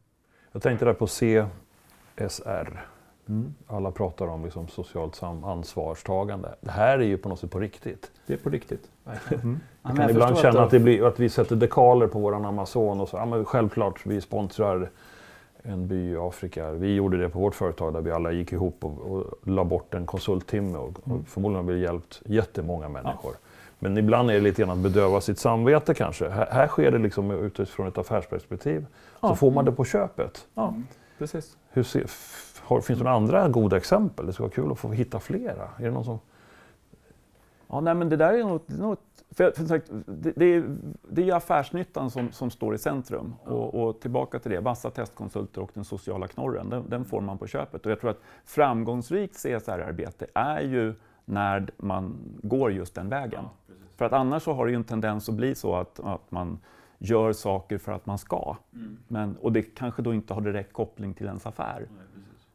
Jag 0.51 0.61
tänkte 0.61 0.85
där 0.85 0.93
på 0.93 1.07
CSR. 1.07 2.85
Mm. 3.27 3.53
Alla 3.67 3.91
pratar 3.91 4.27
om 4.27 4.43
liksom 4.43 4.67
socialt 4.67 5.23
ansvarstagande. 5.23 6.55
Det 6.61 6.71
här 6.71 6.99
är 6.99 7.03
ju 7.03 7.17
på 7.17 7.29
något 7.29 7.39
sätt 7.39 7.51
på 7.51 7.59
riktigt. 7.59 8.11
Det 8.25 8.33
är 8.33 8.37
på 8.37 8.49
riktigt. 8.49 8.91
Mm. 9.31 9.59
Jag 9.81 9.95
kan 9.95 10.09
ibland 10.09 10.37
känna 10.37 10.63
att, 10.63 10.71
det 10.71 10.79
blir, 10.79 11.07
att 11.07 11.19
vi 11.19 11.29
sätter 11.29 11.55
dekaler 11.55 12.07
på 12.07 12.19
våran 12.19 12.45
Amazon 12.45 13.01
och 13.01 13.09
så. 13.09 13.17
Ja, 13.17 13.25
men 13.25 13.45
självklart, 13.45 14.05
vi 14.05 14.21
sponsrar 14.21 14.89
en 15.67 15.87
by 15.87 16.11
i 16.11 16.17
Afrika. 16.17 16.71
Vi 16.71 16.95
gjorde 16.95 17.17
det 17.17 17.29
på 17.29 17.39
vårt 17.39 17.55
företag 17.55 17.93
där 17.93 18.01
vi 18.01 18.11
alla 18.11 18.31
gick 18.31 18.51
ihop 18.51 18.85
och, 18.85 18.99
och 18.99 19.33
la 19.43 19.63
bort 19.63 19.93
en 19.93 20.05
konsulttimme 20.05 20.77
och, 20.77 20.99
och 21.03 21.07
mm. 21.07 21.25
förmodligen 21.25 21.65
har 21.65 21.73
vi 21.73 21.81
hjälpt 21.81 22.21
jättemånga 22.25 22.89
människor. 22.89 23.31
Ja. 23.31 23.49
Men 23.79 23.97
ibland 23.97 24.29
är 24.29 24.33
det 24.33 24.39
lite 24.39 24.61
grann 24.61 24.71
att 24.71 24.77
bedöva 24.77 25.21
sitt 25.21 25.39
samvete 25.39 25.93
kanske. 25.93 26.29
Här, 26.29 26.47
här 26.51 26.67
sker 26.67 26.91
det 26.91 26.97
liksom 26.97 27.31
utifrån 27.31 27.87
ett 27.87 27.97
affärsperspektiv. 27.97 28.85
Ja. 29.21 29.27
Så 29.29 29.35
får 29.35 29.51
man 29.51 29.65
det 29.65 29.71
på 29.71 29.85
köpet. 29.85 30.47
Ja, 30.53 30.73
precis. 31.17 31.57
Hur 31.69 31.83
ser, 31.83 32.05
har, 32.61 32.81
finns 32.81 32.99
det 32.99 33.05
några 33.05 33.17
andra 33.17 33.47
goda 33.47 33.77
exempel? 33.77 34.25
Det 34.25 34.33
skulle 34.33 34.47
vara 34.47 34.55
kul 34.55 34.71
att 34.71 34.79
få 34.79 34.91
hitta 34.91 35.19
flera. 35.19 35.69
Är 35.77 35.83
det 35.83 35.91
någon 35.91 36.05
som... 36.05 36.19
Ja, 37.67 37.81
nej, 37.81 37.95
men 37.95 38.09
det 38.09 38.15
där 38.15 38.33
är 38.33 38.43
något, 38.43 38.69
något 38.69 39.15
för, 39.31 39.51
för 39.51 39.65
sagt, 39.65 39.91
det, 40.05 40.33
det, 40.35 40.45
är, 40.45 40.77
det 41.09 41.29
är 41.29 41.35
affärsnyttan 41.35 42.11
som, 42.11 42.31
som 42.31 42.49
står 42.49 42.75
i 42.75 42.77
centrum. 42.77 43.35
Ja. 43.45 43.51
Och, 43.51 43.87
och, 43.87 43.99
tillbaka 43.99 44.39
till 44.39 44.51
det, 44.51 44.59
vassa 44.59 44.89
testkonsulter 44.89 45.61
och 45.61 45.71
den 45.73 45.85
sociala 45.85 46.27
knorren, 46.27 46.69
den, 46.69 46.89
den, 46.89 47.05
får 47.05 47.21
man 47.21 47.37
på 47.37 47.47
köpet. 47.47 47.85
Och 47.85 47.91
jag 47.91 47.99
tror 47.99 48.11
att 48.11 48.21
framgångsrikt 48.45 49.35
CSR-arbete 49.35 50.25
är 50.33 50.61
ju 50.61 50.93
när 51.25 51.69
man 51.77 52.17
går 52.43 52.71
just 52.71 52.95
den 52.95 53.09
vägen. 53.09 53.43
Ja, 53.43 53.73
för 53.95 54.05
att 54.05 54.13
annars 54.13 54.43
så 54.43 54.53
har 54.53 54.65
det 54.65 54.71
ju 54.71 54.75
en 54.75 54.83
tendens 54.83 55.29
att 55.29 55.35
bli 55.35 55.55
så 55.55 55.75
att, 55.75 55.99
att 55.99 56.31
man 56.31 56.59
gör 56.97 57.33
saker 57.33 57.77
för 57.77 57.91
att 57.91 58.05
man 58.05 58.17
ska. 58.17 58.55
Mm. 58.73 58.97
Men, 59.07 59.35
och 59.35 59.51
det 59.51 59.61
kanske 59.61 60.01
då 60.01 60.13
inte 60.13 60.33
har 60.33 60.41
direkt 60.41 60.73
koppling 60.73 61.13
till 61.13 61.25
ens 61.25 61.45
affär. 61.45 61.79
Nej, 61.79 62.05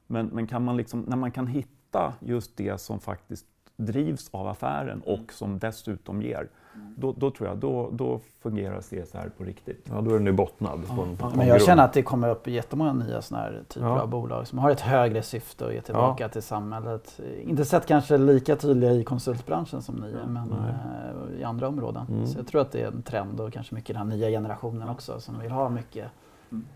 men, 0.06 0.26
men 0.26 0.46
kan 0.46 0.64
man 0.64 0.76
liksom, 0.76 1.00
när 1.00 1.16
man 1.16 1.30
kan 1.30 1.46
hitta 1.46 2.14
just 2.20 2.56
det 2.56 2.80
som 2.80 3.00
faktiskt 3.00 3.46
drivs 3.86 4.28
av 4.32 4.46
affären 4.46 5.00
och 5.00 5.14
mm. 5.14 5.28
som 5.30 5.58
dessutom 5.58 6.22
ger, 6.22 6.48
mm. 6.74 6.94
då, 6.96 7.12
då, 7.12 7.30
tror 7.30 7.48
jag 7.48 7.58
då, 7.58 7.90
då 7.92 8.20
fungerar 8.42 8.80
CSR 8.80 9.30
på 9.38 9.44
riktigt. 9.44 9.86
Ja, 9.90 10.00
då 10.00 10.10
är 10.10 10.14
den 10.14 10.26
ju 10.26 10.32
bottnad. 10.32 10.86
På 10.96 11.02
en, 11.02 11.16
på 11.16 11.30
men 11.34 11.46
jag 11.46 11.62
känner 11.62 11.84
att 11.84 11.92
det 11.92 12.02
kommer 12.02 12.30
upp 12.30 12.46
jättemånga 12.46 12.92
nya 12.92 13.22
såna 13.22 13.40
här 13.40 13.62
typer 13.68 13.86
ja. 13.86 14.00
av 14.00 14.08
bolag 14.08 14.46
som 14.46 14.58
har 14.58 14.70
ett 14.70 14.80
högre 14.80 15.22
syfte 15.22 15.66
att 15.66 15.74
ge 15.74 15.80
tillbaka 15.80 16.24
ja. 16.24 16.28
till 16.28 16.42
samhället. 16.42 17.20
Inte 17.42 17.64
sett 17.64 17.86
kanske 17.86 18.18
lika 18.18 18.56
tydliga 18.56 18.92
i 18.92 19.04
konsultbranschen 19.04 19.82
som 19.82 19.94
ni, 19.94 20.12
men 20.26 20.36
mm. 20.36 21.40
i 21.40 21.44
andra 21.44 21.68
områden. 21.68 22.06
Mm. 22.08 22.26
Så 22.26 22.38
jag 22.38 22.46
tror 22.46 22.60
att 22.60 22.72
det 22.72 22.82
är 22.82 22.86
en 22.86 23.02
trend 23.02 23.40
och 23.40 23.52
kanske 23.52 23.74
mycket 23.74 23.96
den 23.96 23.96
här 23.96 24.16
nya 24.16 24.28
generationen 24.28 24.88
också 24.88 25.20
som 25.20 25.38
vill 25.38 25.50
ha 25.50 25.68
mycket 25.68 26.06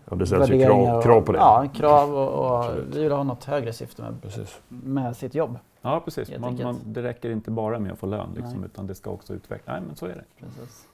Ja, 0.09 0.15
det 0.15 0.25
ställs 0.25 0.49
ju 0.49 0.65
krav, 0.65 1.01
krav 1.01 1.21
på 1.21 1.31
det. 1.31 1.37
Ja, 1.37 1.67
krav 1.73 2.15
och, 2.15 2.61
och 2.61 2.75
vi 2.93 3.03
vill 3.03 3.11
ha 3.11 3.23
något 3.23 3.43
högre 3.43 3.73
syfte 3.73 4.01
med, 4.01 4.21
precis. 4.21 4.59
med 4.67 5.17
sitt 5.17 5.35
jobb. 5.35 5.57
Ja, 5.85 6.01
precis. 6.05 6.39
Man, 6.39 6.63
man, 6.63 6.79
det 6.85 7.03
räcker 7.03 7.29
inte 7.29 7.51
bara 7.51 7.79
med 7.79 7.91
att 7.91 7.99
få 7.99 8.05
lön, 8.05 8.29
liksom, 8.35 8.63
utan 8.63 8.87
det 8.87 8.95
ska 8.95 9.09
också 9.09 9.33
utvecklas. 9.33 9.67
Nej, 9.67 9.81
men 9.87 9.95
så 9.95 10.05
är 10.05 10.09
det. 10.15 10.45
Precis. 10.45 10.87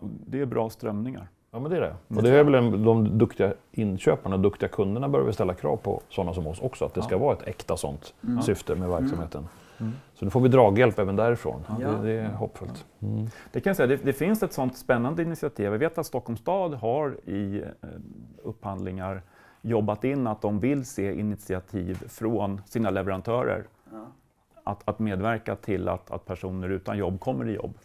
Det 0.00 0.40
är 0.40 0.46
bra 0.46 0.70
strömningar. 0.70 1.28
Ja, 1.50 1.58
men 1.58 1.70
det 1.70 1.76
är 1.76 1.80
det. 1.80 2.16
Och 2.16 2.22
det 2.22 2.30
är 2.30 2.44
väl 2.44 2.54
en, 2.54 2.84
de 2.84 3.18
duktiga 3.18 3.52
inköparna, 3.72 4.36
duktiga 4.36 4.68
kunderna 4.68 5.08
bör 5.08 5.22
vi 5.22 5.32
ställa 5.32 5.54
krav 5.54 5.76
på 5.76 6.00
sådana 6.08 6.34
som 6.34 6.46
oss 6.46 6.60
också, 6.60 6.84
att 6.84 6.94
det 6.94 7.02
ska 7.02 7.14
ja. 7.14 7.18
vara 7.18 7.36
ett 7.36 7.48
äkta 7.48 7.76
sånt 7.76 8.14
mm. 8.22 8.42
syfte 8.42 8.74
med 8.74 8.88
verksamheten. 8.88 9.40
Mm. 9.40 9.50
Mm. 9.80 9.92
Så 10.14 10.24
nu 10.24 10.30
får 10.30 10.40
vi 10.40 10.48
draghjälp 10.48 10.98
även 10.98 11.16
därifrån. 11.16 11.64
Ja. 11.80 11.88
Det, 11.88 12.02
det, 12.02 12.12
är 12.12 12.28
hoppfullt. 12.28 12.86
Mm. 13.00 13.26
Det 13.52 13.60
kan 13.60 13.70
jag 13.70 13.76
säga, 13.76 13.86
det, 13.86 13.96
det, 13.96 14.12
finns 14.12 14.42
ett 14.42 14.52
sådant 14.52 14.76
spännande 14.76 15.22
initiativ. 15.22 15.66
Jag 15.66 15.78
vet 15.78 15.98
att 15.98 16.06
Stockholms 16.06 16.40
stad 16.40 16.74
har 16.74 17.16
i 17.24 17.58
eh, 17.58 17.88
upphandlingar 18.42 19.22
jobbat 19.62 20.04
in 20.04 20.26
att 20.26 20.42
de 20.42 20.60
vill 20.60 20.84
se 20.84 21.20
initiativ 21.20 21.94
från 22.08 22.60
sina 22.66 22.90
leverantörer. 22.90 23.64
Att, 24.64 24.88
att 24.88 24.98
medverka 24.98 25.56
till 25.56 25.88
att, 25.88 26.10
att 26.10 26.26
personer 26.26 26.68
utan 26.68 26.98
jobb 26.98 27.20
kommer 27.20 27.48
i 27.48 27.54
jobb. 27.54 27.78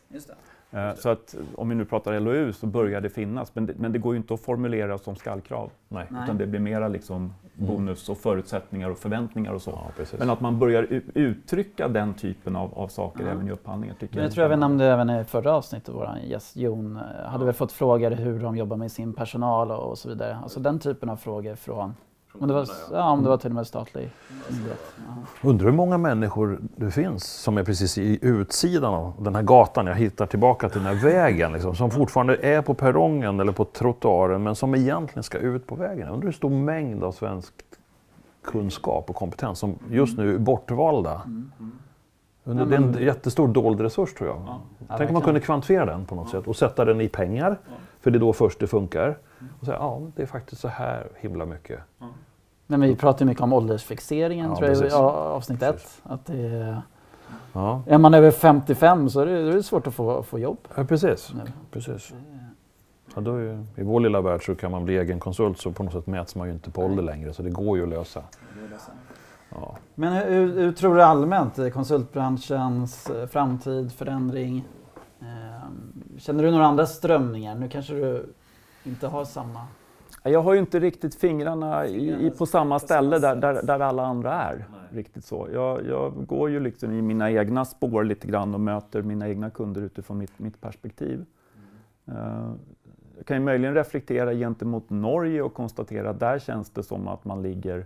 Eh, 0.72 0.94
så 0.96 1.10
att 1.10 1.36
om 1.56 1.70
vi 1.70 1.76
nu 1.76 1.86
pratar 1.86 2.20
LOU 2.20 2.54
så 2.54 2.68
börjar 2.68 3.02
det 3.02 3.10
finnas, 3.10 3.56
men 3.56 3.66
det, 3.66 3.74
men 3.78 3.92
det 3.92 4.00
går 4.00 4.14
ju 4.14 4.18
inte 4.18 4.34
att 4.34 4.40
formulera 4.40 4.98
som 4.98 5.16
skallkrav. 5.16 5.72
Nej. 5.88 6.08
Utan 6.24 6.38
det 6.38 6.48
blir 6.48 6.60
mera 6.60 6.88
liksom 6.88 7.34
bonus 7.54 8.10
och 8.10 8.18
förutsättningar 8.18 8.90
och 8.90 8.98
förväntningar 8.98 9.54
och 9.54 9.62
så. 9.62 9.80
Ja, 9.98 10.06
men 10.18 10.30
att 10.30 10.42
man 10.42 10.60
börjar 10.60 11.02
uttrycka 11.14 11.88
den 11.88 12.14
typen 12.14 12.56
av, 12.56 12.74
av 12.74 12.88
saker 12.88 13.24
ja. 13.24 13.32
även 13.32 13.48
i 13.48 13.52
upphandlingar. 13.52 13.96
Tycker 13.96 14.18
jag, 14.18 14.26
jag 14.26 14.32
tror 14.32 14.42
jag 14.42 14.50
vi 14.50 14.56
nämnde 14.56 14.86
även 14.86 15.10
i 15.10 15.24
förra 15.24 15.54
avsnittet, 15.54 15.96
vår 15.96 16.10
gäst 16.24 16.56
Jon 16.56 16.98
eh, 16.98 17.30
hade 17.30 17.46
väl 17.46 17.54
fått 17.54 17.72
frågor 17.72 18.12
hur 18.12 18.40
de 18.40 18.58
jobbar 18.58 18.78
med 18.78 18.92
sin 18.92 19.14
personal 19.14 19.72
och, 19.72 19.90
och 19.90 19.98
så 19.98 20.10
vidare. 20.10 20.38
Alltså 20.44 20.60
den 20.60 20.80
typen 20.80 21.10
av 21.10 21.16
frågor 21.16 21.56
från 21.56 21.94
om 22.40 22.48
det, 22.48 22.54
var, 22.54 22.68
ja, 22.92 23.10
om 23.10 23.24
det 23.24 23.30
var 23.30 23.38
till 23.38 23.50
och 23.50 23.56
med 23.56 23.68
statlig 23.68 24.10
myndighet. 24.50 24.80
Undrar 25.42 25.66
hur 25.66 25.76
många 25.76 25.98
människor 25.98 26.60
det 26.76 26.92
finns 26.92 27.24
som 27.24 27.58
är 27.58 27.64
precis 27.64 27.98
i 27.98 28.20
utsidan 28.22 28.94
av 28.94 29.14
den 29.20 29.36
här 29.36 29.44
gatan. 29.44 29.88
Jag 29.88 29.96
hittar 29.96 30.26
tillbaka 30.26 30.70
till 30.70 30.84
den 30.84 30.96
här 30.96 31.04
vägen. 31.04 31.54
Liksom, 31.54 31.76
som 31.76 31.92
fortfarande 31.92 32.36
är 32.36 32.62
på 32.62 32.74
perrongen 32.74 33.40
eller 33.40 33.52
på 33.52 33.66
trottoaren 33.66 34.44
men 34.44 34.56
som 34.56 34.76
egentligen 34.76 35.24
ska 35.24 35.38
ut 35.38 35.68
på 35.68 35.76
vägen. 35.76 36.10
Undrar 36.10 36.26
hur 36.26 36.32
stor 36.32 36.50
mängd 36.50 37.04
av 37.04 37.12
svensk 37.12 37.54
kunskap 38.44 39.10
och 39.10 39.16
kompetens 39.16 39.60
som 39.60 39.76
just 39.90 40.18
nu 40.18 40.36
är 40.36 40.40
bortvalda. 40.40 41.22
Mm, 41.26 41.52
mm. 42.46 42.70
Det 42.70 42.76
är 42.76 42.80
en 42.80 43.06
jättestor 43.06 43.48
dold 43.48 43.82
resurs 43.82 44.14
tror 44.14 44.30
jag. 44.30 44.42
Ja. 44.88 44.96
Tänk 44.98 45.10
om 45.10 45.14
man 45.14 45.22
kunde 45.22 45.40
kvantifiera 45.40 45.86
den 45.86 46.06
på 46.06 46.16
något 46.16 46.30
sätt 46.30 46.48
och 46.48 46.56
sätta 46.56 46.86
den 46.86 47.02
i 47.02 47.10
pengar. 47.10 47.58
För 48.02 48.12
det 48.12 48.18
är 48.18 48.20
då 48.20 48.34
först 48.34 48.60
det 48.60 48.68
funkar. 48.68 49.18
Och 49.60 49.66
säga, 49.66 49.78
ja, 49.78 50.02
det 50.16 50.22
är 50.22 50.26
faktiskt 50.26 50.62
så 50.62 50.68
här 50.68 51.08
himla 51.16 51.46
mycket. 51.46 51.80
Men 52.68 52.82
vi 52.82 52.96
pratar 52.96 53.26
mycket 53.26 53.44
om 53.44 53.54
åldersfixeringen 53.54 54.50
ja, 54.50 54.56
tror 54.56 54.70
jag, 54.70 54.88
i 54.88 54.92
avsnitt 54.92 55.62
ett. 55.62 56.02
Att 56.04 56.26
det 56.26 56.38
är, 56.38 56.82
ja. 57.54 57.82
är 57.88 57.98
man 57.98 58.14
över 58.14 58.32
55 58.32 59.10
så 59.10 59.20
är 59.20 59.26
det, 59.26 59.32
är 59.32 59.54
det 59.54 59.64
svårt 59.64 59.88
att 59.88 59.94
få, 59.94 60.24
få 60.24 60.40
jobb. 60.40 60.58
Ja, 60.76 60.84
precis. 60.84 61.34
precis. 61.72 62.14
Ja, 63.16 63.22
då 63.22 63.36
är, 63.36 63.66
I 63.76 63.84
vår 63.84 64.00
lilla 64.00 64.22
värld 64.22 64.46
så 64.46 64.56
kan 64.56 64.72
man 64.72 64.86
bli 64.86 64.98
egen 64.98 65.20
konsult 65.20 65.58
så 65.58 65.72
på 65.72 65.84
något 65.84 65.94
sätt 65.94 66.08
mäts 66.08 66.36
man 66.36 66.48
ju 66.48 66.54
inte 66.54 66.72
på 66.72 66.82
ålder 66.82 67.04
längre 67.04 67.34
så 67.34 67.44
det 67.44 67.50
går 67.50 67.78
ju 67.78 67.84
att 67.84 67.90
lösa. 67.90 68.24
Ja. 69.54 69.78
Men 69.96 70.14
hur, 70.14 70.60
hur, 70.60 70.72
tror 70.72 70.96
du 70.96 71.04
allmänt 71.04 71.74
konsultbranschens 71.74 73.10
eh, 73.10 73.28
framtid, 73.28 73.92
förändring? 73.92 74.66
Ehm, 75.22 76.04
känner 76.18 76.44
du 76.44 76.52
några 76.52 76.66
andra 76.66 76.86
strömningar? 76.86 77.56
Nu 77.56 77.70
kanske 77.70 77.94
du 77.94 78.34
inte 78.84 79.08
har 79.08 79.26
samma 79.26 79.60
jag 80.24 80.42
har 80.42 80.54
ju 80.54 80.60
inte 80.60 80.80
riktigt 80.80 81.16
fingrarna 81.16 81.88
i, 81.88 82.28
i 82.28 82.32
på 82.32 82.46
samma 82.46 82.80
ställe 82.80 83.20
där, 83.20 83.36
där, 83.36 83.64
där 83.64 83.80
alla 83.80 84.06
andra 84.06 84.34
är. 84.34 84.56
Nej. 84.56 84.80
Riktigt 84.92 85.26
så. 85.26 85.48
Jag, 85.54 85.86
jag, 85.86 86.28
går 86.28 86.50
ju 86.50 86.60
liksom 86.60 86.92
i 86.92 87.02
mina 87.02 87.32
egna 87.32 87.66
spår 87.66 88.04
lite 88.04 88.28
grann 88.28 88.54
och 88.54 88.60
möter 88.60 89.02
mina 89.02 89.30
egna 89.30 89.50
kunder 89.50 89.82
utifrån 89.82 90.18
mitt, 90.18 90.40
mitt 90.40 90.62
perspektiv. 90.62 91.26
Mm. 92.06 92.18
Uh, 92.20 92.54
jag 93.18 93.26
kan 93.26 93.38
ju 93.38 93.44
möjligen 93.44 93.76
reflektera 93.76 94.34
gentemot 94.34 94.90
Norge 94.90 95.42
och 95.42 95.54
konstatera 95.54 96.10
att 96.10 96.20
där 96.20 96.40
känns 96.40 96.70
det 96.70 96.84
som 96.84 97.08
att 97.08 97.26
man 97.26 97.42
ligger 97.42 97.86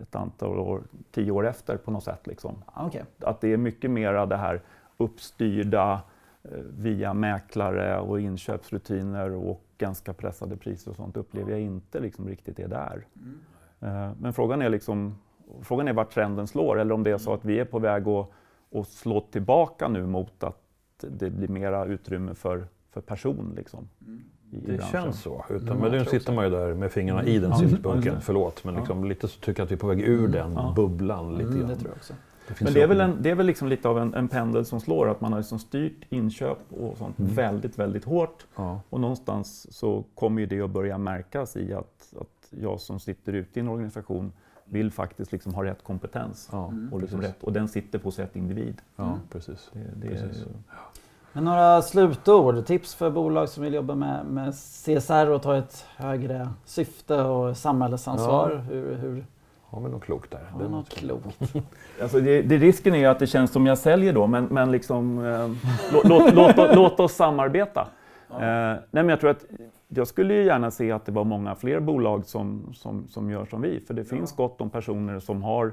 ett 0.00 0.14
antal 0.14 0.58
år, 0.58 0.82
tio 1.10 1.30
år 1.30 1.46
efter 1.46 1.76
på 1.76 1.90
något 1.90 2.04
sätt. 2.04 2.26
Liksom. 2.26 2.64
Okay. 2.86 3.02
Att 3.20 3.40
det 3.40 3.52
är 3.52 3.56
mycket 3.56 3.90
mera 3.90 4.26
det 4.26 4.36
här 4.36 4.62
uppstyrda 4.96 6.00
eh, 6.42 6.50
via 6.78 7.14
mäklare 7.14 7.98
och 7.98 8.20
inköpsrutiner 8.20 9.30
och 9.30 9.62
ganska 9.78 10.12
pressade 10.12 10.56
priser 10.56 10.90
och 10.90 10.96
sånt 10.96 11.16
upplever 11.16 11.50
jag 11.50 11.60
inte 11.60 12.00
liksom 12.00 12.28
riktigt 12.28 12.58
är 12.58 12.68
där. 12.68 13.06
Mm. 13.16 13.38
Eh, 13.80 14.12
men 14.20 14.32
frågan 14.32 14.62
är, 14.62 14.68
liksom, 14.70 15.18
frågan 15.62 15.88
är 15.88 15.92
vart 15.92 16.10
trenden 16.10 16.46
slår 16.46 16.80
eller 16.80 16.94
om 16.94 17.02
det 17.02 17.10
är 17.10 17.18
så 17.18 17.32
att 17.32 17.44
vi 17.44 17.60
är 17.60 17.64
på 17.64 17.78
väg 17.78 18.08
att, 18.08 18.30
att 18.74 18.88
slå 18.88 19.20
tillbaka 19.20 19.88
nu 19.88 20.06
mot 20.06 20.44
att 20.44 20.62
det 20.98 21.30
blir 21.30 21.48
mera 21.48 21.84
utrymme 21.84 22.34
för, 22.34 22.66
för 22.90 23.00
person. 23.00 23.52
Liksom. 23.56 23.88
Mm 24.06 24.22
det 24.50 24.84
känns 24.90 25.20
så. 25.20 25.44
Utan, 25.50 25.68
mm, 25.68 25.78
men 25.78 25.90
nu 25.90 26.04
sitter 26.04 26.32
man 26.32 26.44
ju 26.44 26.50
där 26.50 26.74
med 26.74 26.92
fingrarna 26.92 27.24
i 27.24 27.38
den 27.38 27.52
mm. 27.52 27.68
syltburken, 27.68 28.20
förlåt. 28.20 28.64
Men 28.64 28.74
liksom, 28.74 29.04
lite 29.04 29.28
så 29.28 29.40
tycker 29.40 29.60
jag 29.60 29.64
att 29.64 29.70
vi 29.70 29.74
är 29.74 29.78
på 29.78 29.86
väg 29.86 30.00
ur 30.00 30.36
mm. 30.36 30.54
den 30.54 30.74
bubblan. 30.74 31.34
Lite 31.34 31.50
mm, 31.50 31.68
det 31.68 31.76
tror 31.76 31.90
jag 31.90 31.96
också. 31.96 32.14
Det 32.48 32.64
men 32.64 32.72
det 32.72 32.82
är 32.82 32.86
väl, 32.86 33.00
en, 33.00 33.22
det 33.22 33.30
är 33.30 33.34
väl 33.34 33.46
liksom 33.46 33.68
lite 33.68 33.88
av 33.88 33.98
en, 33.98 34.14
en 34.14 34.28
pendel 34.28 34.64
som 34.64 34.80
slår, 34.80 35.08
att 35.08 35.20
man 35.20 35.32
har 35.32 35.40
liksom 35.40 35.58
styrt 35.58 36.04
inköp 36.08 36.58
och 36.70 36.98
sånt 36.98 37.18
mm. 37.18 37.34
väldigt, 37.34 37.78
väldigt 37.78 38.04
hårt. 38.04 38.46
Ja. 38.56 38.80
Och 38.90 39.00
någonstans 39.00 39.76
så 39.76 40.04
kommer 40.14 40.40
ju 40.40 40.46
det 40.46 40.60
att 40.60 40.70
börja 40.70 40.98
märkas 40.98 41.56
i 41.56 41.74
att, 41.74 42.14
att 42.20 42.48
jag 42.50 42.80
som 42.80 43.00
sitter 43.00 43.32
ute 43.32 43.58
i 43.58 43.60
en 43.60 43.68
organisation 43.68 44.32
vill 44.64 44.90
faktiskt 44.90 45.32
liksom 45.32 45.54
ha 45.54 45.64
rätt 45.64 45.84
kompetens. 45.84 46.48
Ja, 46.52 46.72
och, 46.92 47.00
liksom 47.00 47.20
rätt, 47.20 47.42
och 47.42 47.52
den 47.52 47.68
sitter 47.68 47.98
hos 47.98 48.18
rätt 48.18 48.36
individ. 48.36 48.82
Ja, 48.96 49.18
precis. 49.30 49.70
Det, 49.72 49.78
det 49.94 50.08
precis. 50.08 50.42
Är, 50.42 50.46
men 51.36 51.44
några 51.44 51.82
slutord, 51.82 52.66
tips 52.66 52.94
för 52.94 53.10
bolag 53.10 53.48
som 53.48 53.62
vill 53.62 53.74
jobba 53.74 53.94
med, 53.94 54.26
med 54.26 54.54
CSR 54.54 55.30
och 55.30 55.42
ta 55.42 55.56
ett 55.56 55.86
högre 55.96 56.48
syfte 56.64 57.22
och 57.22 57.56
samhällsansvar? 57.56 58.50
Ja. 58.50 58.58
Hur, 58.58 58.94
hur? 58.94 59.24
Har 59.66 59.80
vi 59.80 59.88
något 59.88 60.04
klokt 60.04 60.30
där? 60.30 60.44
Har 60.50 60.60
vi 60.60 60.68
något 60.68 60.88
klokt? 60.88 61.40
alltså 62.02 62.20
det, 62.20 62.42
det, 62.42 62.56
risken 62.56 62.94
är 62.94 62.98
ju 62.98 63.06
att 63.06 63.18
det 63.18 63.26
känns 63.26 63.50
som 63.50 63.66
jag 63.66 63.78
säljer 63.78 64.12
då, 64.12 64.26
men, 64.26 64.44
men 64.44 64.72
liksom, 64.72 65.24
eh, 65.26 65.48
låt, 65.92 66.08
låt, 66.34 66.34
låt, 66.34 66.74
låt, 66.74 67.00
oss 67.00 67.12
samarbeta. 67.12 67.88
Ja. 68.30 68.34
Eh, 68.34 68.78
nej 68.90 69.06
jag 69.06 69.20
tror 69.20 69.30
att 69.30 69.44
jag 69.88 70.06
skulle 70.06 70.34
ju 70.34 70.44
gärna 70.44 70.70
se 70.70 70.92
att 70.92 71.06
det 71.06 71.12
var 71.12 71.24
många 71.24 71.54
fler 71.54 71.80
bolag 71.80 72.26
som, 72.26 72.74
som, 72.74 73.08
som 73.08 73.30
gör 73.30 73.44
som 73.44 73.62
vi, 73.62 73.80
för 73.80 73.94
det 73.94 74.04
finns 74.04 74.34
ja. 74.38 74.44
gott 74.44 74.60
om 74.60 74.70
personer 74.70 75.18
som 75.18 75.42
har 75.42 75.72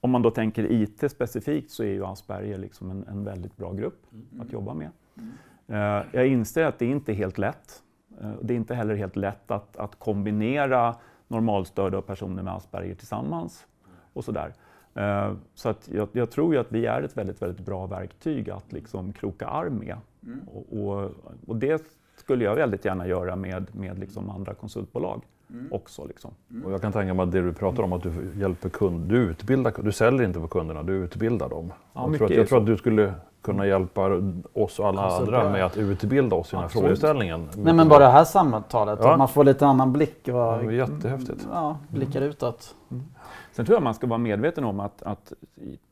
om 0.00 0.10
man 0.10 0.22
då 0.22 0.30
tänker 0.30 0.72
IT 0.72 1.10
specifikt 1.10 1.70
så 1.70 1.82
är 1.82 1.88
ju 1.88 2.04
Asperger 2.04 2.58
liksom 2.58 2.90
en, 2.90 3.04
en 3.08 3.24
väldigt 3.24 3.56
bra 3.56 3.72
grupp 3.72 4.06
mm. 4.12 4.40
att 4.40 4.52
jobba 4.52 4.74
med. 4.74 4.90
Mm. 5.18 6.06
Jag 6.12 6.26
inser 6.26 6.64
att 6.64 6.78
det 6.78 6.86
inte 6.86 7.12
är 7.12 7.14
helt 7.14 7.38
lätt. 7.38 7.82
Eh, 8.20 8.32
det 8.42 8.54
är 8.54 8.56
inte 8.56 8.74
heller 8.74 8.94
helt 8.94 9.16
lätt 9.16 9.50
att, 9.50 9.76
att 9.76 9.98
kombinera 9.98 10.96
normalstörda 11.28 11.98
och 11.98 12.06
personer 12.06 12.42
med 12.42 12.54
Asperger 12.54 12.94
tillsammans. 12.94 13.66
och 14.12 14.24
sådär. 14.24 14.54
Eh, 14.94 15.32
så 15.54 15.68
att 15.68 15.88
jag, 15.92 16.08
jag, 16.12 16.30
tror 16.30 16.54
ju 16.54 16.60
att 16.60 16.72
vi 16.72 16.86
är 16.86 17.02
ett 17.02 17.16
väldigt, 17.16 17.42
väldigt 17.42 17.66
bra 17.66 17.86
verktyg 17.86 18.50
att 18.50 18.72
liksom 18.72 19.12
kroka 19.12 19.46
arm 19.46 19.74
med. 19.78 19.96
Mm. 20.26 20.40
Och, 20.48 20.78
och, 20.78 21.10
och, 21.46 21.56
det 21.56 21.82
skulle 22.16 22.44
jag 22.44 22.54
väldigt 22.54 22.84
gärna 22.84 23.06
göra 23.06 23.36
med, 23.36 23.74
med 23.74 23.98
liksom 23.98 24.30
andra 24.30 24.54
konsultbolag. 24.54 25.22
Mm. 25.50 25.72
också. 25.72 26.04
Liksom. 26.04 26.30
Mm. 26.50 26.66
Och 26.66 26.72
jag 26.72 26.82
kan 26.82 26.92
tänka 26.92 27.14
mig 27.14 27.22
att 27.22 27.32
det 27.32 27.42
du 27.42 27.52
pratar 27.52 27.82
om, 27.82 27.92
att 27.92 28.02
du 28.02 28.32
hjälper 28.36 28.68
kund, 28.68 29.08
du 29.08 29.16
utbildar, 29.16 29.74
du 29.82 29.92
säljer 29.92 30.22
inte 30.22 30.40
för 30.40 30.48
kunderna, 30.48 30.82
du 30.82 30.92
utbildar 30.92 31.48
dem. 31.48 31.72
Ja, 31.92 32.06
jag, 32.08 32.16
tror 32.16 32.26
att, 32.26 32.36
jag 32.36 32.48
tror 32.48 32.60
att 32.60 32.66
du 32.66 32.76
skulle 32.76 33.14
kunna 33.42 33.66
hjälpa 33.66 34.22
oss 34.52 34.78
och 34.78 34.88
alla 34.88 35.02
alltså, 35.02 35.20
andra 35.20 35.50
med 35.50 35.64
att 35.64 35.76
utbilda 35.76 36.36
oss 36.36 36.48
i 36.48 36.50
den 36.50 36.58
här 36.58 36.66
Absolut. 36.66 36.84
frågeställningen. 36.84 37.48
Nej 37.56 37.74
men 37.74 37.88
bara 37.88 37.98
det 37.98 38.10
här 38.10 38.24
samtalet, 38.24 38.98
ja. 39.02 39.12
att 39.12 39.18
man 39.18 39.28
får 39.28 39.44
lite 39.44 39.66
annan 39.66 39.92
blick. 39.92 40.20
Och, 40.22 40.34
ja, 40.34 40.72
jättehäftigt. 40.72 41.48
Ja, 41.52 41.78
blickar 41.88 42.20
mm. 42.20 42.30
utåt. 42.30 42.74
Mm. 42.90 43.04
Sen 43.52 43.66
tror 43.66 43.76
jag 43.76 43.82
man 43.82 43.94
ska 43.94 44.06
vara 44.06 44.18
medveten 44.18 44.64
om 44.64 44.80
att, 44.80 45.02
att 45.02 45.32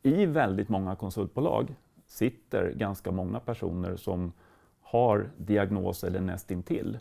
i 0.03 0.27
väldigt 0.27 0.69
många 0.69 0.97
konsultbolag 0.97 1.75
sitter 2.07 2.73
ganska 2.77 3.11
många 3.11 3.41
personer 3.41 3.97
som 3.97 4.33
har 4.83 5.31
diagnos 5.37 6.05
eller 6.05 6.21
nästintill. 6.21 6.99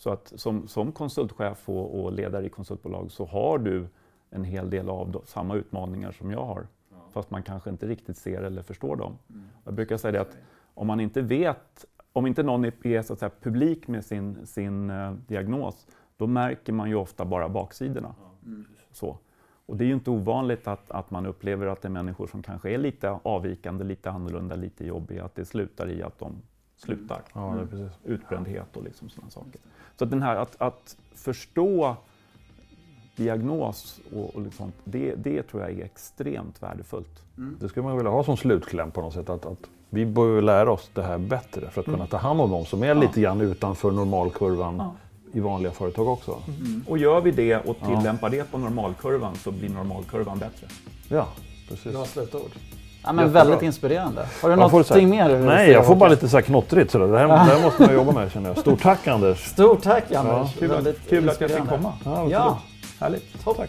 Så 0.00 0.10
att 0.10 0.32
som, 0.36 0.68
som 0.68 0.92
konsultchef 0.92 1.68
och, 1.68 2.00
och, 2.00 2.12
ledare 2.12 2.46
i 2.46 2.48
konsultbolag 2.48 3.10
så 3.10 3.24
har 3.24 3.58
du 3.58 3.86
en 4.30 4.44
hel 4.44 4.70
del 4.70 4.88
av 4.88 5.22
samma 5.26 5.54
utmaningar 5.54 6.12
som 6.12 6.30
jag 6.30 6.44
har. 6.44 6.66
Ja. 6.90 6.96
Fast 7.12 7.30
man 7.30 7.42
kanske 7.42 7.70
inte 7.70 7.86
riktigt 7.86 8.16
ser 8.16 8.42
eller 8.42 8.62
förstår 8.62 8.96
dem. 8.96 9.18
Mm. 9.30 9.42
Jag 9.64 9.74
brukar 9.74 9.96
säga 9.96 10.12
det 10.12 10.20
att 10.20 10.36
om 10.74 10.86
man 10.86 11.00
inte 11.00 11.22
vet, 11.22 11.84
om 12.12 12.26
inte 12.26 12.42
någon 12.42 12.64
är 12.64 13.02
så 13.02 13.12
att 13.12 13.18
säga, 13.18 13.30
publik 13.40 13.88
med 13.88 14.04
sin, 14.04 14.46
sin 14.46 14.90
uh, 14.90 15.12
diagnos, 15.12 15.86
då 16.16 16.26
märker 16.26 16.72
man 16.72 16.88
ju 16.88 16.94
ofta 16.94 17.24
bara 17.24 17.48
baksidorna. 17.48 18.14
Mm. 18.46 18.64
Så. 18.92 19.18
Och 19.66 19.76
det 19.76 19.84
är 19.84 19.88
ju 19.88 19.94
inte 19.94 20.10
ovanligt 20.10 20.66
att, 20.66 20.90
att 20.90 21.10
man 21.10 21.26
upplever 21.26 21.66
att 21.66 21.82
det 21.82 21.88
är 21.88 21.90
människor 21.90 22.26
som 22.26 22.42
kanske 22.42 22.70
är 22.70 22.78
lite 22.78 23.10
avvikande, 23.22 23.84
lite 23.84 24.10
annorlunda, 24.10 24.54
lite 24.54 24.86
jobbiga, 24.86 25.24
att 25.24 25.34
det 25.34 25.44
slutar 25.44 25.90
i 25.90 26.02
att 26.02 26.18
de 26.18 26.42
slutar. 26.80 27.22
Ja, 27.32 27.66
Utbrändhet 28.04 28.76
och 28.76 28.82
liksom 28.82 29.08
sådana 29.08 29.30
saker. 29.30 29.60
Så 29.96 30.04
att 30.04 30.10
den 30.10 30.22
här 30.22 30.36
att, 30.36 30.56
att 30.58 30.96
förstå 31.14 31.96
diagnos 33.16 34.00
och, 34.14 34.34
och 34.34 34.42
liksom, 34.42 34.72
det, 34.84 35.14
det 35.14 35.42
tror 35.42 35.62
jag 35.62 35.72
är 35.72 35.84
extremt 35.84 36.62
värdefullt. 36.62 37.22
Mm. 37.36 37.56
Det 37.60 37.68
skulle 37.68 37.86
man 37.86 37.96
vilja 37.96 38.10
ha 38.10 38.24
som 38.24 38.36
slutkläm 38.36 38.90
på 38.90 39.00
något 39.00 39.14
sätt. 39.14 39.30
Att, 39.30 39.46
att 39.46 39.58
vi 39.90 40.06
behöver 40.06 40.42
lära 40.42 40.72
oss 40.72 40.90
det 40.94 41.02
här 41.02 41.18
bättre 41.18 41.70
för 41.70 41.80
att 41.80 41.86
mm. 41.86 41.98
kunna 41.98 42.06
ta 42.06 42.16
hand 42.16 42.40
om 42.40 42.50
dem 42.50 42.64
som 42.64 42.82
är 42.82 42.86
ja. 42.86 42.94
lite 42.94 43.20
grann 43.20 43.40
utanför 43.40 43.90
normalkurvan 43.90 44.76
ja. 44.76 44.94
i 45.32 45.40
vanliga 45.40 45.72
företag 45.72 46.08
också. 46.08 46.42
Mm. 46.48 46.84
Och 46.86 46.98
gör 46.98 47.20
vi 47.20 47.30
det 47.30 47.56
och 47.56 47.76
tillämpar 47.78 48.32
ja. 48.32 48.38
det 48.38 48.50
på 48.50 48.58
normalkurvan 48.58 49.34
så 49.36 49.50
blir 49.50 49.70
normalkurvan 49.70 50.38
bättre. 50.38 50.66
Ja, 51.08 51.28
precis. 51.68 51.92
Bra 51.92 52.04
slutord. 52.04 52.50
Ja, 53.04 53.12
men 53.12 53.32
väldigt 53.32 53.62
inspirerande. 53.62 54.26
Har 54.42 54.50
du 54.50 54.56
någonting 54.56 55.10
mer? 55.10 55.38
Nej, 55.38 55.70
jag 55.70 55.86
får 55.86 55.96
bara 55.96 56.10
lite 56.10 56.28
så 56.28 56.36
här 56.36 56.42
knottrigt 56.42 56.90
sådär. 56.90 57.06
Det 57.06 57.18
här, 57.18 57.28
det 57.28 57.34
här 57.34 57.62
måste 57.62 57.82
man 57.82 57.94
jobba 57.94 58.12
med 58.12 58.32
känner 58.32 58.48
jag. 58.48 58.58
Stort 58.58 58.82
tack 58.82 59.06
Anders! 59.06 59.44
Stort 59.44 59.82
tack 59.82 60.12
Anders! 60.12 60.48
Ja, 60.60 60.68
kul, 60.68 60.94
kul 61.08 61.28
att 61.28 61.40
jag 61.40 61.50
fick 61.50 61.68
komma. 61.68 61.92
Ja, 62.04 62.26
ja. 62.30 62.58
Härligt. 63.00 63.44
Toppen! 63.44 63.68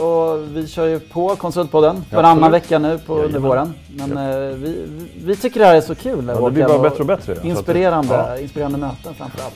Och 0.00 0.56
vi 0.56 0.66
kör 0.68 0.86
ju 0.86 1.00
på 1.00 1.36
Konsultpodden 1.36 2.04
varannan 2.10 2.42
ja, 2.42 2.48
vecka 2.48 2.78
nu 2.78 2.98
på, 2.98 3.14
under 3.18 3.40
våren. 3.40 3.74
Men 3.88 4.10
ja. 4.10 4.48
Eh, 4.48 4.56
vi, 4.56 4.86
vi 5.24 5.36
tycker 5.36 5.60
det 5.60 5.66
här 5.66 5.74
är 5.74 5.80
så 5.80 5.94
kul. 5.94 6.24
Ja, 6.28 6.44
det 6.44 6.50
blir 6.50 6.66
bara 6.66 6.78
bättre 6.78 6.98
och 6.98 7.06
bättre. 7.06 7.36
Inspirerande, 7.42 8.18
att, 8.18 8.28
ja. 8.28 8.42
inspirerande 8.42 8.78
möten 8.78 9.14
framför 9.14 9.44
allt. 9.44 9.54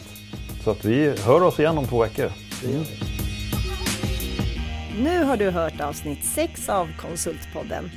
Så 0.65 0.71
att 0.71 0.85
vi 0.85 1.15
hör 1.27 1.43
oss 1.43 1.59
igen 1.59 1.79
om 1.79 1.87
två 1.87 2.03
veckor. 2.03 2.31
Mm. 2.65 2.85
Nu 5.03 5.25
har 5.25 5.37
du 5.37 5.51
hört 5.51 5.81
avsnitt 5.81 6.25
6 6.25 6.69
av 6.69 6.89
Konsultpodden. 7.01 7.91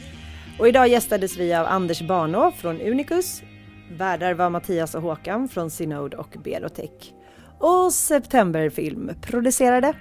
Och 0.59 0.67
idag 0.67 0.87
gästades 0.87 1.37
vi 1.37 1.53
av 1.53 1.65
Anders 1.65 2.01
Barnå 2.01 2.51
från 2.51 2.81
Unicus. 2.81 3.43
Värdar 3.91 4.33
var 4.33 4.49
Mattias 4.49 4.95
och 4.95 5.01
Håkan 5.01 5.47
från 5.47 5.71
Synode 5.71 6.17
och 6.17 6.37
Berotech. 6.43 7.13
Och 7.59 7.93
Septemberfilm 7.93 9.11
producerade 9.21 9.93